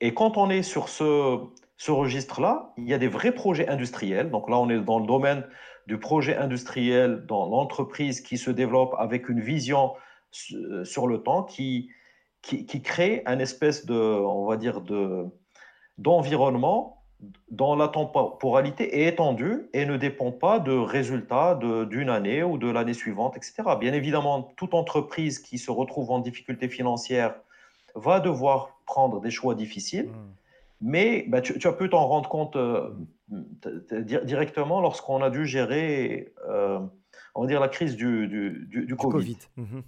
Et 0.01 0.13
quand 0.13 0.36
on 0.36 0.49
est 0.49 0.63
sur 0.63 0.89
ce, 0.89 1.39
ce 1.78 1.91
registre-là, 1.91 2.73
il 2.78 2.88
y 2.88 2.93
a 2.93 2.97
des 2.97 3.07
vrais 3.07 3.34
projets 3.34 3.67
industriels. 3.67 4.30
Donc 4.30 4.49
là, 4.49 4.57
on 4.57 4.69
est 4.69 4.80
dans 4.80 4.99
le 4.99 5.07
domaine 5.07 5.45
du 5.88 5.99
projet 5.99 6.36
industriel 6.36 7.26
dans 7.28 7.47
l'entreprise 7.47 8.21
qui 8.21 8.38
se 8.38 8.49
développe 8.49 8.95
avec 8.97 9.30
une 9.30 9.41
vision 9.41 9.93
euh, 10.53 10.84
sur 10.84 11.07
le 11.07 11.21
temps, 11.21 11.43
qui, 11.43 11.89
qui, 12.41 12.82
crée 12.82 13.23
un 13.26 13.39
espèce 13.39 13.86
de, 13.86 13.95
on 13.95 14.45
va 14.45 14.57
dire, 14.57 14.82
de, 14.82 15.26
d'environnement 15.97 17.03
dont 17.49 17.76
la 17.76 17.88
temporalité 17.88 19.01
est 19.01 19.07
étendue 19.07 19.69
et 19.73 19.86
ne 19.86 19.97
dépend 19.97 20.32
pas 20.32 20.59
de 20.59 20.73
résultats 20.73 21.55
d'une 21.55 22.09
année 22.09 22.43
ou 22.43 22.57
de 22.57 22.69
l'année 22.69 22.93
suivante, 22.93 23.38
etc. 23.38 23.63
Bien 23.80 23.93
évidemment, 23.93 24.53
toute 24.57 24.73
entreprise 24.73 25.39
qui 25.39 25.57
se 25.57 25.71
retrouve 25.71 26.11
en 26.11 26.19
difficulté 26.19 26.67
financière 26.67 27.36
va 27.95 28.19
devoir 28.19 28.78
prendre 28.86 29.21
des 29.21 29.32
choix 29.32 29.55
difficiles. 29.55 30.07
Mmh. 30.07 30.36
Mais 30.88 31.26
bah, 31.28 31.42
tu, 31.42 31.68
as 31.68 31.74
pu 31.74 31.90
t'en 31.90 32.06
rendre 32.06 32.30
compte 32.30 32.56
euh, 32.56 32.92
directement 34.24 34.82
lorsqu'on 34.82 35.24
a 35.24 35.32
dû 35.32 35.48
gérer, 35.48 36.32
euh, 36.48 36.80
on 37.34 37.42
va 37.42 37.48
dire, 37.48 37.60
la 37.60 37.70
crise 37.70 37.96
du, 37.96 38.28
du, 38.28 38.96
Covid. 38.96 39.38
Mhm. 39.56 39.82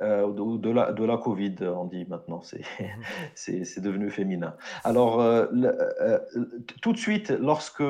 Euh, 0.00 0.58
de, 0.58 0.68
la, 0.68 0.90
de 0.90 1.04
la 1.04 1.16
Covid, 1.16 1.54
on 1.60 1.84
dit 1.84 2.04
maintenant, 2.06 2.42
c'est 2.42 2.64
mhm. 2.80 3.84
devenu 3.84 4.10
féminin. 4.10 4.56
Alors, 4.82 5.46
tout 6.82 6.92
de 6.92 6.98
suite, 6.98 7.30
lorsque 7.30 7.84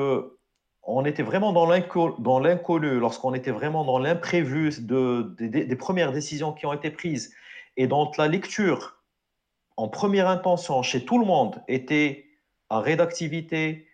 on 0.83 1.05
était 1.05 1.23
vraiment 1.23 1.53
dans 1.53 1.65
l'inconnu, 1.65 2.99
lorsqu'on 2.99 3.33
était 3.33 3.49
vraiment 3.49 3.83
dans 3.83 3.97
l'imprévu 3.97 4.69
de, 4.79 5.33
des 5.39 5.75
premières 5.75 6.11
décisions 6.11 6.53
qui 6.53 6.67
ont 6.67 6.73
été 6.73 6.91
prises 6.91 7.33
et 7.77 7.87
dans 7.87 8.11
la 8.19 8.27
lecture 8.27 9.02
en 9.77 9.87
première 9.87 10.27
intention 10.27 10.81
chez 10.83 11.05
tout 11.05 11.19
le 11.19 11.25
monde 11.25 11.61
était 11.67 12.25
arrêt 12.69 12.95
d'activité, 12.95 13.87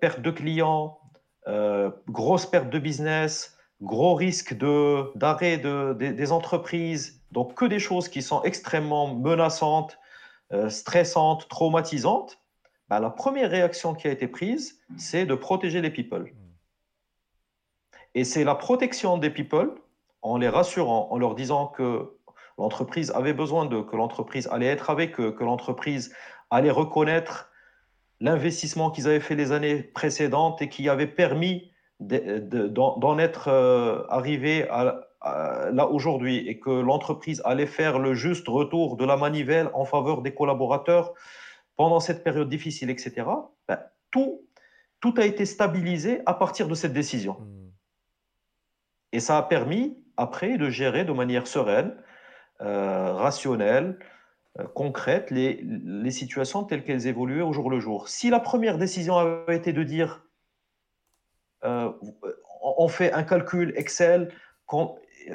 perte 0.00 0.20
de 0.20 0.30
clients, 0.30 0.98
euh, 1.48 1.90
grosse 2.08 2.46
perte 2.46 2.70
de 2.70 2.78
business, 2.78 3.56
gros 3.80 4.14
risque 4.14 4.54
d'arrêt 5.14 5.58
de, 5.58 5.94
des 5.98 6.32
entreprises, 6.32 7.22
donc 7.32 7.54
que 7.54 7.64
des 7.64 7.78
choses 7.78 8.08
qui 8.08 8.22
sont 8.22 8.42
extrêmement 8.42 9.14
menaçantes, 9.14 9.98
euh, 10.52 10.68
stressantes, 10.68 11.48
traumatisantes, 11.48 12.38
bah, 12.88 13.00
la 13.00 13.10
première 13.10 13.50
réaction 13.50 13.94
qui 13.94 14.08
a 14.08 14.10
été 14.10 14.26
prise, 14.26 14.80
c'est 14.96 15.24
de 15.24 15.34
protéger 15.34 15.80
les 15.80 15.90
people. 15.90 16.32
Et 18.14 18.24
c'est 18.24 18.42
la 18.42 18.56
protection 18.56 19.16
des 19.16 19.30
people 19.30 19.74
en 20.22 20.36
les 20.36 20.48
rassurant, 20.48 21.08
en 21.10 21.18
leur 21.18 21.34
disant 21.34 21.68
que 21.68 22.18
l'entreprise 22.60 23.10
avait 23.12 23.32
besoin 23.32 23.64
de, 23.64 23.80
que 23.80 23.96
l'entreprise 23.96 24.46
allait 24.52 24.66
être 24.66 24.90
avec 24.90 25.18
eux, 25.18 25.32
que 25.32 25.42
l'entreprise 25.42 26.14
allait 26.50 26.70
reconnaître 26.70 27.50
l'investissement 28.20 28.90
qu'ils 28.90 29.08
avaient 29.08 29.18
fait 29.18 29.34
les 29.34 29.50
années 29.50 29.82
précédentes 29.82 30.60
et 30.60 30.68
qui 30.68 30.88
avait 30.90 31.06
permis 31.06 31.72
d'en 32.00 33.18
être 33.18 33.48
euh, 33.48 34.04
arrivé 34.08 34.68
à, 34.68 35.00
là 35.72 35.86
aujourd'hui 35.86 36.48
et 36.48 36.60
que 36.60 36.70
l'entreprise 36.70 37.40
allait 37.46 37.66
faire 37.66 37.98
le 37.98 38.12
juste 38.12 38.46
retour 38.48 38.96
de 38.96 39.06
la 39.06 39.16
manivelle 39.16 39.70
en 39.72 39.86
faveur 39.86 40.20
des 40.20 40.34
collaborateurs 40.34 41.14
pendant 41.76 42.00
cette 42.00 42.22
période 42.22 42.48
difficile, 42.50 42.90
etc. 42.90 43.26
Ben, 43.68 43.78
tout, 44.10 44.46
tout 45.00 45.14
a 45.16 45.24
été 45.24 45.46
stabilisé 45.46 46.20
à 46.26 46.34
partir 46.34 46.68
de 46.68 46.74
cette 46.74 46.92
décision. 46.92 47.38
Hmm. 47.40 47.70
Et 49.12 49.20
ça 49.20 49.38
a 49.38 49.42
permis 49.42 49.96
après 50.18 50.58
de 50.58 50.68
gérer 50.68 51.04
de 51.04 51.12
manière 51.12 51.46
sereine 51.46 51.96
rationnelle, 52.60 53.96
euh, 54.58 54.64
concrète, 54.74 55.30
les, 55.30 55.60
les, 55.62 56.10
situations 56.10 56.64
telles 56.64 56.82
qu'elles 56.82 57.06
évoluaient 57.06 57.42
au 57.42 57.52
jour 57.52 57.70
le 57.70 57.78
jour. 57.78 58.08
Si 58.08 58.30
la 58.30 58.40
première 58.40 58.78
décision 58.78 59.16
avait 59.16 59.56
été 59.56 59.72
de 59.72 59.84
dire 59.84 60.26
euh, 61.64 61.92
on 62.60 62.88
fait 62.88 63.12
un 63.12 63.22
calcul 63.22 63.72
Excel, 63.76 64.32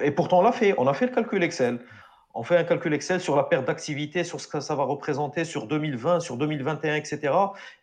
et 0.02 0.12
pourtant 0.12 0.40
on 0.40 0.42
l'a 0.42 0.52
fait, 0.52 0.76
on 0.78 0.88
a 0.88 0.94
fait 0.94 1.08
le 1.08 1.14
calcul 1.14 1.44
Excel. 1.44 1.80
On 2.34 2.44
fait 2.44 2.58
un 2.58 2.66
calcul 2.66 2.94
Excel 2.94 3.22
sur 3.22 3.38
la 3.38 3.44
perte 3.44 3.66
d'activité, 3.66 4.26
sur 4.26 4.42
ce 4.42 4.50
que 4.50 4.60
ça 4.60 4.76
va 4.76 4.84
représenter 4.84 5.46
sur 5.46 5.68
2020, 5.68 6.20
sur 6.20 6.36
2021, 6.36 6.96
etc. 6.96 7.34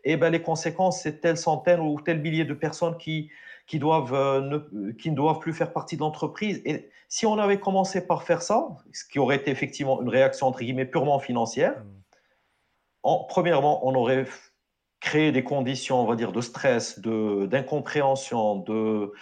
Et 0.04 0.18
ben, 0.18 0.28
les 0.28 0.42
conséquences, 0.42 1.00
c'est 1.00 1.22
telle 1.22 1.38
centaine 1.38 1.80
ou 1.80 1.98
tel 2.02 2.20
millier 2.20 2.44
de 2.44 2.52
personnes 2.52 2.98
qui, 2.98 3.30
qui, 3.72 3.78
doivent, 3.78 4.12
ne, 4.12 4.90
qui 4.92 5.10
ne 5.10 5.16
doivent 5.16 5.38
plus 5.38 5.54
faire 5.54 5.72
partie 5.72 5.96
de 5.96 6.02
l'entreprise. 6.02 6.60
Et 6.66 6.90
si 7.08 7.24
on 7.24 7.38
avait 7.38 7.58
commencé 7.58 8.06
par 8.06 8.22
faire 8.22 8.42
ça, 8.42 8.68
ce 8.92 9.02
qui 9.06 9.18
aurait 9.18 9.36
été 9.36 9.50
effectivement 9.50 10.02
une 10.02 10.10
réaction 10.10 10.46
entre 10.48 10.58
guillemets 10.58 10.84
purement 10.84 11.18
financière, 11.18 11.78
mm. 11.78 11.84
en, 13.04 13.24
premièrement, 13.24 13.86
on 13.86 13.94
aurait 13.94 14.26
créé 15.00 15.32
des 15.32 15.42
conditions, 15.42 16.02
on 16.02 16.04
va 16.04 16.16
dire, 16.16 16.32
de 16.32 16.42
stress, 16.42 16.98
de, 16.98 17.46
d'incompréhension, 17.46 18.56
de... 18.56 19.14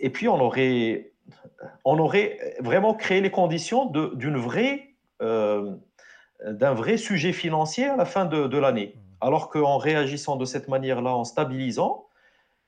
et 0.00 0.10
puis 0.10 0.26
on 0.26 0.40
aurait, 0.40 1.12
on 1.84 2.00
aurait 2.00 2.56
vraiment 2.58 2.94
créé 2.94 3.20
les 3.20 3.30
conditions 3.30 3.86
d'une 3.86 4.38
vraie, 4.38 4.96
euh, 5.22 5.70
d'un 6.44 6.74
vrai 6.74 6.96
sujet 6.96 7.32
financier 7.32 7.84
à 7.84 7.94
la 7.94 8.06
fin 8.06 8.24
de, 8.24 8.48
de 8.48 8.58
l'année. 8.58 8.96
Mm. 8.96 9.00
Alors 9.20 9.50
qu'en 9.50 9.78
réagissant 9.78 10.34
de 10.34 10.44
cette 10.44 10.66
manière-là, 10.66 11.14
en 11.14 11.22
stabilisant, 11.22 12.03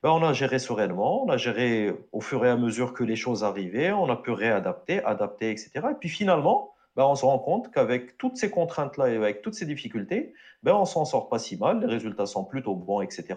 ben, 0.03 0.11
on 0.11 0.23
a 0.23 0.33
géré 0.33 0.59
sereinement, 0.59 1.23
on 1.23 1.29
a 1.29 1.37
géré 1.37 1.93
au 2.11 2.21
fur 2.21 2.45
et 2.45 2.49
à 2.49 2.57
mesure 2.57 2.93
que 2.93 3.03
les 3.03 3.15
choses 3.15 3.43
arrivaient, 3.43 3.91
on 3.91 4.09
a 4.09 4.15
pu 4.15 4.31
réadapter, 4.31 5.03
adapter, 5.03 5.49
etc. 5.49 5.71
Et 5.91 5.95
puis 5.99 6.09
finalement, 6.09 6.73
ben, 6.95 7.03
on 7.05 7.15
se 7.15 7.25
rend 7.25 7.39
compte 7.39 7.71
qu'avec 7.71 8.17
toutes 8.17 8.37
ces 8.37 8.49
contraintes-là 8.49 9.09
et 9.09 9.15
avec 9.15 9.41
toutes 9.41 9.55
ces 9.55 9.65
difficultés, 9.65 10.33
ben, 10.63 10.73
on 10.73 10.85
s'en 10.85 11.05
sort 11.05 11.29
pas 11.29 11.39
si 11.39 11.57
mal, 11.57 11.79
les 11.79 11.87
résultats 11.87 12.25
sont 12.25 12.43
plutôt 12.43 12.75
bons, 12.75 13.01
etc. 13.01 13.35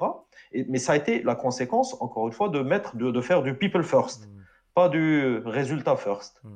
mais 0.69 0.79
ça 0.79 0.93
a 0.93 0.97
été 0.97 1.23
la 1.23 1.35
conséquence, 1.35 2.01
encore 2.01 2.27
une 2.27 2.33
fois, 2.33 2.49
de, 2.49 2.61
mettre, 2.61 2.97
de, 2.97 3.21
faire 3.21 3.43
du 3.43 3.55
people 3.55 3.83
first, 3.83 4.27
mmh. 4.27 4.41
pas 4.75 4.89
du 4.89 5.39
résultat 5.45 5.97
first. 5.97 6.41
Mmh. 6.43 6.49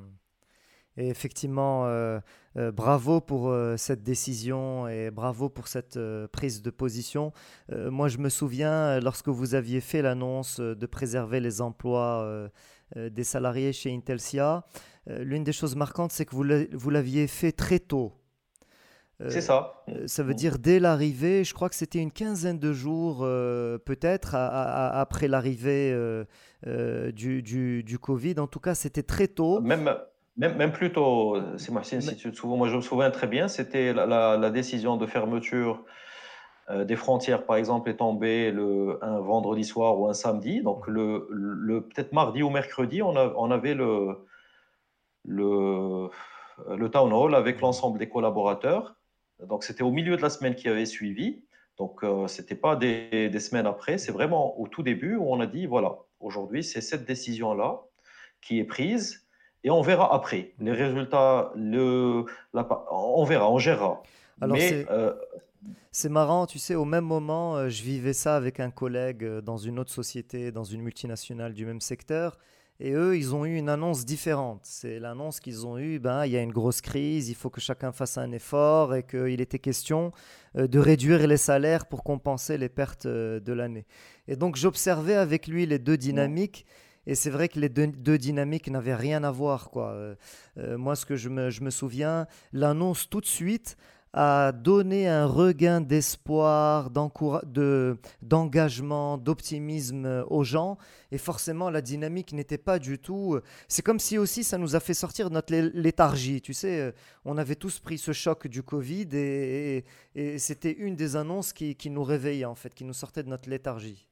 Et 0.97 1.09
effectivement, 1.09 1.87
euh, 1.87 2.21
euh, 2.57 2.71
bravo 2.71 3.21
pour 3.21 3.49
euh, 3.49 3.77
cette 3.77 4.05
décision 4.05 4.87
et 4.87 5.11
bravo 5.11 5.49
pour 5.49 5.67
cette 5.67 5.99
prise 6.33 6.63
de 6.63 6.71
position. 6.71 7.33
moi, 7.71 8.09
je 8.09 8.19
me 8.19 8.29
souviens, 8.29 9.01
lorsque 9.01 9.29
vous 9.29 9.55
aviez 9.55 9.81
fait 9.81 10.03
l'annonce 10.03 10.61
de 10.61 10.87
préserver 10.87 11.41
les 11.41 11.61
emplois 11.61 12.51
des 12.97 13.25
salariés 13.25 13.73
chez 13.73 13.93
Intelsia, 13.93 14.65
l'une 15.07 15.45
des 15.45 15.53
choses 15.53 15.77
marquantes, 15.77 16.13
c'est 16.13 16.25
que 16.25 16.35
vous 16.35 16.91
l'aviez 16.91 17.27
fait 17.27 17.53
très 17.53 17.79
tôt. 17.79 18.13
c'est 19.29 19.41
ça. 19.41 19.85
ça 20.07 20.23
veut 20.23 20.35
dire 20.35 20.59
dès 20.59 20.79
l'arrivée, 20.79 21.45
je 21.45 21.55
crois 21.55 21.69
que 21.69 21.75
c'était 21.75 21.99
une 22.01 22.13
quinzaine 22.13 22.59
de 22.59 22.73
jours 22.73 23.21
peut-être 23.21 24.35
après 24.35 25.29
l'arrivée 25.29 25.97
du, 26.67 27.43
du, 27.43 27.83
du, 27.83 27.99
Covid. 27.99 28.39
En 28.39 28.47
tout 28.47 28.61
cas, 28.61 28.75
c'était 28.75 29.03
très 29.03 29.29
tôt. 29.29 29.61
Même, 29.61 29.91
même, 30.37 30.57
même 30.57 30.72
plutôt, 30.72 31.37
c'est 31.59 31.70
moi, 31.70 31.82
si 31.85 32.01
souvent, 32.32 32.57
moi 32.57 32.68
je 32.68 32.76
me 32.76 32.80
souviens 32.80 33.11
très 33.11 33.26
bien, 33.26 33.49
c'était 33.49 33.93
la, 33.93 34.37
la, 34.37 34.51
décision 34.51 34.97
de 34.97 35.07
fermeture 35.07 35.85
euh, 36.70 36.85
des 36.85 36.97
frontières, 36.97 37.45
par 37.45 37.57
exemple, 37.57 37.91
est 37.91 37.97
tombée 37.97 38.51
le, 38.51 38.99
un 39.03 39.20
vendredi 39.20 39.64
soir 39.64 39.99
ou 39.99 40.09
un 40.09 40.14
samedi. 40.14 40.62
Donc, 40.62 40.87
le, 40.87 41.28
le 41.30 41.82
peut-être 41.82 42.12
mardi 42.12 42.43
ou 42.43 42.51
mercredi, 42.51 43.03
on, 43.03 43.16
a, 43.16 43.32
on 43.37 43.51
avait 43.51 43.74
le, 43.74 44.26
le, 45.24 46.09
le 46.74 46.91
town 46.91 47.12
hall 47.12 47.35
avec 47.35 47.61
l'ensemble 47.61 47.99
des 47.99 48.09
collaborateurs. 48.09 48.97
Donc, 49.41 49.62
c'était 49.62 49.82
au 49.82 49.91
milieu 49.91 50.16
de 50.16 50.22
la 50.22 50.30
semaine 50.30 50.55
qui 50.55 50.68
avait 50.68 50.87
suivi. 50.87 51.45
Donc, 51.76 52.01
ce 52.03 52.41
n'était 52.41 52.55
pas 52.55 52.76
des, 52.76 53.28
des, 53.28 53.41
semaines 53.41 53.66
après, 53.66 53.99
c'est 53.99 54.12
vraiment 54.12 54.59
au 54.61 54.68
tout 54.68 54.85
début 54.85 55.16
où 55.16 55.26
on 55.28 55.41
a 55.41 55.47
dit, 55.47 55.66
voilà, 55.66 55.99
aujourd'hui, 56.20 56.62
c'est 56.62 56.80
cette 56.80 57.05
décision-là 57.05 57.82
qui 58.41 58.61
est 58.61 58.64
prise 58.64 59.24
et 59.65 59.71
on 59.71 59.83
verra 59.83 60.15
après. 60.15 60.53
Les 60.61 60.73
résultats, 60.73 61.51
le, 61.57 62.25
on 62.91 63.25
verra, 63.25 63.51
on 63.51 63.59
gérera. 63.59 64.03
Alors 64.41 64.57
Mais, 64.57 64.87
c'est 65.97 66.09
marrant, 66.09 66.47
tu 66.47 66.59
sais, 66.59 66.75
au 66.75 66.85
même 66.85 67.05
moment, 67.05 67.57
euh, 67.57 67.69
je 67.69 67.83
vivais 67.85 68.12
ça 68.12 68.37
avec 68.37 68.59
un 68.59 68.71
collègue 68.71 69.25
euh, 69.25 69.41
dans 69.41 69.57
une 69.57 69.79
autre 69.79 69.93
société, 69.93 70.51
dans 70.51 70.65
une 70.65 70.83
multinationale 70.83 71.55
du 71.55 71.65
même 71.65 71.81
secteur. 71.81 72.37
Et 72.81 72.91
eux, 72.91 73.17
ils 73.17 73.33
ont 73.33 73.47
eu 73.47 73.55
une 73.55 73.69
annonce 73.69 74.05
différente. 74.05 74.62
C'est 74.65 74.99
l'annonce 74.99 75.39
qu'ils 75.39 75.65
ont 75.69 75.79
eue, 75.79 76.01
ben, 76.01 76.27
il 76.27 76.33
y 76.33 76.37
a 76.37 76.43
une 76.43 76.51
grosse 76.51 76.81
crise, 76.81 77.29
il 77.29 77.37
faut 77.37 77.49
que 77.49 77.61
chacun 77.61 77.93
fasse 77.93 78.19
un 78.19 78.33
effort 78.33 78.97
et 78.97 79.05
qu'il 79.05 79.41
était 79.41 79.61
question 79.61 80.11
euh, 80.57 80.67
de 80.67 80.81
réduire 80.81 81.25
les 81.29 81.37
salaires 81.37 81.87
pour 81.87 82.03
compenser 82.03 82.59
les 82.59 82.69
pertes 82.69 83.07
de 83.07 83.53
l'année. 83.53 83.87
Et 84.27 84.35
donc 84.35 84.57
j'observais 84.57 85.15
avec 85.15 85.47
lui 85.47 85.65
les 85.65 85.79
deux 85.79 85.97
dynamiques. 85.97 86.67
Et 87.07 87.15
c'est 87.15 87.31
vrai 87.31 87.49
que 87.49 87.61
les 87.61 87.69
deux, 87.69 88.19
dynamiques 88.19 88.69
n'avaient 88.71 88.95
rien 88.95 89.25
à 89.25 89.31
voir. 89.31 89.71
Quoi. 89.71 90.17
moi, 90.57 90.97
ce 90.97 91.05
que 91.07 91.17
je 91.17 91.29
me, 91.29 91.71
souviens, 91.71 92.27
l'annonce 92.53 93.09
tout 93.09 93.21
de 93.21 93.27
suite, 93.27 93.77
a 94.15 94.53
donné 94.53 95.09
un 95.09 95.27
regain 95.27 95.81
d'espoir, 95.81 96.89
d'engagement, 98.23 99.19
d'optimisme 99.19 100.25
aux 100.29 100.45
gens. 100.45 100.79
Et 101.11 101.19
forcément, 101.19 101.69
la 101.69 101.83
dynamique 101.83 102.33
n'était 102.33 102.59
pas 102.59 102.79
du 102.79 102.99
tout. 102.99 103.41
C'est 103.67 103.83
comme 103.83 103.99
si 103.99 104.17
aussi 104.17 104.45
ça 104.45 104.57
nous 104.57 104.77
a 104.77 104.81
fait 104.81 104.95
sortir 104.95 105.31
de 105.31 105.35
notre 105.35 105.53
léthargie. 105.53 106.41
Tu 106.41 106.55
sais, 106.55 106.81
euh, 106.81 106.93
on 107.25 107.37
avait 107.37 107.57
tous 107.57 107.81
pris 107.81 107.99
ce 107.99 108.13
choc 108.13 108.47
du 108.47 108.63
Covid 108.63 109.09
et, 109.13 109.85
c'était 110.39 110.73
une 110.73 110.95
des 110.95 111.17
annonces 111.17 111.53
qui, 111.53 111.75
qui 111.75 111.91
nous 111.91 112.05
réveillait, 112.05 112.45
en 112.45 112.55
fait, 112.55 112.73
qui 112.73 112.85
nous 112.85 112.95
sortait 112.95 113.25
de 113.25 113.29
notre 113.29 113.51
léthargie. 113.51 114.07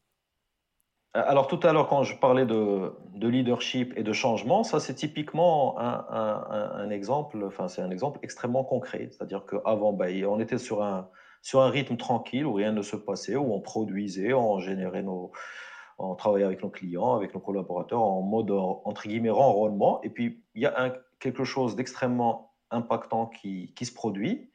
Alors 1.14 1.46
tout 1.46 1.60
à 1.62 1.74
l'heure, 1.74 1.88
quand 1.88 2.04
je 2.04 2.16
parlais 2.16 2.46
de, 2.46 2.94
leadership 3.20 3.92
et 3.96 4.02
de 4.02 4.12
changement, 4.14 4.62
ça 4.62 4.80
c'est 4.80 4.94
typiquement 4.94 5.78
un, 5.78 6.88
exemple, 6.88 7.44
enfin 7.44 7.68
c'est 7.68 7.82
un 7.82 7.90
exemple 7.90 8.18
extrêmement 8.22 8.64
concret. 8.64 9.08
C'est-à-dire 9.10 9.44
qu'avant, 9.44 9.92
ben, 9.92 10.24
on 10.24 10.40
était 10.40 10.56
sur 10.56 10.82
un, 10.82 11.10
sur 11.42 11.60
un 11.60 11.68
rythme 11.68 11.96
tranquille 11.98 12.46
où 12.46 12.54
rien 12.54 12.72
ne 12.72 12.80
se 12.80 12.96
passait, 12.96 13.36
où 13.36 13.52
on 13.52 13.60
produisait, 13.60 14.32
on 14.32 14.58
générait 14.58 15.02
nos, 15.02 15.32
on 15.98 16.14
travaillait 16.14 16.46
avec 16.46 16.62
nos 16.62 16.70
clients, 16.70 17.14
avec 17.14 17.34
nos 17.34 17.40
collaborateurs 17.40 18.02
en 18.02 18.22
mode 18.22 18.50
entre 18.50 19.06
guillemets 19.06 19.30
renrôlement. 19.30 20.00
Et 20.02 20.08
puis 20.08 20.42
il 20.54 20.62
y 20.62 20.66
a 20.66 20.94
quelque 21.20 21.44
chose 21.44 21.76
d'extrêmement 21.76 22.54
impactant 22.70 23.26
qui, 23.26 23.74
qui 23.74 23.84
se 23.84 23.92
produit, 23.92 24.50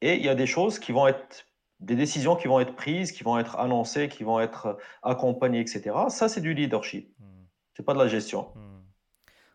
et 0.00 0.16
il 0.16 0.24
y 0.24 0.28
a 0.28 0.34
des 0.34 0.46
choses 0.46 0.80
qui 0.80 0.90
vont 0.90 1.06
être 1.06 1.46
des 1.80 1.96
décisions 1.96 2.36
qui 2.36 2.48
vont 2.48 2.60
être 2.60 2.74
prises, 2.74 3.12
qui 3.12 3.24
vont 3.24 3.38
être 3.38 3.58
annoncées, 3.58 4.08
qui 4.08 4.24
vont 4.24 4.40
être 4.40 4.78
accompagnées, 5.02 5.60
etc. 5.60 5.92
Ça, 6.08 6.28
c'est 6.28 6.40
du 6.40 6.54
leadership. 6.54 7.12
Ce 7.18 7.22
hmm. 7.22 7.46
C'est 7.76 7.82
pas 7.82 7.94
de 7.94 7.98
la 7.98 8.08
gestion. 8.08 8.48
Hmm. 8.54 8.74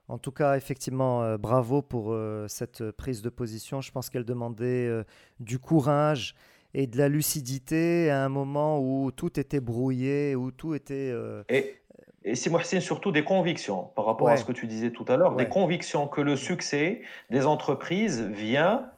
En 0.09 0.17
tout 0.17 0.31
cas, 0.31 0.57
effectivement, 0.57 1.23
euh, 1.23 1.37
bravo 1.37 1.81
pour 1.81 2.11
euh, 2.11 2.47
cette 2.47 2.91
prise 2.91 3.21
de 3.21 3.29
position. 3.29 3.79
Je 3.79 3.91
pense 3.91 4.09
qu'elle 4.09 4.25
demandait 4.25 4.87
euh, 4.87 5.03
du 5.39 5.59
courage 5.59 6.33
et 6.73 6.87
de 6.87 6.97
la 6.97 7.09
lucidité 7.09 8.09
à 8.09 8.25
un 8.25 8.29
moment 8.29 8.79
où 8.79 9.11
tout 9.11 9.39
était 9.39 9.59
brouillé, 9.59 10.35
où 10.35 10.51
tout 10.51 10.75
était... 10.75 11.13
Et, 11.49 11.79
et 12.23 12.35
c'est 12.35 12.79
surtout 12.79 13.11
des 13.11 13.23
convictions 13.23 13.85
par 13.95 14.05
rapport 14.05 14.29
à 14.29 14.37
ce 14.37 14.45
que 14.45 14.51
tu 14.51 14.67
disais 14.67 14.91
tout 14.91 15.05
à 15.07 15.17
l'heure, 15.17 15.35
des 15.35 15.49
convictions 15.49 16.07
que 16.07 16.21
le 16.21 16.35
succès 16.35 17.01
des 17.31 17.47
entreprises 17.47 18.21
vient 18.21 18.91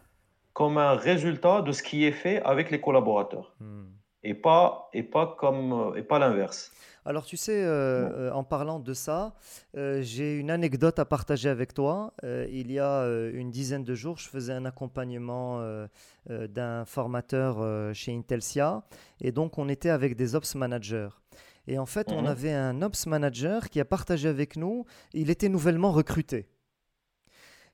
comme 0.54 0.78
un 0.78 0.96
résultat 0.96 1.62
de 1.62 1.72
ce 1.72 1.84
qui 1.84 2.06
est 2.06 2.12
fait 2.12 2.42
avec 2.44 2.72
les 2.72 2.82
collaborateurs 2.82 3.56
hmm. 3.60 3.86
et 4.24 4.34
pas, 4.34 4.90
et 4.94 5.04
pas, 5.04 5.36
comme, 5.40 5.74
euh, 5.74 5.96
et 5.96 6.04
pas 6.04 6.20
l'inverse. 6.20 6.72
Alors 7.04 7.26
tu 7.26 7.36
sais, 7.36 7.64
euh, 7.64 8.30
euh, 8.30 8.32
en 8.32 8.44
parlant 8.44 8.80
de 8.80 8.94
ça, 8.94 9.34
j'ai 9.74 10.38
une 10.38 10.52
anecdote 10.52 11.00
à 11.00 11.06
partager 11.06 11.50
avec 11.50 11.74
toi. 11.74 12.14
il 12.24 12.72
y 12.72 12.80
a 12.80 13.08
une 13.34 13.50
dizaine 13.50 13.84
de 13.84 13.96
jours, 13.96 14.18
je 14.18 14.30
faisais 14.30 14.54
un 14.54 14.66
accompagnement 14.66 15.60
d'un 16.30 16.86
formateur 16.86 17.96
chez 17.96 18.16
Intelsia 18.16 18.84
et 19.20 19.32
donc 19.32 19.58
on 19.58 19.68
était 19.68 19.90
avec 19.90 20.16
des 20.16 20.36
ops 20.36 20.54
managers. 20.54 21.10
Et 21.68 21.80
en 21.80 21.86
fait, 21.86 22.12
on 22.12 22.22
mhm. 22.22 22.28
avait 22.28 22.54
un 22.54 22.82
ops 22.82 23.06
manager 23.08 23.70
qui 23.70 23.80
a 23.80 23.86
partagé 23.86 24.28
avec 24.28 24.56
nous, 24.56 24.86
il 25.14 25.30
était 25.30 25.50
nouvellement 25.50 25.92
recruté. 25.92 26.48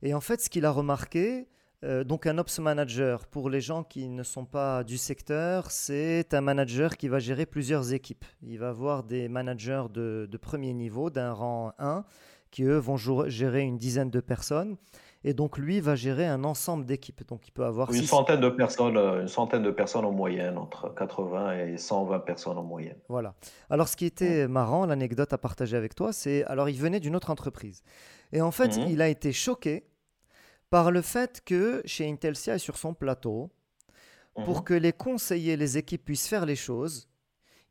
Et 0.02 0.14
en 0.14 0.22
fait, 0.22 0.42
ce 0.42 0.50
qu'il 0.50 0.66
a 0.66 0.72
remarqué, 0.72 1.48
euh, 1.84 2.04
donc 2.04 2.26
un 2.26 2.40
ops 2.40 2.60
manager, 2.60 3.28
pour 3.28 3.50
les 3.50 3.62
gens 3.62 3.84
qui 3.84 4.10
ne 4.10 4.24
sont 4.24 4.46
pas 4.46 4.84
du 4.84 4.98
secteur, 4.98 5.70
c'est 5.70 6.34
un 6.34 6.42
manager 6.42 6.98
qui 6.98 7.08
va 7.08 7.20
gérer 7.20 7.46
plusieurs 7.46 7.94
équipes. 7.94 8.26
Il 8.42 8.58
va 8.58 8.70
avoir 8.70 9.04
des 9.04 9.30
managers 9.30 9.84
de, 9.94 10.38
premier 10.42 10.74
niveau, 10.74 11.12
d'un 11.12 11.34
rang 11.34 11.74
1, 11.78 12.04
qui 12.50 12.64
eux 12.64 12.78
vont 12.78 12.98
gérer 12.98 13.62
une 13.62 13.78
dizaine 13.78 14.10
de 14.10 14.20
personnes. 14.20 14.78
Et 15.24 15.34
donc 15.34 15.58
lui 15.58 15.82
va 15.82 15.96
gérer 15.96 16.26
un 16.26 16.44
ensemble 16.44 16.86
d'équipes. 16.86 17.28
Donc 17.28 17.48
il 17.48 17.52
peut 17.52 17.66
avoir 17.66 17.92
une 17.92 18.04
centaine 18.04 18.40
de 18.40 18.50
personnes, 18.50 18.98
euh, 18.98 19.22
une 19.22 19.28
centaine 19.28 19.62
de 19.62 19.72
personnes 19.72 20.06
en 20.06 20.12
moyenne, 20.12 20.58
entre 20.58 20.94
80 20.96 21.60
et 21.60 21.78
120 21.78 22.20
personnes 22.20 22.58
en 22.58 22.64
moyenne. 22.64 22.98
Voilà. 23.10 23.36
Alors 23.70 23.88
ce 23.88 23.98
qui 23.98 24.06
était 24.06 24.48
marrant, 24.48 24.86
l'anecdote 24.86 25.34
à 25.34 25.38
partager 25.38 25.76
avec 25.76 25.96
toi, 25.96 26.14
c'est 26.14 26.44
alors 26.46 26.70
il 26.70 26.78
venait 26.80 27.00
d'une 27.00 27.16
autre 27.16 27.30
entreprise. 27.30 27.84
Et 28.32 28.42
en 28.42 28.52
fait, 28.52 28.78
mhm. 28.78 28.88
il 28.90 29.02
a 29.02 29.10
été 29.10 29.32
choqué 29.32 29.86
par 30.70 30.92
le 30.92 31.02
fait 31.02 31.42
que 31.46 31.82
chez 31.86 32.10
Intelsia 32.10 32.56
et 32.56 32.60
sur 32.60 32.78
son 32.78 32.94
plateau, 32.94 33.50
pour 34.46 34.58
mhm. 34.58 34.64
que 34.64 34.74
les 34.74 34.94
conseillers, 34.94 35.58
les 35.58 35.78
équipes 35.78 36.06
puissent 36.06 36.28
faire 36.28 36.46
les 36.46 36.56
choses, 36.56 37.08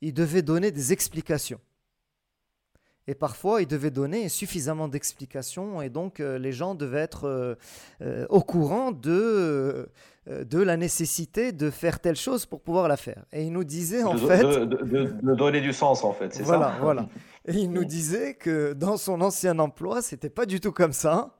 ils 0.01 0.13
devaient 0.13 0.43
donner 0.43 0.71
des 0.71 0.93
explications. 0.93 1.61
Et 3.09 3.15
parfois, 3.15 3.63
ils 3.63 3.69
devaient 3.69 3.93
donner 3.93 4.29
suffisamment 4.29 4.89
d'explications 4.89 5.81
et 5.81 5.91
donc 5.91 6.19
euh, 6.19 6.39
les 6.39 6.51
gens 6.51 6.75
devaient 6.75 7.01
être 7.01 7.29
euh, 7.29 7.55
euh, 8.03 8.27
au 8.31 8.41
courant 8.41 8.91
de, 8.91 9.89
de 10.27 10.59
la 10.59 10.77
nécessité 10.77 11.53
de 11.53 11.71
faire 11.71 12.01
telle 12.01 12.17
chose 12.17 12.47
pour 12.47 12.61
pouvoir 12.61 12.89
la 12.89 12.97
faire. 12.97 13.25
Et 13.33 13.45
ils 13.45 13.53
nous 13.53 13.63
disaient 13.63 14.03
en 14.03 14.17
fait... 14.17 14.43
De, 14.43 15.35
donner 15.35 15.61
du 15.61 15.73
sens 15.73 16.03
en 16.03 16.13
fait, 16.13 16.35
c'est 16.35 16.43
voilà, 16.43 16.73
ça? 16.73 16.79
Voilà, 16.81 17.09
Et 17.47 17.53
il 17.53 17.71
nous 17.71 17.85
disait 17.85 18.35
que 18.35 18.73
dans 18.73 18.97
son 18.97 19.21
ancien 19.21 19.57
emploi, 19.61 20.03
c'était 20.03 20.31
pas 20.31 20.47
du 20.47 20.59
tout 20.59 20.73
comme 20.73 20.93
ça. 20.93 21.36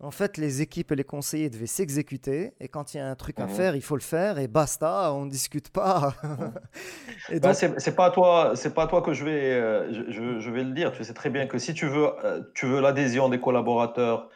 En 0.00 0.12
fait, 0.12 0.36
les 0.36 0.62
équipes 0.62 0.92
et 0.92 0.94
les 0.94 1.04
conseillers 1.04 1.50
devaient 1.50 1.66
s'exécuter. 1.66 2.52
Et 2.60 2.68
quand 2.68 2.94
il 2.94 2.98
y 2.98 3.00
a 3.00 3.08
un 3.08 3.16
truc 3.16 3.40
à 3.40 3.46
mhm. 3.46 3.52
faire, 3.52 3.74
il 3.74 3.82
faut 3.82 3.96
le 3.96 4.00
faire. 4.00 4.38
Et 4.38 4.46
basta, 4.46 5.12
on 5.12 5.24
ne 5.24 5.30
discute 5.30 5.70
pas. 5.70 6.14
et 7.30 7.40
bah, 7.40 7.52
c'est 7.52 7.96
pas 7.96 8.06
à 8.06 8.10
toi, 8.10 8.52
c'est 8.54 8.74
pas 8.74 8.86
toi 8.86 9.02
que 9.02 9.12
je 9.12 9.24
vais, 9.24 9.54
euh, 9.54 9.92
je, 10.08 10.50
vais 10.50 10.62
le 10.62 10.72
dire. 10.72 10.92
Tu 10.92 11.02
sais 11.02 11.14
très 11.14 11.30
bien 11.30 11.48
que 11.48 11.58
si 11.58 11.74
tu 11.74 11.86
veux, 11.88 12.10
euh, 12.24 12.42
tu 12.54 12.66
veux 12.66 12.80
l'adhésion 12.80 13.28
des 13.28 13.40
collaborateurs 13.40 14.30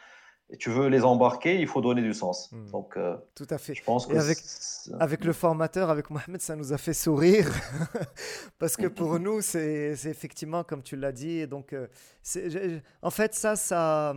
et 0.49 0.57
tu 0.57 0.69
veux 0.69 0.87
les 0.87 1.05
embarquer, 1.05 1.57
il 1.61 1.67
faut 1.67 1.79
donner 1.79 2.01
du 2.01 2.13
sens. 2.13 2.51
Hmm. 2.51 2.69
Donc, 2.71 2.97
euh, 2.97 3.15
tout 3.33 3.47
à 3.49 3.57
fait. 3.57 3.73
Je 3.73 3.83
pense 3.85 4.05
que 4.05 4.17
avec, 4.17 4.39
avec 4.99 5.23
le 5.23 5.31
formateur, 5.31 5.89
avec 5.89 6.09
Mohamed, 6.09 6.41
ça 6.41 6.57
nous 6.57 6.73
a 6.73 6.77
fait 6.77 6.93
sourire 6.93 7.49
parce 8.59 8.75
que 8.75 8.87
pour 8.87 9.17
nous, 9.21 9.39
c'est 9.39 9.93
effectivement 9.93 10.65
comme 10.65 10.83
tu 10.83 10.97
l'as 10.97 11.13
dit. 11.13 11.47
Donc, 11.47 11.73
en 13.01 13.09
fait, 13.11 13.33
ça, 13.33 13.55
ça 13.55 14.13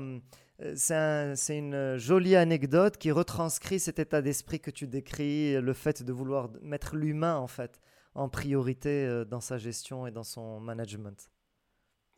euh, 0.62 1.34
c'est 1.36 1.58
une 1.58 1.96
jolie 1.96 2.34
anecdote 2.34 2.96
qui 2.96 3.10
retranscrit 3.10 3.78
cet 3.78 3.98
état 3.98 4.22
d'esprit 4.22 4.60
que 4.60 4.70
tu 4.70 4.86
décris, 4.86 5.60
le 5.60 5.72
fait 5.72 6.02
de 6.02 6.12
vouloir 6.12 6.48
mettre 6.62 6.96
l'humain 6.96 7.36
en 7.36 7.46
fait 7.46 7.80
en 8.14 8.30
priorité 8.30 9.04
euh, 9.04 9.24
dans 9.24 9.40
sa 9.40 9.58
gestion 9.58 10.06
et 10.06 10.10
dans 10.10 10.22
son 10.22 10.60
management. 10.60 11.30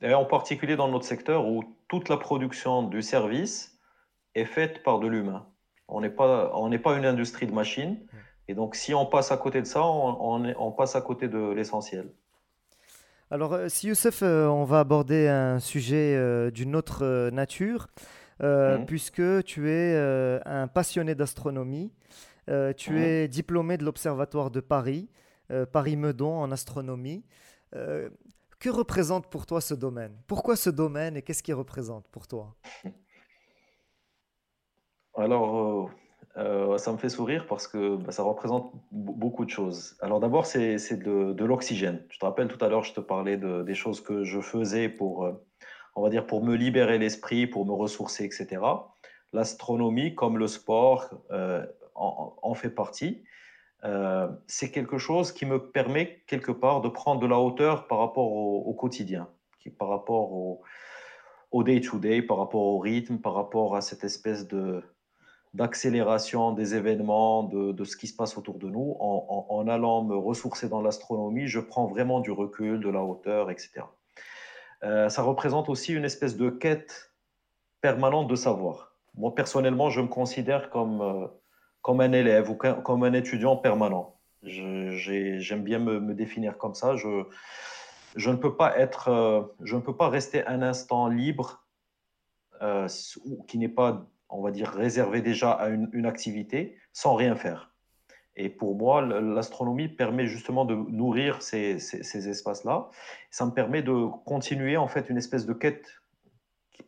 Et 0.00 0.14
en 0.14 0.24
particulier 0.24 0.76
dans 0.76 0.88
notre 0.88 1.04
secteur 1.04 1.48
où 1.48 1.64
toute 1.88 2.08
la 2.08 2.16
production 2.16 2.84
du 2.84 3.02
service 3.02 3.76
est 4.36 4.44
faite 4.44 4.84
par 4.84 5.00
de 5.00 5.08
l'humain. 5.08 5.46
On 5.88 6.00
n'est 6.00 6.10
pas, 6.10 6.52
on 6.54 6.68
n'est 6.68 6.78
pas 6.78 6.96
une 6.96 7.06
industrie 7.06 7.46
de 7.46 7.52
machines. 7.52 7.98
Et 8.46 8.54
donc, 8.54 8.76
si 8.76 8.94
on 8.94 9.06
passe 9.06 9.32
à 9.32 9.36
côté 9.36 9.60
de 9.60 9.66
ça, 9.66 9.82
on, 9.82 10.44
on, 10.56 10.70
passe 10.70 10.94
à 10.94 11.00
côté 11.00 11.28
de 11.28 11.52
l'essentiel. 11.52 12.08
Alors, 13.30 13.54
euh, 13.54 13.68
si 13.68 13.88
Youssef, 13.88 14.22
on 14.22 14.64
va 14.64 14.80
aborder 14.80 15.26
un 15.26 15.58
sujet 15.58 16.50
d'une 16.52 16.76
autre 16.76 17.30
nature. 17.30 17.88
Euh, 18.42 18.78
mhm. 18.78 18.86
puisque 18.86 19.44
tu 19.44 19.68
es 19.68 19.94
euh, 19.96 20.38
un 20.44 20.68
passionné 20.68 21.14
d'astronomie. 21.14 21.92
Euh, 22.48 22.72
tu 22.72 22.92
mhm. 22.92 22.98
es 22.98 23.28
diplômé 23.28 23.76
de 23.76 23.84
l'Observatoire 23.84 24.50
de 24.50 24.60
Paris, 24.60 25.08
Paris-Meudon 25.72 26.40
en 26.40 26.50
astronomie. 26.52 27.24
que 27.72 28.68
représente 28.68 29.28
pour 29.28 29.46
toi 29.46 29.60
ce 29.60 29.74
domaine? 29.74 30.12
Pourquoi 30.26 30.56
ce 30.56 30.70
domaine 30.70 31.16
et 31.16 31.22
qu'est-ce 31.22 31.42
qu'il 31.42 31.54
représente 31.54 32.06
pour 32.08 32.26
toi? 32.26 32.54
Alors, 35.14 35.90
ça 36.36 36.92
me 36.92 36.98
fait 36.98 37.08
sourire 37.08 37.46
parce 37.48 37.66
que 37.66 37.96
bah, 37.96 38.12
ça 38.12 38.22
représente 38.22 38.72
beaucoup 38.92 39.46
de 39.46 39.50
choses. 39.50 39.96
Alors 40.00 40.20
d'abord, 40.20 40.44
c'est 40.44 40.76
de, 40.96 41.32
de 41.32 41.44
l'oxygène. 41.44 42.04
Tu 42.10 42.18
te 42.18 42.24
rappelles 42.26 42.48
tout 42.48 42.62
à 42.62 42.68
l'heure, 42.68 42.84
je 42.84 42.92
te 42.92 43.00
parlais 43.00 43.38
de, 43.38 43.62
des 43.62 43.74
choses 43.74 44.02
que 44.02 44.22
je 44.22 44.40
faisais 44.40 44.90
pour 44.90 45.28
on 45.98 46.02
va 46.02 46.10
dire, 46.10 46.26
pour 46.26 46.44
me 46.44 46.54
libérer 46.54 46.96
l'esprit, 46.98 47.46
pour 47.46 47.66
me 47.66 47.72
ressourcer, 47.72 48.24
etc. 48.24 48.62
L'astronomie, 49.32 50.14
comme 50.14 50.38
le 50.38 50.46
sport, 50.46 51.10
euh, 51.32 51.66
en, 51.94 52.54
fait 52.54 52.70
partie. 52.70 53.24
euh, 53.84 54.28
c'est 54.46 54.70
quelque 54.70 54.98
chose 54.98 55.32
qui 55.32 55.44
me 55.44 55.58
permet 55.58 56.22
quelque 56.28 56.52
part 56.52 56.80
de 56.80 56.88
prendre 56.88 57.20
de 57.20 57.26
la 57.26 57.40
hauteur 57.40 57.88
par 57.88 57.98
rapport 57.98 58.30
au, 58.32 58.72
quotidien, 58.74 59.28
par 59.76 59.88
rapport 59.88 60.32
au, 60.32 61.62
day-to-day, 61.64 62.22
par 62.22 62.38
rapport 62.38 62.62
au 62.62 62.78
rythme, 62.78 63.18
par 63.18 63.34
rapport 63.34 63.74
à 63.74 63.80
cette 63.80 64.04
espèce 64.04 64.46
de 64.46 64.82
d'accélération 65.54 66.52
des 66.52 66.74
événements, 66.74 67.42
de, 67.42 67.84
ce 67.84 67.96
qui 67.96 68.06
se 68.06 68.14
passe 68.14 68.36
autour 68.36 68.58
de 68.58 68.68
nous. 68.68 68.96
En, 69.00 69.66
allant 69.66 70.04
me 70.04 70.14
ressourcer 70.14 70.68
dans 70.68 70.82
l'astronomie, 70.82 71.48
je 71.48 71.58
prends 71.58 71.86
vraiment 71.86 72.20
du 72.20 72.30
recul, 72.30 72.80
de 72.80 72.90
la 72.90 73.02
hauteur, 73.02 73.50
etc. 73.50 73.82
Euh, 74.84 75.08
ça 75.08 75.22
représente 75.22 75.68
aussi 75.68 75.92
une 75.92 76.04
espèce 76.04 76.36
de 76.36 76.50
quête 76.50 77.12
permanente 77.80 78.28
de 78.28 78.36
savoir. 78.36 78.92
Moi, 79.14 79.34
personnellement, 79.34 79.90
je 79.90 80.00
me 80.00 80.08
considère 80.08 80.70
comme... 80.70 81.00
Euh, 81.00 81.26
comme 81.80 82.00
un 82.00 82.12
élève 82.12 82.50
ou 82.50 82.54
comme 82.54 83.04
un 83.04 83.12
étudiant 83.14 83.56
permanent. 83.56 84.18
J'aime 84.42 85.62
bien 85.62 85.78
me, 85.78 86.12
définir 86.12 86.58
comme 86.58 86.74
ça. 86.74 86.96
Je, 86.96 88.28
ne 88.28 88.36
peux 88.36 88.56
pas 88.56 88.76
être, 88.78 89.08
euh, 89.08 89.42
je 89.62 89.76
ne 89.76 89.80
peux 89.80 89.96
pas 89.96 90.08
rester 90.08 90.46
un 90.46 90.60
instant 90.60 91.08
libre 91.08 91.64
qui 93.46 93.56
n'est 93.56 93.68
pas, 93.68 94.04
on 94.28 94.42
va 94.42 94.50
dire, 94.50 94.68
réservé 94.68 95.22
déjà 95.22 95.52
à 95.52 95.68
une, 95.68 96.04
activité 96.04 96.76
sans 96.92 97.14
rien 97.14 97.36
faire. 97.36 97.72
Et 98.38 98.48
pour 98.48 98.76
moi, 98.76 99.02
l'astronomie 99.02 99.88
permet 99.88 100.26
justement 100.26 100.64
de 100.64 100.74
nourrir 100.74 101.42
ces, 101.42 101.78
ces, 101.78 102.28
espaces-là. 102.28 102.88
Ça 103.30 103.44
me 103.44 103.50
permet 103.50 103.82
de 103.82 104.06
continuer 104.24 104.76
en 104.76 104.88
fait 104.88 105.10
une 105.10 105.18
espèce 105.18 105.44
de 105.44 105.52
quête 105.52 106.02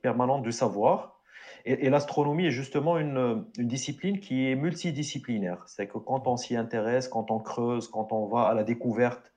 permanente 0.01 0.43
du 0.43 0.53
savoir 0.53 1.21
et, 1.65 1.91
l'astronomie 1.91 2.47
est 2.47 2.51
justement 2.51 2.99
une, 2.99 3.45
discipline 3.59 4.21
qui 4.21 4.51
est 4.51 4.55
multidisciplinaire. 4.55 5.63
C'est 5.67 5.87
que 5.87 5.99
quand 5.99 6.27
on 6.27 6.37
s'y 6.37 6.57
intéresse, 6.57 7.09
quand 7.09 7.31
on 7.31 7.39
creuse, 7.39 7.89
quand 7.89 8.13
on 8.13 8.27
va 8.27 8.43
à 8.43 8.55
la 8.55 8.65
découverte 8.65 9.33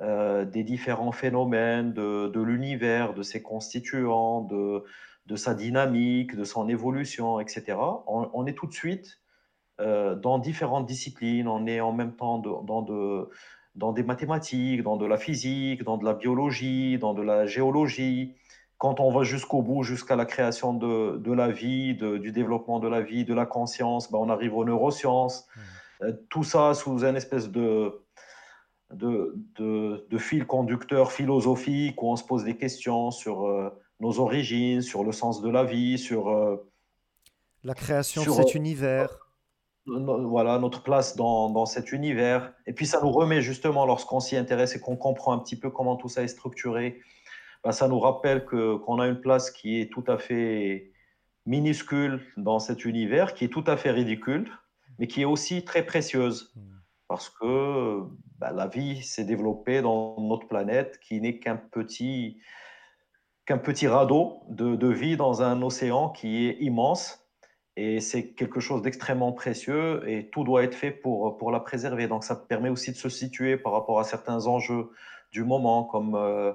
euh, 0.00 0.44
des 0.44 0.64
différents 0.64 1.12
phénomènes 1.12 1.92
de, 1.92 2.40
l'univers, 2.40 3.14
de 3.14 3.22
ses 3.22 3.42
constituants, 3.42 4.42
de, 4.42 4.84
de, 5.26 5.36
sa 5.36 5.54
dynamique, 5.54 6.36
de 6.36 6.44
son 6.44 6.68
évolution, 6.68 7.40
etc., 7.40 7.78
on, 8.06 8.46
est 8.46 8.54
tout 8.54 8.66
de 8.66 8.72
suite 8.72 9.19
euh, 9.80 10.14
dans 10.14 10.38
différentes 10.38 10.86
disciplines. 10.86 11.48
On 11.48 11.66
est 11.66 11.80
en 11.80 11.92
même 11.92 12.12
temps 12.12 12.38
dans, 12.38 12.82
de, 12.82 13.28
dans 13.74 13.92
des 13.92 14.02
mathématiques, 14.02 14.82
dans 14.82 14.96
de 14.96 15.06
la 15.06 15.16
physique, 15.16 15.82
dans 15.84 15.96
de 15.96 16.04
la 16.04 16.14
biologie, 16.14 16.98
dans 16.98 17.14
de 17.14 17.22
la 17.22 17.46
géologie 17.46 18.34
quand 18.80 18.98
on 18.98 19.12
va 19.12 19.24
jusqu'au 19.24 19.60
bout, 19.60 19.82
jusqu'à 19.82 20.16
la 20.16 20.24
création 20.24 20.72
de, 20.72 21.18
de 21.18 21.32
la 21.34 21.50
vie, 21.50 21.94
du 21.94 22.32
développement 22.32 22.80
de 22.80 22.88
la 22.88 23.02
vie, 23.02 23.26
de 23.26 23.34
la 23.34 23.44
conscience, 23.44 24.10
ben 24.10 24.16
on 24.16 24.30
arrive 24.30 24.56
aux 24.56 24.64
neurosciences. 24.64 25.46
Mmh. 25.54 25.60
Euh, 26.02 26.12
tout 26.30 26.44
ça 26.44 26.72
sous 26.72 27.04
un 27.04 27.14
espèce 27.14 27.50
de, 27.50 28.00
de, 28.90 29.36
de, 29.58 30.18
fil 30.18 30.46
conducteur 30.46 31.12
philosophique 31.12 32.02
où 32.02 32.06
on 32.06 32.16
se 32.16 32.24
pose 32.24 32.44
des 32.44 32.56
questions 32.56 33.10
sur 33.10 33.46
euh, 33.46 33.68
nos 34.00 34.18
origines, 34.18 34.80
sur 34.80 35.04
le 35.04 35.12
sens 35.12 35.42
de 35.42 35.50
la 35.50 35.64
vie, 35.64 35.98
sur... 35.98 36.30
Euh, 36.30 36.56
la 37.62 37.74
création 37.74 38.24
de 38.24 38.30
cet 38.30 38.54
univers. 38.54 39.10
Voilà, 39.98 40.58
notre 40.58 40.82
place 40.82 41.16
dans, 41.16 41.50
dans, 41.50 41.66
cet 41.66 41.92
univers. 41.92 42.52
Et 42.66 42.72
puis 42.72 42.86
ça 42.86 43.00
nous 43.02 43.10
remet 43.10 43.40
justement, 43.40 43.86
lorsqu'on 43.86 44.20
s'y 44.20 44.36
intéresse 44.36 44.76
et 44.76 44.80
qu'on 44.80 44.96
comprend 44.96 45.32
un 45.32 45.38
petit 45.38 45.56
peu 45.58 45.70
comment 45.70 45.96
tout 45.96 46.08
ça 46.08 46.22
est 46.22 46.28
structuré, 46.28 47.00
bah, 47.64 47.72
ça 47.72 47.88
nous 47.88 47.98
rappelle 47.98 48.44
qu'on 48.44 49.00
a 49.00 49.06
une 49.06 49.20
place 49.20 49.50
qui 49.50 49.80
est 49.80 49.92
tout 49.92 50.04
à 50.06 50.18
fait 50.18 50.92
minuscule 51.46 52.20
dans 52.36 52.58
cet 52.58 52.84
univers, 52.84 53.34
qui 53.34 53.44
est 53.44 53.48
tout 53.48 53.64
à 53.66 53.76
fait 53.76 53.90
ridicule, 53.90 54.50
mais 54.98 55.06
qui 55.06 55.22
est 55.22 55.26
aussi 55.26 55.64
très 55.64 55.84
précieuse. 55.84 56.52
Mm. 56.54 56.60
Parce 57.08 57.28
que 57.28 58.02
bah, 58.38 58.52
la 58.52 58.68
vie 58.68 59.02
s'est 59.02 59.24
développée 59.24 59.82
dans 59.82 60.20
notre 60.20 60.46
planète 60.46 61.00
qui 61.00 61.20
n'est 61.20 61.38
qu'un 61.38 61.56
petit, 61.56 62.38
qu'un 63.46 63.58
petit 63.58 63.88
radeau 63.88 64.42
de, 64.48 64.76
de, 64.76 64.86
vie 64.86 65.16
dans 65.16 65.42
un 65.42 65.60
océan 65.60 66.10
qui 66.10 66.46
est 66.46 66.56
immense. 66.60 67.26
Et 67.82 68.00
c'est 68.00 68.32
quelque 68.32 68.60
chose 68.60 68.82
d'extrêmement 68.82 69.32
précieux 69.32 70.06
et 70.06 70.28
tout 70.28 70.44
doit 70.44 70.64
être 70.64 70.74
fait 70.74 70.90
pour, 70.90 71.38
pour 71.38 71.50
la 71.50 71.60
préserver. 71.60 72.08
Donc 72.08 72.24
ça 72.24 72.36
permet 72.36 72.68
aussi 72.68 72.92
de 72.92 72.96
se 72.98 73.08
situer 73.08 73.56
par 73.56 73.72
rapport 73.72 73.98
à 73.98 74.04
certains 74.04 74.46
enjeux 74.48 74.90
du 75.32 75.44
moment, 75.44 75.84
comme 75.84 76.14
euh, 76.14 76.52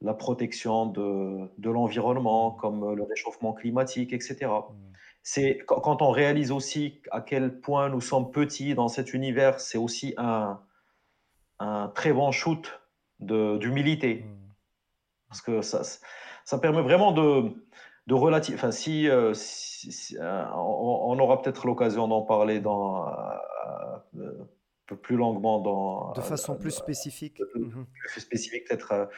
la 0.00 0.12
protection 0.12 0.86
de, 0.86 1.48
de 1.58 1.70
l'environnement, 1.70 2.50
comme 2.50 2.96
le 2.96 3.04
réchauffement 3.04 3.52
climatique, 3.52 4.12
etc. 4.12 4.38
Mm. 4.46 4.74
C'est 5.22 5.58
quand 5.68 6.02
on 6.02 6.10
réalise 6.10 6.50
aussi 6.50 7.00
à 7.12 7.20
quel 7.20 7.60
point 7.60 7.88
nous 7.88 8.00
sommes 8.00 8.32
petits 8.32 8.74
dans 8.74 8.88
cet 8.88 9.14
univers, 9.14 9.60
c'est 9.60 9.78
aussi 9.78 10.14
un, 10.16 10.60
un 11.60 11.92
très 11.94 12.12
bon 12.12 12.32
shoot 12.32 12.80
d'humilité. 13.20 14.24
Mm. 14.24 14.36
Parce 15.28 15.42
que 15.42 15.62
ça, 15.62 15.82
ça 16.44 16.58
permet 16.58 16.82
vraiment 16.82 17.12
de, 17.12 17.52
de 18.06 18.14
relative. 18.14 18.54
Enfin, 18.54 18.70
si, 18.70 19.08
euh, 19.08 19.32
euh, 19.32 20.44
on, 20.54 21.18
aura 21.18 21.42
peut-être 21.42 21.66
l'occasion 21.66 22.08
d'en 22.08 22.22
parler 22.22 22.60
dans, 22.60 23.08
euh, 24.16 24.30
peu 24.86 24.96
plus 24.96 25.16
longuement 25.16 25.60
dans. 25.60 26.12
De 26.12 26.20
façon 26.20 26.56
plus 26.56 26.70
spécifique. 26.70 27.40
Mm-hmm. 27.54 27.84
Plus 28.12 28.20
spécifique, 28.20 28.68
peut-être 28.68 29.08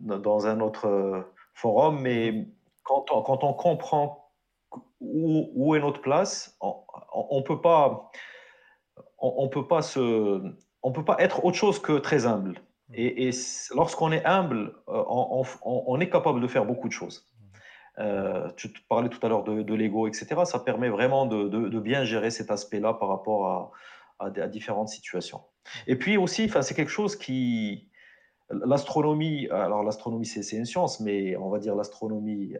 dans 0.00 0.46
un 0.46 0.60
autre 0.60 0.86
euh, 0.86 1.22
forum, 1.54 2.00
mais 2.00 2.48
quand 2.82 3.10
on, 3.10 3.22
quand 3.22 3.44
on 3.44 3.54
comprend 3.54 4.30
où, 5.00 5.50
où, 5.54 5.74
est 5.74 5.80
notre 5.80 6.00
place, 6.00 6.56
on 6.60 7.38
ne 7.38 7.42
peut 7.42 7.60
pas, 7.60 8.10
on, 9.18 9.48
peut 9.48 9.66
pas 9.66 9.82
se, 9.82 10.42
on 10.82 10.92
peut 10.92 11.04
pas 11.04 11.16
être 11.18 11.44
autre 11.44 11.56
chose 11.56 11.78
que 11.78 11.98
très 11.98 12.26
humble. 12.26 12.60
Mmh. 12.88 12.94
Et, 12.94 13.28
et 13.28 13.30
lorsqu'on 13.74 14.12
est 14.12 14.24
humble, 14.24 14.74
euh, 14.88 15.04
on, 15.08 15.44
on, 15.62 16.00
est 16.00 16.10
capable 16.10 16.40
de 16.40 16.48
faire 16.48 16.64
beaucoup 16.64 16.88
de 16.88 16.92
choses. 16.92 17.26
Euh, 17.98 18.50
tu 18.56 18.68
parlais 18.88 19.08
tout 19.08 19.24
à 19.24 19.28
l'heure 19.28 19.44
de, 19.44 19.62
de 19.62 19.74
l'ego, 19.74 20.08
etc. 20.08 20.42
Ça 20.44 20.58
permet 20.58 20.88
vraiment 20.88 21.26
de, 21.26 21.48
de, 21.48 21.80
bien 21.80 22.04
gérer 22.04 22.30
cet 22.30 22.50
aspect-là 22.50 22.94
par 22.94 23.08
rapport 23.08 23.46
à, 23.46 23.72
à, 24.18 24.26
à, 24.26 24.48
différentes 24.48 24.88
situations. 24.88 25.42
Et 25.86 25.96
puis 25.96 26.16
aussi, 26.16 26.50
c'est 26.60 26.74
quelque 26.74 26.90
chose 26.90 27.14
qui, 27.14 27.88
L'astronomie, 28.50 29.48
alors 29.48 29.82
l'astronomie 29.82 30.26
c'est 30.26 30.56
une 30.56 30.66
science, 30.66 31.00
mais 31.00 31.34
on 31.36 31.48
va 31.48 31.58
dire 31.58 31.74
l'astronomie, 31.74 32.56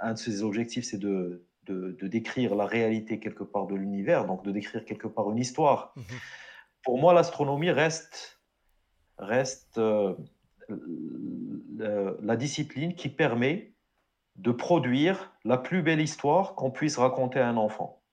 un 0.00 0.12
de 0.12 0.18
ses 0.18 0.44
objectifs 0.44 0.84
c'est 0.84 0.98
de, 0.98 1.44
décrire 1.66 2.54
la 2.54 2.64
réalité 2.64 3.18
quelque 3.18 3.42
part 3.42 3.66
de 3.66 3.74
l'univers, 3.74 4.26
donc 4.26 4.44
de 4.44 4.52
décrire 4.52 4.84
quelque 4.84 5.08
part 5.08 5.30
une 5.32 5.38
histoire. 5.38 5.92
Mhm. 5.96 6.04
Pour 6.84 6.98
moi, 6.98 7.12
l'astronomie 7.14 7.72
reste, 7.72 8.40
reste 9.18 9.78
euh, 9.78 10.14
la 12.22 12.36
discipline 12.36 12.94
qui 12.94 13.08
permet 13.08 13.73
de 14.36 14.50
produire 14.50 15.32
la 15.44 15.58
plus 15.58 15.82
belle 15.82 16.00
histoire 16.00 16.54
qu'on 16.54 16.70
puisse 16.70 16.98
raconter 16.98 17.40
à 17.40 17.48
un 17.48 17.56
enfant 17.56 18.04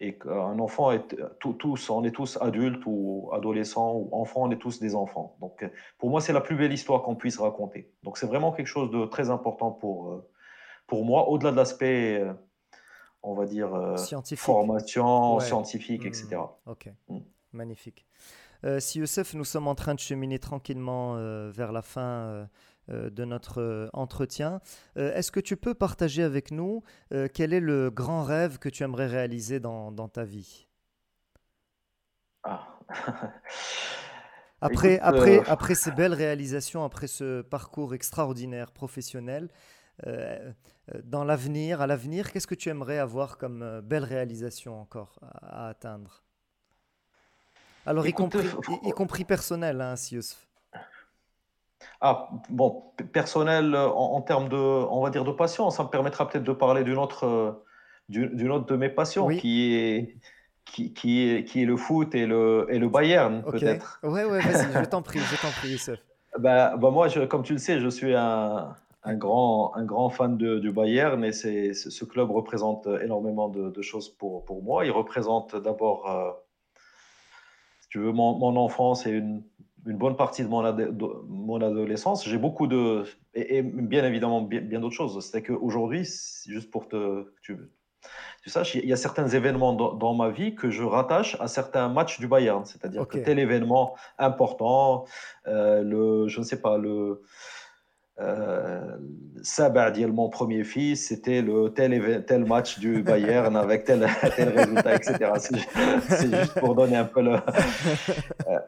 et 0.00 0.18
qu'un 0.18 0.58
enfant 0.58 0.90
est 0.90 1.16
tous, 1.38 1.90
on 1.90 2.04
est 2.04 2.10
tous 2.10 2.36
adultes 2.40 2.82
ou 2.86 3.30
adolescents 3.32 3.94
ou 3.94 4.08
enfants, 4.12 4.42
on 4.42 4.50
est 4.50 4.58
tous 4.58 4.80
des 4.80 4.94
enfants. 4.94 5.36
Donc 5.40 5.64
pour 5.98 6.10
moi, 6.10 6.20
c'est 6.20 6.32
la 6.32 6.40
plus 6.40 6.56
belle 6.56 6.72
histoire 6.72 7.02
qu'on 7.02 7.14
puisse 7.14 7.38
raconter. 7.38 7.92
Donc 8.02 8.18
c'est 8.18 8.26
vraiment 8.26 8.52
quelque 8.52 8.66
chose 8.66 8.90
de 8.90 9.06
très 9.06 9.30
important 9.30 9.70
pour, 9.70 10.10
euh, 10.10 10.28
pour 10.86 11.04
moi, 11.04 11.28
au-delà 11.28 11.52
de 11.52 11.56
l'aspect, 11.56 12.20
euh, 12.20 12.32
on 13.22 13.34
va 13.34 13.46
dire, 13.46 13.72
euh, 13.74 13.96
formation, 14.36 15.38
scientifique, 15.40 16.04
etc. 16.04 16.36
Mmh. 16.36 16.70
Ok, 16.70 16.92
mmh. 17.08 17.18
magnifique. 17.52 18.04
si 18.78 18.98
Youssef, 18.98 19.34
nous 19.34 19.44
sommes 19.44 19.68
en 19.68 19.74
train 19.74 19.94
de 19.94 20.00
cheminer 20.00 20.38
tranquillement 20.38 21.14
vers 21.50 21.70
la 21.70 21.82
fin 21.82 22.00
euh, 22.00 22.46
de 22.88 23.24
notre 23.24 23.62
euh, 23.62 23.88
entretien. 23.94 24.60
Euh, 24.98 25.14
est-ce 25.14 25.32
que 25.32 25.40
tu 25.40 25.56
peux 25.56 25.74
partager 25.74 26.22
avec 26.22 26.50
nous 26.50 26.82
quel 27.32 27.52
est 27.52 27.60
le 27.60 27.90
grand 27.90 28.22
rêve 28.22 28.58
que 28.58 28.68
tu 28.68 28.82
aimerais 28.82 29.06
réaliser 29.06 29.60
dans, 29.60 30.08
ta 30.08 30.24
vie? 30.24 30.68
Ah. 32.42 32.78
après, 34.60 34.98
après, 35.00 35.42
après 35.48 35.74
ces 35.74 35.92
belles 35.92 36.14
réalisations, 36.14 36.84
après 36.84 37.06
ce 37.06 37.42
parcours 37.42 37.94
extraordinaire 37.94 38.72
professionnel, 38.72 39.48
dans 41.04 41.24
l'avenir, 41.24 41.80
à 41.80 41.86
l'avenir, 41.86 42.32
qu'est-ce 42.32 42.46
que 42.46 42.54
tu 42.54 42.68
aimerais 42.68 42.98
avoir 42.98 43.38
comme 43.38 43.80
belle 43.82 44.04
réalisation 44.04 44.80
encore 44.80 45.18
à, 45.22 45.68
atteindre? 45.68 46.22
Alors, 47.86 48.06
y, 48.06 48.12
compris, 48.12 48.48
y, 48.82 48.90
compris 48.90 49.24
personnel, 49.24 49.80
hein. 49.80 49.94
Ah, 52.00 52.28
bon, 52.50 52.82
personnel 53.12 53.74
euh, 53.74 53.88
en, 53.88 54.20
termes 54.20 54.48
de, 54.48 54.56
on 54.56 55.02
va 55.02 55.10
dire, 55.10 55.24
de 55.24 55.32
passion, 55.32 55.70
ça 55.70 55.84
me 55.84 55.88
permettra 55.88 56.28
peut-être 56.28 56.44
de 56.44 56.52
parler 56.52 56.84
d'une 56.84 56.98
autre, 56.98 57.26
euh, 57.26 57.52
d'une 58.08 58.50
autre 58.50 58.66
de 58.66 58.76
mes 58.76 58.88
passions 58.88 59.28
qui 59.28 59.74
est, 59.74 60.16
qui, 60.64 60.92
qui, 60.92 61.28
est, 61.28 61.44
qui 61.44 61.62
est 61.62 61.66
le 61.66 61.76
foot 61.76 62.14
et 62.14 62.26
le, 62.26 62.66
et 62.68 62.78
le 62.78 62.88
Bayern, 62.88 63.42
peut-être. 63.42 64.00
Oui, 64.02 64.22
ouais, 64.22 64.40
vas-y, 64.40 64.72
je 64.72 64.88
t'en 64.88 65.02
prie, 65.02 65.20
je 65.20 65.40
t'en 65.40 65.50
prie, 65.50 65.70
Youssef. 65.70 65.98
Ben, 66.38 66.76
ben 66.80 66.90
moi, 66.90 67.08
je, 67.08 67.20
comme 67.20 67.42
tu 67.42 67.52
le 67.52 67.58
sais, 67.58 67.80
je 67.80 67.88
suis 67.88 68.14
un, 68.14 68.74
un 69.04 69.14
grand, 69.14 69.74
un 69.76 69.84
grand 69.84 70.08
fan 70.08 70.36
de, 70.36 70.58
du 70.58 70.72
Bayern 70.72 71.22
et 71.24 71.32
c'est, 71.32 71.74
ce 71.74 72.04
club 72.04 72.30
représente 72.30 72.88
énormément 73.02 73.48
de, 73.48 73.70
de, 73.70 73.82
choses 73.82 74.08
pour, 74.08 74.44
pour 74.44 74.62
moi. 74.62 74.86
Il 74.86 74.90
représente 74.90 75.54
d'abord. 75.56 76.10
Euh, 76.10 76.32
tu 77.90 78.00
veux, 78.00 78.12
mon, 78.12 78.36
mon 78.36 78.56
enfance 78.56 79.06
et 79.06 79.10
une, 79.10 79.44
une, 79.86 79.96
bonne 79.96 80.16
partie 80.16 80.42
de 80.42 80.48
mon, 80.48 80.62
mon 81.28 81.60
adolescence. 81.60 82.28
J'ai 82.28 82.38
beaucoup 82.38 82.66
de. 82.66 83.04
Et, 83.34 83.62
bien 83.62 84.04
évidemment, 84.04 84.42
bien, 84.42 84.60
bien 84.60 84.80
d'autres 84.80 84.94
choses. 84.94 85.18
C'est 85.30 85.42
qu'aujourd'hui, 85.42 86.08
juste 86.46 86.70
pour 86.70 86.88
te. 86.88 87.26
Tu, 87.42 87.56
tu 88.42 88.50
saches, 88.50 88.74
il 88.74 88.86
y 88.86 88.92
a 88.92 88.96
certains 88.96 89.28
événements 89.28 89.72
dans, 89.72 90.14
ma 90.14 90.28
vie 90.28 90.54
que 90.54 90.70
je 90.70 90.82
rattache 90.82 91.36
à 91.40 91.48
certains 91.48 91.88
matchs 91.88 92.20
du 92.20 92.28
Bayern. 92.28 92.64
C'est-à-dire 92.64 93.08
que 93.08 93.18
tel 93.18 93.38
événement 93.38 93.94
important, 94.18 95.06
euh, 95.46 95.82
le, 95.82 96.28
je 96.28 96.40
ne 96.40 96.44
sais 96.44 96.60
pas, 96.60 96.76
le. 96.76 97.22
Euh, 98.20 98.96
Sabah, 99.42 99.90
mon 100.06 100.28
premier 100.28 100.62
fils, 100.62 101.08
c'était 101.08 101.42
le 101.42 101.70
tel, 101.70 102.24
tel 102.26 102.44
match 102.44 102.78
du 102.78 103.02
Bayern 103.10 103.56
avec 103.56 103.84
tel, 103.84 104.06
tel 104.36 104.50
résultat, 104.50 104.94
etc. 104.94 105.32
C'est 106.08 106.32
juste 106.32 106.60
pour 106.60 106.74
donner 106.74 106.96
un 106.96 107.06
peu 107.06 107.22
le. 107.22 107.36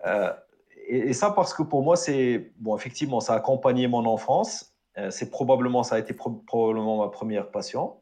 Euh, 0.06 0.32
euh, 0.91 1.09
et, 1.09 1.12
ça 1.12 1.30
parce 1.30 1.55
que 1.55 1.62
pour 1.62 1.82
moi, 1.82 1.97
c'est. 1.97 2.53
Bon, 2.59 2.76
effectivement, 2.76 3.20
ça 3.20 3.34
a 3.34 3.37
accompagné 3.37 3.89
mon 3.89 4.05
enfance. 4.07 4.74
c'est 5.11 5.30
probablement, 5.30 5.82
ça 5.82 5.97
a 5.97 5.99
été 5.99 6.14
probablement 6.14 6.99
ma 7.05 7.09
première 7.11 7.51
passion. 7.51 7.97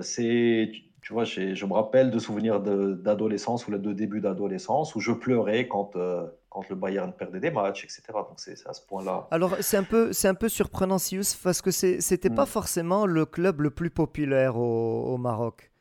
C'est 0.00 0.72
tu 1.02 1.12
vois, 1.12 1.24
je 1.24 1.66
me 1.66 1.72
rappelle 1.72 2.12
de 2.12 2.18
souvenirs 2.20 2.60
d'adolescence 2.60 3.66
ou 3.66 3.76
de 3.76 3.92
début 3.92 4.20
d'adolescence 4.20 4.94
où 4.94 5.00
je 5.00 5.10
pleurais 5.10 5.66
quand, 5.66 5.96
euh, 5.96 6.24
quand 6.48 6.68
le 6.68 6.76
Bayern 6.76 7.12
perdait 7.12 7.40
des 7.40 7.50
matchs, 7.50 7.82
etc. 7.82 8.02
Donc 8.14 8.34
c'est 8.36 8.54
à 8.68 8.72
ce 8.72 8.86
point-là. 8.86 9.26
Alors 9.32 9.56
c'est 9.60 9.76
un 9.76 9.82
peu, 9.82 10.12
c'est 10.12 10.28
un 10.28 10.34
peu 10.34 10.48
surprenant, 10.48 10.98
Sius, 10.98 11.34
parce 11.34 11.60
que 11.60 11.72
c'était 11.72 12.30
pas 12.30 12.44
mm. 12.44 12.46
forcément 12.46 13.04
le 13.04 13.26
club 13.26 13.62
le 13.62 13.70
plus 13.70 13.90
populaire 13.90 14.56
au, 14.56 15.18
Maroc. 15.18 15.71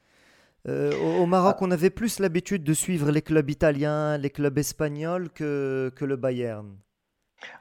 Euh, 0.68 0.91
au, 1.20 1.26
Maroc, 1.26 1.55
ah. 1.59 1.64
on 1.64 1.72
avait 1.72 1.89
plus 1.89 2.20
l'habitude 2.20 2.64
de 2.64 2.74
suivre 2.74 3.12
les 3.12 3.22
clubs 3.22 3.49
italiens, 3.49 4.18
les 4.18 4.30
clubs 4.30 4.57
espagnols 4.57 5.30
que, 5.30 5.91
que 5.95 6.05
le 6.05 6.16
Bayern. 6.16 6.78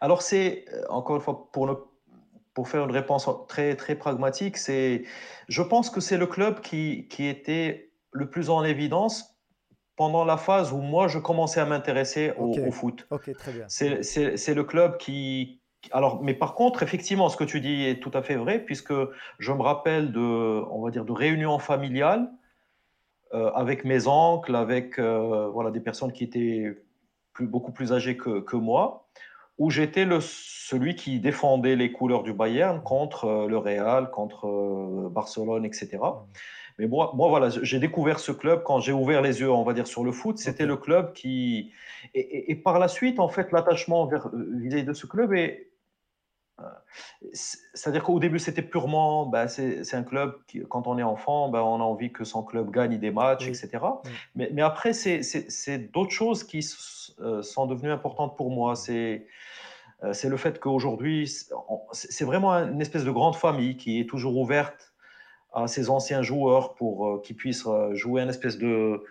Alors 0.01 0.21
c'est, 0.21 0.67
euh, 0.75 0.83
encore 0.91 1.17
une 1.17 1.23
fois, 1.23 1.49
pour 1.53 1.91
pour 2.53 2.69
faire 2.69 2.85
une 2.85 2.91
réponse 2.91 3.29
très, 3.49 3.77
très 3.77 3.95
pragmatique, 3.95 4.57
c'est, 4.57 5.05
je 5.49 5.63
pense 5.63 5.89
que 5.89 6.01
c'est 6.01 6.19
le 6.19 6.27
club 6.27 6.61
qui, 6.61 7.07
qui 7.09 7.27
était 7.27 7.93
le 8.11 8.29
plus 8.29 8.51
en 8.51 8.65
évidence 8.65 9.41
pendant 9.97 10.25
la 10.25 10.37
phase 10.37 10.73
où 10.73 10.79
moi 10.79 11.09
je 11.09 11.19
commençais 11.19 11.61
à 11.61 11.67
m'intéresser 11.67 12.33
au, 12.39 12.71
foot. 12.71 13.07
Ok, 13.11 13.33
très 13.35 13.53
bien. 13.53 13.67
C'est 13.69 14.55
le 14.55 14.65
club 14.65 14.97
qui. 14.99 15.61
Alors, 15.93 16.23
mais 16.23 16.35
par 16.35 16.55
contre, 16.55 16.83
effectivement, 16.83 17.29
ce 17.29 17.37
que 17.37 17.45
tu 17.45 17.61
dis 17.61 17.85
est 17.85 18.03
tout 18.03 18.11
à 18.15 18.23
fait 18.23 18.35
vrai, 18.35 18.59
puisque 18.59 18.93
je 19.39 19.53
me 19.53 19.63
rappelle 19.63 20.13
de, 20.13 20.21
on 20.21 20.83
va 20.83 20.91
dire, 20.91 21.05
de 21.05 21.13
réunions 21.13 21.59
familiales 21.59 22.31
avec 23.33 23.85
mes 23.85 24.07
oncles, 24.07 24.57
avec 24.57 24.99
euh, 24.99 25.49
voilà, 25.53 25.71
des 25.71 25.81
personnes 25.81 26.13
qui 26.13 26.25
étaient 26.25 26.77
plus, 27.33 27.47
beaucoup 27.47 27.73
plus 27.73 27.93
âgées 27.93 28.17
que, 28.17 28.41
que 28.41 28.57
moi, 28.57 29.09
où 29.59 29.71
j'étais 29.71 30.07
celui 30.21 30.97
qui 30.97 31.21
défendait 31.21 31.77
les 31.77 31.93
couleurs 31.93 32.23
du 32.23 32.33
Bayern 32.33 32.83
contre 32.83 33.27
euh, 33.27 33.47
le 33.47 33.59
Real, 33.59 34.11
contre 34.11 34.47
euh, 34.47 35.09
Barcelone, 35.11 35.65
etc. 35.65 35.99
Mais 36.79 36.87
moi, 36.87 37.13
moi 37.15 37.29
voilà, 37.29 37.51
j'ai 37.51 37.79
découvert 37.79 38.19
ce 38.21 38.33
club 38.33 38.63
quand 38.65 38.81
j'ai 38.81 38.93
ouvert 38.93 39.21
les 39.21 39.41
yeux, 39.41 39.51
on 39.51 39.65
va 39.65 39.75
dire, 39.75 39.87
sur 39.87 40.03
le 40.03 40.13
foot. 40.13 40.39
C'était 40.39 40.65
le 40.65 40.77
club 40.77 41.13
qui. 41.13 41.73
Et, 42.15 42.55
par 42.55 42.79
la 42.79 42.89
suite, 42.89 43.21
en 43.21 43.29
fait, 43.29 43.53
l'attachement 43.53 44.09
l'idée 44.35 44.83
de 44.83 44.95
ce 44.95 45.07
club 45.07 45.35
est. 45.35 45.70
Euh, 46.61 47.29
c'est-à-dire 47.33 48.03
qu'au 48.03 48.19
début, 48.19 48.39
c'était 48.39 48.63
purement, 48.63 49.27
ben, 49.27 49.49
c'est 49.49 49.95
un 49.95 50.03
club 50.03 50.37
qui, 50.47 50.61
quand 50.69 50.87
on 50.87 50.99
est 50.99 51.03
enfant, 51.03 51.49
ben, 51.49 51.61
on 51.61 51.77
a 51.77 51.85
envie 51.85 52.13
que 52.13 52.25
son 52.25 52.43
club 52.43 52.71
gagne 52.71 52.99
des 52.99 53.11
matchs, 53.11 53.47
etc. 53.47 53.71
Mais, 54.35 54.51
mais, 54.53 54.63
après, 54.63 54.93
c'est 54.93 55.79
d'autres 55.93 56.11
choses 56.11 56.45
qui 56.45 56.63
sont 56.63 57.67
devenues 57.67 57.93
importantes 57.93 58.37
pour 58.37 58.51
moi. 58.51 58.77
C'est 58.77 59.27
euh, 60.03 60.13
c'est 60.13 60.29
le 60.29 60.37
fait 60.37 60.59
qu'aujourd'hui, 60.59 61.31
c'est 61.93 62.25
vraiment 62.25 62.53
une 62.53 62.81
espèce 62.81 63.05
de 63.05 63.11
grande 63.11 63.37
famille 63.37 63.77
qui 63.77 64.01
est 64.01 64.09
toujours 64.09 64.37
ouverte 64.37 64.95
à 65.53 65.67
ses 65.67 65.91
anciens 65.91 66.23
joueurs 66.23 66.75
pour 66.75 67.09
euh, 67.09 67.21
qu'ils 67.21 67.37
puissent 67.37 67.67
euh, 67.67 67.95
jouer 67.95 68.23
un 68.23 68.29
espèce 68.29 68.57
de, 68.57 69.03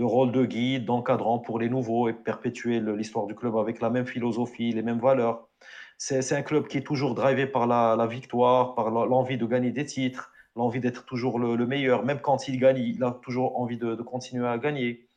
rôle 0.00 0.32
de 0.32 0.44
guide, 0.44 0.84
d'encadrant 0.84 1.38
pour 1.38 1.58
les 1.58 1.68
nouveaux 1.68 2.08
et 2.08 2.12
perpétuer 2.12 2.80
l'histoire 2.80 3.26
du 3.26 3.34
club 3.34 3.56
avec 3.56 3.80
la 3.80 3.90
même 3.90 4.06
philosophie, 4.06 4.72
les 4.72 4.82
mêmes 4.82 5.00
valeurs. 5.00 5.48
C'est 5.98 6.32
un 6.32 6.42
club 6.42 6.68
qui 6.68 6.78
est 6.78 6.86
toujours 6.86 7.14
drivé 7.14 7.46
par 7.46 7.66
la, 7.66 8.06
victoire, 8.06 8.74
par 8.74 8.90
l'envie 8.90 9.36
de 9.36 9.46
gagner 9.46 9.72
des 9.72 9.84
titres, 9.84 10.32
l'envie 10.56 10.80
d'être 10.80 11.04
toujours 11.04 11.38
le, 11.38 11.66
meilleur. 11.66 12.04
Même 12.04 12.20
quand 12.20 12.48
il 12.48 12.58
gagne, 12.58 12.78
il 12.78 13.02
a 13.02 13.10
toujours 13.22 13.60
envie 13.60 13.78
de 13.78 13.94
continuer 13.96 14.46
à 14.46 14.58
gagner. 14.58 15.08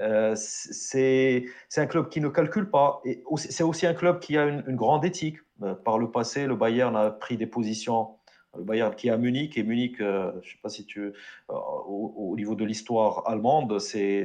Euh, 0.00 0.34
c'est 0.36 1.46
un 1.76 1.86
club 1.86 2.08
qui 2.08 2.20
ne 2.20 2.28
calcule 2.28 2.70
pas. 2.70 3.02
C'est 3.36 3.62
aussi 3.62 3.86
un 3.86 3.94
club 3.94 4.20
qui 4.20 4.36
a 4.36 4.44
une, 4.44 4.76
grande 4.76 5.04
éthique. 5.04 5.38
Euh, 5.62 5.74
par 5.74 5.98
le 5.98 6.10
passé, 6.10 6.46
le 6.46 6.54
Bayern 6.54 6.94
a 6.96 7.10
pris 7.10 7.36
des 7.36 7.46
positions. 7.46 8.10
Le 8.56 8.64
Bayern 8.64 8.94
qui 8.94 9.08
est 9.08 9.10
à 9.10 9.16
Munich, 9.16 9.56
et 9.58 9.62
Munich, 9.62 10.00
euh, 10.00 10.32
je 10.42 10.48
ne 10.48 10.52
sais 10.52 10.58
pas 10.62 10.68
si 10.68 10.86
tu. 10.86 11.12
au, 11.48 12.34
niveau 12.36 12.54
de 12.54 12.64
l'histoire 12.64 13.26
allemande, 13.26 13.78
c'est 13.78 14.24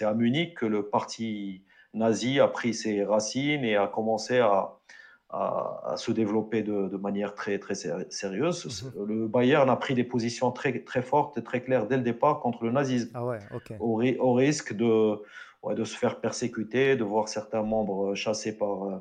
à 0.00 0.14
Munich 0.14 0.56
que 0.56 0.66
le 0.66 0.88
parti 0.88 1.62
nazi 1.94 2.38
a 2.38 2.48
pris 2.48 2.74
ses 2.74 3.04
racines 3.04 3.64
et 3.64 3.76
a 3.76 3.88
commencé 3.88 4.38
à, 4.38 4.78
à, 5.30 5.94
se 5.96 6.10
développer 6.10 6.62
de, 6.62 6.96
manière 6.96 7.34
très, 7.34 7.58
très 7.58 7.74
sérieuse. 7.74 8.92
Mhm. 8.96 9.06
Le 9.06 9.28
Bayern 9.28 9.68
a 9.68 9.76
pris 9.76 9.94
des 9.94 10.04
positions 10.04 10.50
très, 10.52 10.80
très 10.80 11.02
fortes 11.02 11.36
et 11.36 11.42
très 11.42 11.62
claires 11.62 11.86
dès 11.86 11.96
le 11.96 12.02
départ 12.02 12.40
contre 12.40 12.64
le 12.64 12.72
nazisme, 12.72 13.10
ah 13.14 13.24
ouais, 13.24 13.38
au, 13.78 14.02
au, 14.20 14.32
risque 14.32 14.72
de, 14.74 15.22
de 15.74 15.84
se 15.84 15.96
faire 15.96 16.20
persécuter, 16.20 16.96
de 16.96 17.04
voir 17.04 17.28
certains 17.28 17.62
membres 17.62 18.14
chassés 18.14 18.56
par... 18.56 18.84
Euh, 18.84 18.98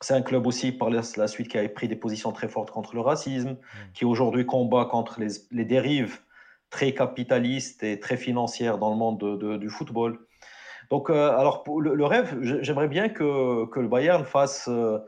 c'est 0.00 0.14
un 0.14 0.22
club 0.22 0.46
aussi 0.46 0.70
par 0.70 0.90
la, 0.90 1.02
suite 1.02 1.48
qui 1.48 1.56
a 1.56 1.68
pris 1.68 1.88
des 1.88 1.96
positions 1.96 2.30
très 2.32 2.48
fortes 2.48 2.70
contre 2.70 2.94
le 2.94 3.00
racisme, 3.00 3.50
mhm. 3.50 3.92
qui 3.94 4.04
aujourd'hui 4.04 4.46
combat 4.46 4.84
contre 4.84 5.18
les, 5.18 5.28
les, 5.50 5.64
dérives 5.64 6.18
très 6.70 6.92
capitalistes 6.92 7.82
et 7.82 7.98
très 7.98 8.16
financières 8.16 8.78
dans 8.78 8.90
le 8.90 8.96
monde 8.96 9.18
de, 9.18 9.56
du 9.56 9.68
football. 9.68 10.18
Donc, 10.90 11.10
euh, 11.10 11.30
alors, 11.36 11.64
pour 11.64 11.80
le, 11.80 12.04
rêve, 12.04 12.36
j'aimerais 12.40 12.88
bien 12.88 13.08
que, 13.08 13.66
que, 13.66 13.80
le 13.80 13.88
Bayern 13.88 14.24
fasse... 14.24 14.68
Euh, 14.68 14.98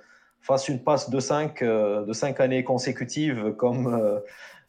fasse 0.47 0.69
une 0.69 0.83
passe 0.83 1.11
de 1.11 1.21
5 1.21 1.63
euh, 1.63 2.05
de 2.05 2.13
cinq 2.13 2.41
années 2.41 2.63
consécutives 2.63 3.53
comme 3.57 3.93
euh, 3.93 4.21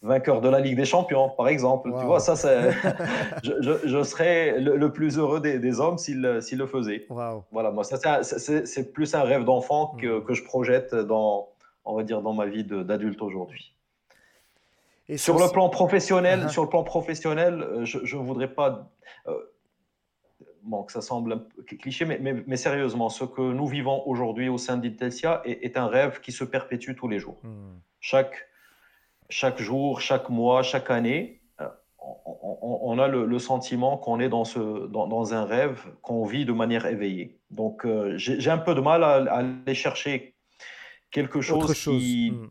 vainqueur 0.01 0.41
de 0.41 0.49
la 0.49 0.59
Ligue 0.59 0.75
des 0.75 0.85
Champions, 0.85 1.29
par 1.29 1.47
exemple. 1.47 1.91
Tu 1.97 2.05
vois, 2.05 2.19
ça, 2.19 2.35
je, 3.43 3.77
je, 3.85 4.03
serais 4.03 4.59
le, 4.59 4.91
plus 4.91 5.17
heureux 5.17 5.39
des, 5.39 5.79
hommes 5.79 5.97
s'il 5.97 6.21
le 6.21 6.67
faisait. 6.67 7.05
Voilà, 7.51 7.71
moi, 7.71 7.83
c'est 7.83 8.93
plus 8.93 9.15
un 9.15 9.23
rêve 9.23 9.43
d'enfant 9.43 9.95
que, 9.99 10.19
mm. 10.19 10.23
que, 10.23 10.33
je 10.33 10.43
projette 10.43 10.95
dans, 10.95 11.49
on 11.85 11.95
va 11.95 12.03
dire, 12.03 12.21
dans 12.21 12.33
ma 12.33 12.45
vie 12.45 12.63
d'adulte 12.63 13.21
aujourd'hui. 13.21 13.73
Et 15.09 15.17
sur 15.17 15.39
le 15.39 15.49
plan 15.49 15.69
professionnel, 15.69 16.41
uh-huh. 16.41 16.49
sur 16.49 16.63
le 16.63 16.69
plan 16.69 16.83
professionnel, 16.83 17.61
euh, 17.61 17.85
je 17.85 18.17
ne 18.17 18.21
voudrais 18.21 18.49
pas 18.49 18.89
bon, 20.67 20.83
que 20.83 20.91
ça 20.91 21.01
semble 21.01 21.33
un 21.33 21.37
peu 21.37 21.63
cliché, 21.63 22.05
mais, 22.05 22.19
mais, 22.19 22.57
sérieusement, 22.57 23.09
ce 23.09 23.23
que 23.23 23.41
nous 23.41 23.67
vivons 23.67 24.05
aujourd'hui 24.07 24.49
au 24.49 24.57
sein 24.57 24.77
d'Intelsia 24.77 25.41
est, 25.45 25.77
un 25.77 25.87
rêve 25.87 26.19
qui 26.21 26.31
se 26.31 26.43
perpétue 26.43 26.93
tous 26.95 27.07
les 27.07 27.19
jours. 27.19 27.39
Hmm. 27.43 27.79
Chaque, 27.99 28.47
chaque 29.29 29.61
jour, 29.61 30.01
chaque 30.01 30.29
mois, 30.29 30.61
chaque 30.63 30.91
année, 30.91 31.41
euh, 31.61 31.67
on, 31.99 32.99
a 32.99 33.07
le, 33.07 33.39
sentiment 33.39 33.97
qu'on 33.97 34.19
est 34.19 34.29
dans, 34.29 34.45
ce, 34.45 34.87
dans, 34.87 35.33
un 35.33 35.45
rêve 35.45 35.83
qu'on 36.01 36.25
vit 36.25 36.45
de 36.45 36.53
manière 36.53 36.85
éveillée. 36.85 37.39
Donc, 37.49 37.85
euh, 37.85 38.13
j'ai 38.17 38.51
un 38.51 38.57
peu 38.57 38.75
de 38.75 38.81
mal 38.81 39.03
à, 39.03 39.15
aller 39.15 39.73
chercher 39.73 40.35
quelque 41.11 41.41
chose, 41.41 41.87
hmm. 41.87 42.49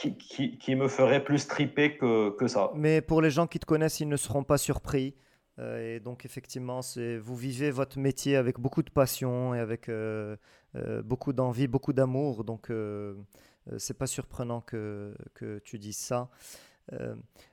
Qui, 0.00 0.16
qui, 0.16 0.56
qui, 0.56 0.74
me 0.74 0.88
ferait 0.88 1.22
plus 1.22 1.46
triper 1.46 1.98
que, 1.98 2.30
que 2.30 2.48
ça. 2.48 2.70
Mais 2.74 3.02
pour 3.02 3.20
les 3.20 3.28
gens 3.28 3.46
qui 3.46 3.58
te 3.58 3.66
connaissent, 3.66 4.00
ils 4.00 4.08
ne 4.08 4.16
seront 4.16 4.42
pas 4.42 4.56
surpris. 4.56 5.14
Euh, 5.58 5.96
et 5.96 6.00
donc 6.00 6.24
effectivement, 6.24 6.80
vous 7.20 7.36
vivez 7.36 7.70
votre 7.70 7.98
métier 7.98 8.36
avec 8.36 8.58
beaucoup 8.58 8.82
de 8.82 8.90
passion 8.90 9.54
et 9.54 9.60
avec 9.60 9.88
euh, 9.88 10.36
euh, 10.76 11.02
beaucoup 11.02 11.32
d'envie, 11.32 11.66
beaucoup 11.66 11.92
d'amour. 11.92 12.44
Donc 12.44 12.70
c'est 13.76 13.96
pas 13.96 14.06
surprenant 14.06 14.60
que, 14.60 15.14
que, 15.34 15.58
tu 15.60 15.78
dises 15.78 15.98
ça. 15.98 16.28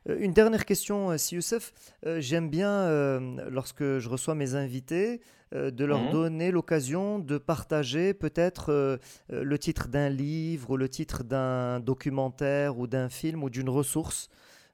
une 0.08 0.34
dernière 0.34 0.66
question, 0.66 1.18
si 1.18 1.36
Youssef. 1.36 1.74
J'aime 2.18 2.50
bien, 2.50 3.20
lorsque 3.50 3.84
je 3.84 4.10
reçois 4.10 4.36
mes 4.36 4.56
invités, 4.56 5.22
de 5.52 5.86
leur 5.86 6.00
mhm. 6.04 6.12
donner 6.12 6.52
l'occasion 6.52 7.20
de 7.20 7.38
partager 7.38 8.14
peut-être 8.14 9.00
le 9.30 9.60
titre 9.60 9.88
d'un 9.88 10.10
livre 10.10 10.72
ou 10.72 10.78
le 10.78 10.90
titre 10.90 11.24
d'un 11.24 11.80
documentaire 11.80 12.78
ou 12.78 12.88
d'un 12.88 13.10
film 13.10 13.44
ou 13.44 13.50
d'une 13.50 13.70
ressource 13.70 14.30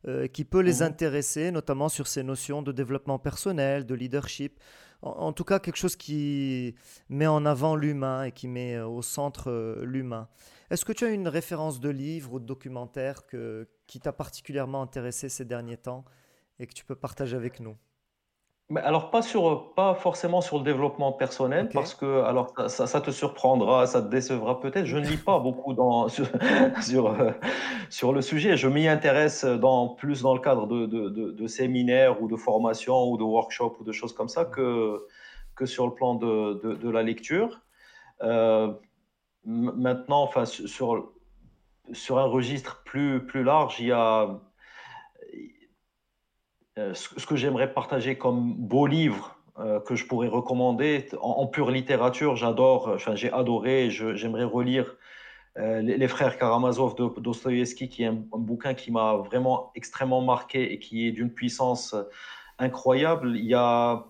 euh, 0.07 0.27
qui 0.27 0.45
peut 0.45 0.59
les 0.59 0.81
mhm. 0.81 0.87
intéresser, 0.87 1.49
notamment 1.51 1.89
sur 1.89 2.05
ces 2.05 2.21
notions 2.21 2.61
de 2.61 2.71
développement 2.71 3.17
personnel, 3.17 3.85
de 3.85 3.95
leadership. 3.95 4.59
En, 5.01 5.33
tout 5.33 5.43
cas, 5.43 5.59
quelque 5.59 5.77
chose 5.77 5.95
qui 5.95 6.75
met 7.09 7.27
en 7.27 7.45
avant 7.45 7.75
l'humain 7.75 8.23
et 8.23 8.31
qui 8.31 8.47
met 8.47 8.75
euh, 8.75 8.87
au 8.87 9.01
centre 9.01 9.51
euh, 9.51 9.83
l'humain. 9.83 10.27
Est-ce 10.69 10.85
que 10.85 10.93
tu 10.93 11.05
as 11.05 11.09
une 11.09 11.27
référence 11.27 11.79
de 11.79 11.89
livre 11.89 12.33
ou 12.33 12.39
de 12.39 12.45
documentaire 12.45 13.25
que, 13.25 13.67
qui 13.87 13.99
t'a 13.99 14.13
particulièrement 14.13 14.81
intéressé 14.81 15.29
ces 15.29 15.45
derniers 15.45 15.77
temps 15.77 16.05
et 16.59 16.67
que 16.67 16.73
tu 16.73 16.85
peux 16.85 16.95
partager 16.95 17.35
avec 17.35 17.59
nous? 17.59 17.75
Mais 18.69 18.81
alors 18.81 19.11
pas 19.11 19.21
sur, 19.21 19.73
pas 19.75 19.93
forcément 19.93 20.41
sur 20.41 20.57
le 20.57 20.63
développement 20.63 21.11
personnel 21.11 21.69
parce 21.71 21.93
que 21.93 22.23
alors 22.23 22.51
ça 22.67 22.87
ça 22.87 22.99
te 22.99 23.11
surprendra, 23.11 23.85
ça 23.85 24.01
te 24.01 24.07
décevra 24.07 24.59
peut-être. 24.59 24.85
Je 24.87 24.97
ne 24.97 25.05
lis 25.05 25.17
pas 25.17 25.37
beaucoup 25.37 25.73
dans 25.75 26.07
sur 26.09 26.27
sur, 26.81 27.09
heu, 27.09 27.35
sur 27.91 28.11
le 28.11 28.21
sujet. 28.23 28.57
Je 28.57 28.67
m'y 28.67 28.87
intéresse 28.87 29.45
dans 29.45 29.89
plus 29.89 30.23
dans 30.23 30.33
le 30.33 30.39
cadre 30.39 30.65
de 30.65 30.87
de 30.87 31.09
de 31.09 31.31
de 31.31 31.47
séminaires 31.47 32.23
ou 32.23 32.27
de 32.27 32.35
formations 32.35 33.03
ou 33.11 33.17
de 33.17 33.23
workshops 33.23 33.77
ou 33.79 33.83
de 33.83 33.91
choses 33.91 34.13
comme 34.13 34.29
ça 34.29 34.45
que 34.45 35.05
que 35.55 35.67
sur 35.67 35.85
le 35.85 35.93
plan 35.93 36.15
de 36.15 36.89
la 36.89 37.03
lecture. 37.03 37.61
Heu, 38.23 38.79
maintenant, 39.45 40.23
enfin 40.23 40.45
sur 40.45 41.13
sur 41.93 42.19
un 42.19 42.25
registre 42.25 42.83
plus 42.85 43.25
plus 43.25 43.43
large, 43.43 43.79
il 43.79 43.87
y 43.87 43.91
a 43.91 44.39
ce 46.77 47.19
ce 47.19 47.25
que 47.25 47.35
j'aimerais 47.35 47.73
partager 47.73 48.17
comme 48.17 48.53
beau 48.53 48.87
livre, 48.87 49.37
heu, 49.59 49.79
que 49.85 49.95
je 49.95 50.05
pourrais 50.05 50.27
recommander 50.27 51.07
en 51.21 51.47
pure 51.47 51.71
littérature, 51.71 52.35
j'adore, 52.35 52.89
euh, 52.89 52.95
enfin 52.95 53.15
j'ai 53.15 53.31
adoré 53.31 53.89
j'aimerais 53.89 54.43
relire, 54.43 54.95
les 55.57 56.07
frères 56.09 56.37
Karamazov 56.37 56.95
de 56.95 57.07
Dostoïevski 57.21 57.87
qui 57.87 58.03
est 58.03 58.07
un 58.07 58.17
bouquin 58.33 58.73
qui 58.73 58.91
m'a 58.91 59.15
vraiment 59.15 59.71
extrêmement 59.73 60.21
marqué 60.21 60.73
et 60.73 60.79
qui 60.79 61.07
est 61.07 61.13
d'une 61.13 61.29
puissance, 61.29 61.95
incroyable. 62.59 63.37
Il 63.37 63.45
y 63.45 63.53
a 63.53 64.03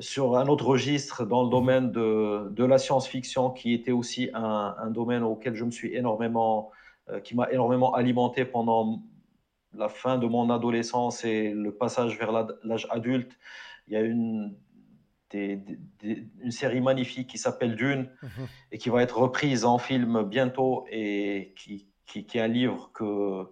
sur 0.00 0.36
un 0.36 0.48
autre 0.48 0.66
registre 0.66 1.24
dans 1.24 1.44
le 1.44 1.48
domaine 1.48 1.92
de 1.92 2.64
la 2.64 2.78
science-fiction 2.78 3.50
qui 3.50 3.72
était 3.72 3.92
aussi 3.92 4.30
un 4.34 4.90
domaine 4.90 5.22
auquel 5.22 5.54
je 5.54 5.64
me 5.64 5.70
suis 5.70 5.94
énormément, 5.94 6.72
qui 7.22 7.36
m'a 7.36 7.48
énormément 7.52 7.94
alimenté 7.94 8.44
pendant 8.44 9.00
la 9.74 9.88
fin 9.88 10.18
de 10.18 10.26
mon 10.26 10.50
adolescence 10.50 11.24
et 11.24 11.50
le 11.52 11.72
passage 11.72 12.18
vers 12.18 12.32
l'âge 12.64 12.86
adulte, 12.90 13.38
il 13.86 13.94
y 13.94 13.96
a 13.96 14.00
une 14.00 14.56
des 15.30 15.56
des 15.56 15.78
des 16.00 16.26
une 16.42 16.50
série 16.50 16.80
magnifique 16.80 17.28
qui 17.28 17.38
s'appelle 17.38 17.76
Dune 17.76 18.08
Mmh 18.22 18.26
et 18.72 18.78
qui 18.78 18.88
va 18.88 19.02
être 19.02 19.18
reprise 19.18 19.64
en 19.64 19.78
film 19.78 20.22
bientôt 20.22 20.84
et 20.90 21.52
qui 21.56 21.88
qui 22.06 22.24
qui 22.24 22.38
est 22.38 22.42
un 22.42 22.48
livre 22.48 22.90
que 22.92 23.46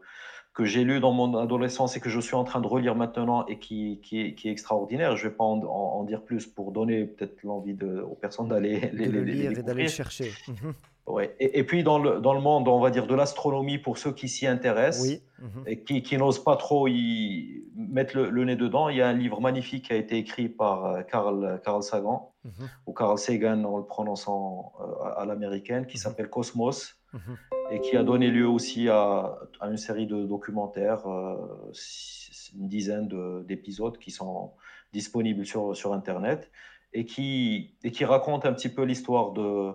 que 0.54 0.64
j'ai 0.64 0.82
lu 0.82 0.98
dans 0.98 1.12
mon 1.12 1.36
adolescence 1.36 1.96
et 1.96 2.00
que 2.00 2.08
je 2.08 2.18
suis 2.18 2.34
en 2.34 2.42
train 2.42 2.60
de 2.60 2.66
relire 2.66 2.96
maintenant 2.96 3.46
et 3.46 3.58
qui 3.60 4.00
qui 4.02 4.20
est 4.20 4.34
qui 4.34 4.48
est 4.48 4.52
extraordinaire. 4.52 5.16
Je 5.16 5.24
ne 5.26 5.30
vais 5.30 5.36
pas 5.36 5.44
en 5.44 5.60
en 5.62 5.98
en 5.98 6.04
dire 6.04 6.24
plus 6.24 6.46
pour 6.46 6.72
donner 6.72 7.04
peut-être 7.04 7.42
l'envie 7.44 7.76
aux 7.82 8.16
personnes 8.16 8.48
d'aller 8.48 8.90
les 8.92 9.06
De 9.06 9.12
les 9.12 9.20
le 9.20 9.24
les 9.24 9.34
lire 9.34 9.58
et 9.58 9.62
d'aller 9.62 9.84
le 9.84 9.88
chercher. 9.88 10.32
Mmh 10.48 10.70
Ouais. 11.08 11.34
Et 11.40 11.58
et 11.60 11.64
puis 11.64 11.82
dans 11.82 11.98
le 11.98 12.20
dans 12.20 12.34
le 12.34 12.40
monde, 12.40 12.68
on 12.68 12.80
va 12.80 12.90
dire, 12.90 13.06
de 13.06 13.14
l'astronomie 13.14 13.78
pour 13.78 13.98
ceux 13.98 14.12
qui 14.12 14.28
s'y 14.28 14.46
intéressent 14.46 15.08
Oui. 15.08 15.22
Mmh 15.38 15.66
et 15.66 15.82
qui 15.84 16.02
qui 16.02 16.16
n'osent 16.18 16.42
pas 16.42 16.56
trop 16.56 16.88
y 16.88 17.64
mettre 17.76 18.16
le 18.16 18.30
le 18.30 18.44
nez 18.44 18.56
dedans, 18.56 18.88
il 18.88 18.96
y 18.98 19.02
a 19.02 19.08
un 19.08 19.12
livre 19.14 19.40
magnifique 19.40 19.86
qui 19.86 19.92
a 19.92 19.96
été 19.96 20.16
écrit 20.18 20.48
par, 20.48 20.86
heu, 20.86 21.02
Carl 21.10 21.60
Carl 21.64 21.82
Sagan 21.82 22.34
Mmh 22.44 22.70
ou 22.86 22.92
Carl 22.92 23.18
Sagan 23.18 23.64
en 23.64 23.78
le 23.78 23.86
prononçant, 23.86 24.72
heu, 24.80 24.84
à 25.04 25.22
à 25.22 25.26
l'américaine, 25.26 25.86
qui 25.86 25.96
Mmh 25.96 25.98
s'appelle 25.98 26.28
Cosmos 26.30 26.96
Mmh 27.12 27.38
et 27.70 27.80
qui 27.80 27.96
a 27.96 28.04
donné 28.04 28.30
lieu 28.30 28.48
aussi 28.48 28.88
à 28.90 29.38
à 29.60 29.68
une 29.70 29.78
série 29.78 30.06
de 30.06 30.26
documentaires, 30.26 31.06
heu, 31.08 31.70
s 31.72 32.52
une 32.56 32.68
dizaine 32.68 33.08
de 33.08 33.44
d'épisodes 33.48 33.98
qui 33.98 34.10
sont 34.12 34.54
disponibles 34.92 35.46
sur 35.46 35.76
sur 35.76 35.92
internet 35.94 36.50
et 36.94 37.04
qui 37.06 37.76
et 37.84 37.92
qui 37.92 38.04
racontent 38.04 38.48
un 38.48 38.52
petit 38.54 38.70
peu 38.74 38.84
l'histoire 38.84 39.32
de 39.32 39.72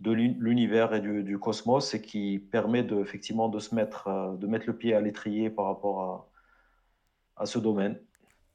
de 0.00 0.12
l'univers 0.12 0.92
et 0.94 1.00
du, 1.00 1.22
du, 1.22 1.38
cosmos 1.38 1.94
et 1.94 2.02
qui 2.02 2.38
permet 2.38 2.82
de, 2.82 3.00
effectivement 3.00 3.48
de 3.48 3.58
se 3.58 3.74
mettre, 3.74 4.08
euh, 4.08 4.36
de 4.36 4.46
mettre 4.46 4.66
le 4.66 4.76
pied 4.76 4.94
à 4.94 5.00
l'étrier 5.00 5.48
par 5.50 5.66
rapport 5.66 6.28
à, 7.36 7.42
à 7.42 7.46
ce 7.46 7.58
domaine. 7.58 7.98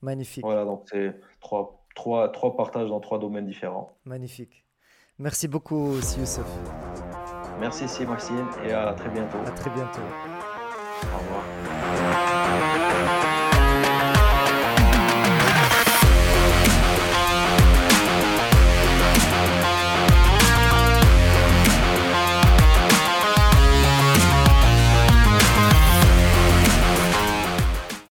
Magnifique, 0.01 0.43
Voilà, 0.43 0.65
donc 0.65 0.83
c'est 0.91 1.19
trois, 1.39 1.83
trois, 1.95 2.29
trois 2.29 2.55
partages 2.55 2.89
dans 2.89 2.99
trois 2.99 3.19
domaines 3.19 3.45
différents. 3.45 3.97
magnifique. 4.05 4.65
Merci 5.19 5.47
beaucoup, 5.47 5.99
Si 6.01 6.19
Youssef. 6.19 6.45
Merci, 7.59 7.87
si 7.87 8.05
Maxime, 8.05 8.47
et 8.65 8.71
à 8.71 8.93
très 8.93 9.09
bientôt. 9.09 9.37
À 9.45 9.51
très 9.51 9.69
bientôt. 9.69 10.01